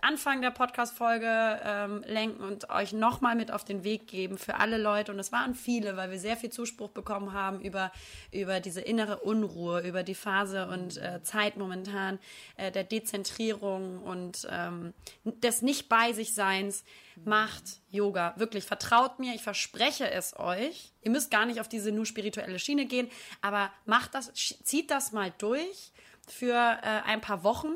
Anfang 0.00 0.40
der 0.40 0.50
Podcast-Folge 0.50 1.60
ähm, 1.64 2.04
lenken 2.06 2.42
und 2.42 2.70
euch 2.70 2.92
noch 2.92 3.20
mal 3.20 3.34
mit 3.34 3.50
auf 3.50 3.64
den 3.64 3.84
Weg 3.84 4.06
geben 4.06 4.38
für 4.38 4.56
alle 4.56 4.78
Leute. 4.78 5.12
Und 5.12 5.18
es 5.18 5.32
waren 5.32 5.54
viele, 5.54 5.96
weil 5.96 6.10
wir 6.10 6.18
sehr 6.18 6.36
viel 6.36 6.50
Zuspruch 6.50 6.90
bekommen 6.90 7.32
haben 7.32 7.60
über, 7.60 7.90
über 8.32 8.60
diese 8.60 8.80
innere 8.80 9.18
Unruhe, 9.18 9.80
über 9.86 10.02
die 10.02 10.14
Phase 10.14 10.68
und 10.68 10.96
äh, 10.98 11.22
Zeit 11.22 11.56
momentan 11.56 12.18
äh, 12.56 12.70
der 12.78 12.84
Dezentrierung 12.84 14.00
und 14.02 14.46
ähm, 14.50 14.94
des 15.24 15.62
Nicht-Bei-sich-Seins. 15.62 16.84
Macht 17.24 17.80
Yoga. 17.90 18.34
Wirklich, 18.36 18.64
vertraut 18.64 19.18
mir, 19.18 19.34
ich 19.34 19.42
verspreche 19.42 20.08
es 20.08 20.38
euch. 20.38 20.92
Ihr 21.02 21.10
müsst 21.10 21.32
gar 21.32 21.46
nicht 21.46 21.60
auf 21.60 21.68
diese 21.68 21.90
nur 21.90 22.06
spirituelle 22.06 22.60
Schiene 22.60 22.86
gehen, 22.86 23.10
aber 23.40 23.72
macht 23.86 24.14
das, 24.14 24.32
zieht 24.32 24.92
das 24.92 25.10
mal 25.10 25.32
durch 25.38 25.90
für 26.28 26.54
äh, 26.54 27.02
ein 27.04 27.20
paar 27.20 27.42
Wochen. 27.42 27.74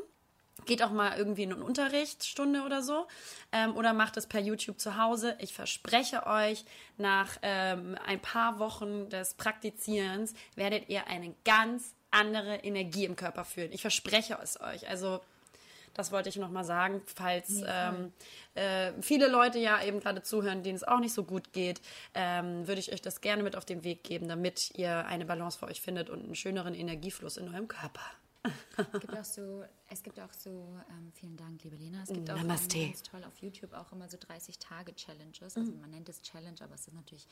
Geht 0.65 0.81
auch 0.81 0.91
mal 0.91 1.17
irgendwie 1.17 1.43
in 1.43 1.51
eine 1.51 1.61
Unterrichtsstunde 1.61 2.61
oder 2.61 2.81
so. 2.81 3.05
Ähm, 3.51 3.75
oder 3.75 3.91
macht 3.91 4.15
es 4.15 4.27
per 4.27 4.39
YouTube 4.39 4.79
zu 4.79 4.95
Hause. 4.95 5.35
Ich 5.39 5.53
verspreche 5.53 6.25
euch, 6.25 6.63
nach 6.97 7.37
ähm, 7.41 7.97
ein 8.05 8.21
paar 8.21 8.59
Wochen 8.59 9.09
des 9.09 9.33
Praktizierens 9.33 10.33
werdet 10.55 10.87
ihr 10.87 11.07
eine 11.07 11.35
ganz 11.43 11.93
andere 12.13 12.57
Energie 12.57 13.05
im 13.05 13.15
Körper 13.15 13.45
fühlen. 13.45 13.71
Ich 13.71 13.81
verspreche 13.81 14.37
es 14.41 14.59
euch. 14.61 14.87
Also 14.87 15.21
das 15.93 16.11
wollte 16.11 16.29
ich 16.29 16.37
noch 16.37 16.49
mal 16.49 16.63
sagen, 16.63 17.01
falls 17.05 17.61
ähm, 17.67 18.11
äh, 18.55 18.91
viele 19.01 19.27
Leute 19.27 19.59
ja 19.59 19.83
eben 19.83 19.99
gerade 19.99 20.23
zuhören, 20.23 20.63
denen 20.63 20.75
es 20.75 20.83
auch 20.83 20.99
nicht 20.99 21.13
so 21.13 21.23
gut 21.23 21.53
geht, 21.53 21.81
ähm, 22.15 22.67
würde 22.67 22.79
ich 22.79 22.91
euch 22.91 23.01
das 23.01 23.21
gerne 23.21 23.43
mit 23.43 23.55
auf 23.55 23.65
den 23.65 23.83
Weg 23.83 24.03
geben, 24.03 24.27
damit 24.27 24.71
ihr 24.75 25.05
eine 25.05 25.25
Balance 25.25 25.59
für 25.59 25.67
euch 25.67 25.81
findet 25.81 26.09
und 26.09 26.23
einen 26.23 26.35
schöneren 26.35 26.73
Energiefluss 26.73 27.37
in 27.37 27.47
eurem 27.47 27.67
Körper. 27.67 28.01
Es 28.77 28.99
gibt 28.99 29.17
auch 29.17 29.23
so, 29.23 29.63
es 29.87 30.03
gibt 30.03 30.19
auch 30.19 30.33
so, 30.33 30.77
ähm, 30.89 31.11
vielen 31.13 31.37
Dank, 31.37 31.63
liebe 31.63 31.77
Lena. 31.77 32.03
Es 32.03 32.09
gibt 32.09 32.29
auch 32.29 32.37
ähm, 32.37 32.47
ganz 32.47 32.67
toll 33.03 33.23
auf 33.23 33.37
YouTube 33.37 33.73
auch 33.73 33.91
immer 33.91 34.09
so 34.09 34.17
30-Tage-Challenges. 34.17 35.55
Also 35.55 35.71
man 35.73 35.91
nennt 35.91 36.09
es 36.09 36.21
Challenge, 36.21 36.57
aber 36.61 36.75
es 36.75 36.87
ist 36.87 36.93
natürlich, 36.93 37.25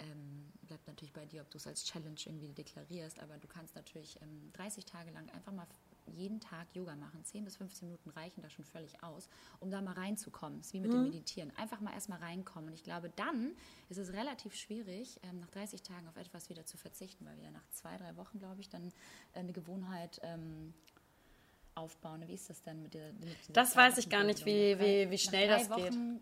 ähm, 0.00 0.50
bleibt 0.62 0.86
natürlich 0.86 1.12
bei 1.12 1.26
dir, 1.26 1.42
ob 1.42 1.50
du 1.50 1.58
es 1.58 1.66
als 1.66 1.84
Challenge 1.84 2.18
irgendwie 2.26 2.48
deklarierst. 2.52 3.18
Aber 3.20 3.36
du 3.38 3.46
kannst 3.48 3.74
natürlich 3.74 4.20
ähm, 4.22 4.50
30 4.54 4.84
Tage 4.84 5.10
lang 5.10 5.28
einfach 5.30 5.52
mal 5.52 5.66
jeden 6.14 6.40
Tag 6.40 6.66
Yoga 6.74 6.96
machen. 6.96 7.22
10 7.24 7.44
bis 7.44 7.56
15 7.56 7.88
Minuten 7.88 8.08
reichen 8.10 8.40
da 8.40 8.48
schon 8.48 8.64
völlig 8.64 9.02
aus, 9.02 9.28
um 9.60 9.70
da 9.70 9.82
mal 9.82 9.92
reinzukommen. 9.92 10.60
Es 10.60 10.68
ist 10.68 10.72
wie 10.72 10.80
mit 10.80 10.90
dem 10.92 11.02
Meditieren. 11.02 11.54
Einfach 11.56 11.80
mal 11.80 11.92
erstmal 11.92 12.18
reinkommen. 12.20 12.68
Und 12.70 12.74
ich 12.74 12.82
glaube, 12.82 13.10
dann 13.16 13.52
ist 13.90 13.98
es 13.98 14.12
relativ 14.14 14.54
schwierig, 14.54 15.20
ähm, 15.22 15.40
nach 15.40 15.50
30 15.50 15.82
Tagen 15.82 16.08
auf 16.08 16.16
etwas 16.16 16.48
wieder 16.48 16.64
zu 16.64 16.76
verzichten, 16.78 17.26
weil 17.26 17.36
wir 17.36 17.44
ja 17.44 17.50
nach 17.50 17.66
zwei, 17.72 17.96
drei 17.98 18.16
Wochen, 18.16 18.38
glaube 18.38 18.60
ich, 18.60 18.68
dann 18.70 18.88
äh, 19.34 19.40
eine 19.40 19.52
Gewohnheit 19.52 20.18
ähm, 20.22 20.72
aufbauen. 21.74 22.24
Wie 22.26 22.34
ist 22.34 22.50
das 22.50 22.62
denn 22.62 22.82
mit 22.82 22.94
der? 22.94 23.12
Mit 23.12 23.36
Das 23.50 23.76
weiß 23.76 23.98
ich 23.98 24.08
gar 24.08 24.24
nicht, 24.24 24.44
wie- 24.46 24.78
wie- 24.78 25.10
wie 25.10 25.18
schnell 25.18 25.46
das 25.48 25.68
geht. 25.70 25.92
Wochen, 25.92 26.16
äh, 26.16 26.20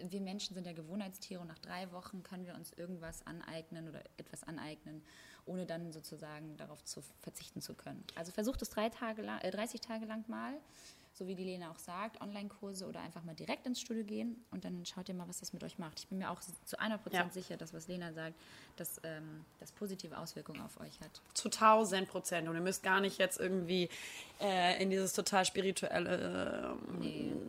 Wir 0.00 0.20
Menschen 0.20 0.54
sind 0.54 0.66
ja 0.66 0.72
Gewohnheitstiere 0.72 1.40
und 1.40 1.48
nach 1.48 1.58
drei 1.58 1.90
Wochen 1.92 2.22
können 2.22 2.46
wir 2.46 2.54
uns 2.54 2.72
irgendwas 2.72 3.26
aneignen 3.26 3.88
oder 3.88 4.02
etwas 4.16 4.42
aneignen, 4.42 5.02
ohne 5.46 5.66
dann 5.66 5.92
sozusagen 5.92 6.56
darauf 6.56 6.84
zu 6.84 7.02
verzichten 7.20 7.60
zu 7.60 7.74
können. 7.74 8.02
Also 8.14 8.32
versucht 8.32 8.62
es 8.62 8.70
drei 8.70 8.88
Tage 8.88 9.22
lang, 9.22 9.40
äh, 9.40 9.50
30 9.50 9.80
Tage 9.80 10.06
lang 10.06 10.24
mal, 10.28 10.54
so 11.16 11.28
wie 11.28 11.36
die 11.36 11.44
Lena 11.44 11.70
auch 11.70 11.78
sagt, 11.78 12.20
Online-Kurse 12.20 12.86
oder 12.86 13.00
einfach 13.00 13.22
mal 13.22 13.34
direkt 13.36 13.66
ins 13.66 13.80
Studio 13.80 14.02
gehen 14.04 14.44
und 14.50 14.64
dann 14.64 14.84
schaut 14.84 15.08
ihr 15.08 15.14
mal, 15.14 15.28
was 15.28 15.38
das 15.38 15.52
mit 15.52 15.62
euch 15.62 15.78
macht. 15.78 16.00
Ich 16.00 16.08
bin 16.08 16.18
mir 16.18 16.28
auch 16.28 16.40
zu 16.64 16.76
100% 16.80 16.98
Ja. 17.12 17.28
sicher, 17.30 17.56
dass 17.56 17.72
was 17.72 17.86
Lena 17.86 18.12
sagt, 18.12 18.34
dass 18.76 19.00
ähm, 19.04 19.44
das 19.60 19.70
positive 19.70 20.18
Auswirkungen 20.18 20.60
auf 20.60 20.80
euch 20.80 21.00
hat. 21.00 21.20
Zu 21.34 21.48
1000 21.50 22.08
Prozent. 22.08 22.48
Und 22.48 22.56
ihr 22.56 22.60
müsst 22.60 22.82
gar 22.82 23.00
nicht 23.00 23.18
jetzt 23.18 23.38
irgendwie 23.38 23.88
äh, 24.40 24.82
in 24.82 24.90
dieses 24.90 25.12
total 25.12 25.44
spirituelle 25.44 26.76
äh, 27.00 27.04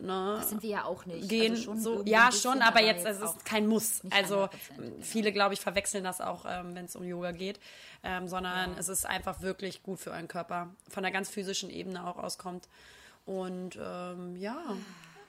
ne, 0.06 0.36
Das 0.38 0.48
sind 0.50 0.62
wir 0.62 0.70
ja 0.70 0.84
auch 0.84 1.04
nicht. 1.06 1.28
gehen. 1.28 1.52
Also 1.52 1.64
schon 1.64 1.80
so, 1.80 2.02
ja, 2.04 2.30
schon, 2.30 2.62
aber 2.62 2.80
jetzt, 2.82 3.04
es 3.04 3.20
auch 3.20 3.36
ist 3.36 3.44
kein 3.44 3.66
Muss. 3.66 4.02
Also 4.10 4.44
100%, 4.44 5.02
viele, 5.02 5.32
glaube 5.32 5.54
ich, 5.54 5.60
verwechseln 5.60 6.04
das 6.04 6.20
auch, 6.20 6.44
ähm, 6.48 6.76
wenn 6.76 6.84
es 6.84 6.94
um 6.94 7.02
Yoga 7.02 7.32
geht, 7.32 7.58
ähm, 8.04 8.28
sondern 8.28 8.76
es 8.78 8.88
ist 8.88 9.06
einfach 9.06 9.40
wirklich 9.40 9.82
gut 9.82 9.98
für 9.98 10.12
euren 10.12 10.28
Körper, 10.28 10.68
von 10.88 11.02
der 11.02 11.10
ganz 11.10 11.28
physischen 11.28 11.70
Ebene 11.70 12.06
auch 12.06 12.18
auskommt. 12.18 12.68
Und 13.26 13.78
ähm, 13.80 14.36
ja, 14.36 14.76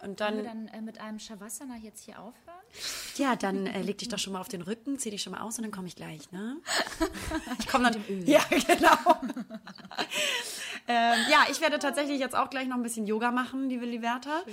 und 0.02 0.20
Wollen 0.20 0.38
wir 0.38 0.44
dann, 0.44 0.68
dann 0.68 0.80
äh, 0.80 0.82
mit 0.82 1.00
einem 1.02 1.20
Shavasana 1.20 1.78
jetzt 1.78 2.04
hier 2.04 2.20
aufhören? 2.20 2.56
ja, 3.16 3.36
dann 3.36 3.66
äh, 3.66 3.82
leg 3.82 3.98
dich 3.98 4.10
doch 4.10 4.20
schon 4.20 4.34
mal 4.34 4.42
auf 4.42 4.48
den 4.48 4.62
Rücken, 4.62 5.00
zieh 5.00 5.10
dich 5.10 5.24
schon 5.24 5.34
mal 5.34 5.42
aus 5.42 5.58
und 5.58 5.64
dann 5.64 5.72
komme 5.72 5.88
ich 5.88 5.96
gleich, 5.96 6.32
ne? 6.32 6.58
Ich 7.60 7.68
komme 7.68 7.92
dann. 7.92 8.04
Ja, 8.26 8.42
genau. 8.50 9.22
ähm, 10.88 11.20
ja, 11.30 11.46
ich 11.50 11.62
werde 11.62 11.80
tatsächlich 11.80 12.20
jetzt 12.20 12.36
auch 12.36 12.50
gleich 12.50 12.68
noch 12.68 12.76
ein 12.76 12.84
bisschen 12.84 13.08
Yoga 13.08 13.32
machen, 13.32 13.70
liebe 13.70 13.86
Liberta. 13.86 14.44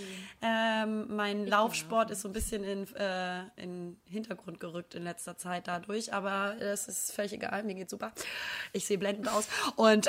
Ähm, 0.40 1.14
mein 1.14 1.47
Laufsport 1.47 2.11
ist 2.11 2.22
so 2.22 2.28
ein 2.28 2.32
bisschen 2.32 2.64
in, 2.64 2.95
äh, 2.95 3.42
in 3.57 3.97
den 3.97 4.01
Hintergrund 4.07 4.61
gerückt 4.61 4.95
in 4.95 5.03
letzter 5.03 5.36
Zeit 5.36 5.68
dadurch, 5.68 6.12
aber 6.12 6.57
es 6.61 6.88
ist 6.88 7.12
völlig 7.12 7.32
egal, 7.32 7.64
mir 7.64 7.74
geht's 7.74 7.90
super. 7.90 8.12
Ich 8.72 8.86
sehe 8.86 8.99
blendend 8.99 9.28
aus 9.28 9.49
und 9.76 10.07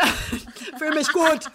fühle 0.78 0.96
mich 0.96 1.12
gut. 1.12 1.52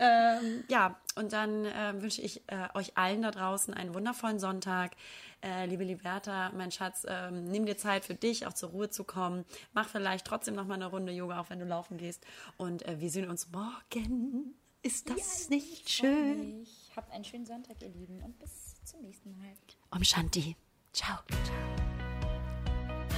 Ähm, 0.00 0.64
ja, 0.68 0.98
und 1.14 1.34
dann 1.34 1.66
äh, 1.66 2.00
wünsche 2.00 2.22
ich 2.22 2.42
äh, 2.48 2.68
euch 2.72 2.96
allen 2.96 3.20
da 3.20 3.30
draußen 3.30 3.74
einen 3.74 3.94
wundervollen 3.94 4.38
Sonntag. 4.38 4.92
Äh, 5.42 5.66
liebe 5.66 5.84
Liberta, 5.84 6.50
mein 6.56 6.70
Schatz, 6.70 7.04
ähm, 7.06 7.44
nimm 7.44 7.66
dir 7.66 7.76
Zeit 7.76 8.06
für 8.06 8.14
dich, 8.14 8.46
auch 8.46 8.54
zur 8.54 8.70
Ruhe 8.70 8.88
zu 8.88 9.04
kommen. 9.04 9.44
Mach 9.74 9.88
vielleicht 9.88 10.26
trotzdem 10.26 10.54
noch 10.54 10.66
mal 10.66 10.74
eine 10.74 10.86
Runde 10.86 11.12
Yoga, 11.12 11.38
auch 11.38 11.50
wenn 11.50 11.58
du 11.58 11.66
laufen 11.66 11.98
gehst. 11.98 12.24
Und 12.56 12.86
äh, 12.88 12.98
wir 12.98 13.10
sehen 13.10 13.28
uns 13.28 13.50
morgen. 13.52 14.54
Ist 14.82 15.10
das 15.10 15.50
nicht 15.50 15.90
schön? 15.90 16.62
Ich 16.62 16.92
habt 16.96 17.12
einen 17.12 17.24
schönen 17.24 17.44
Sonntag, 17.44 17.76
ihr 17.82 17.90
Lieben, 17.90 18.22
und 18.22 18.38
bis 18.38 18.82
zum 18.84 19.02
nächsten 19.02 19.36
Mal. 19.36 19.52
Om 19.90 20.02
Shanti. 20.02 20.56
Ciao. 20.94 21.18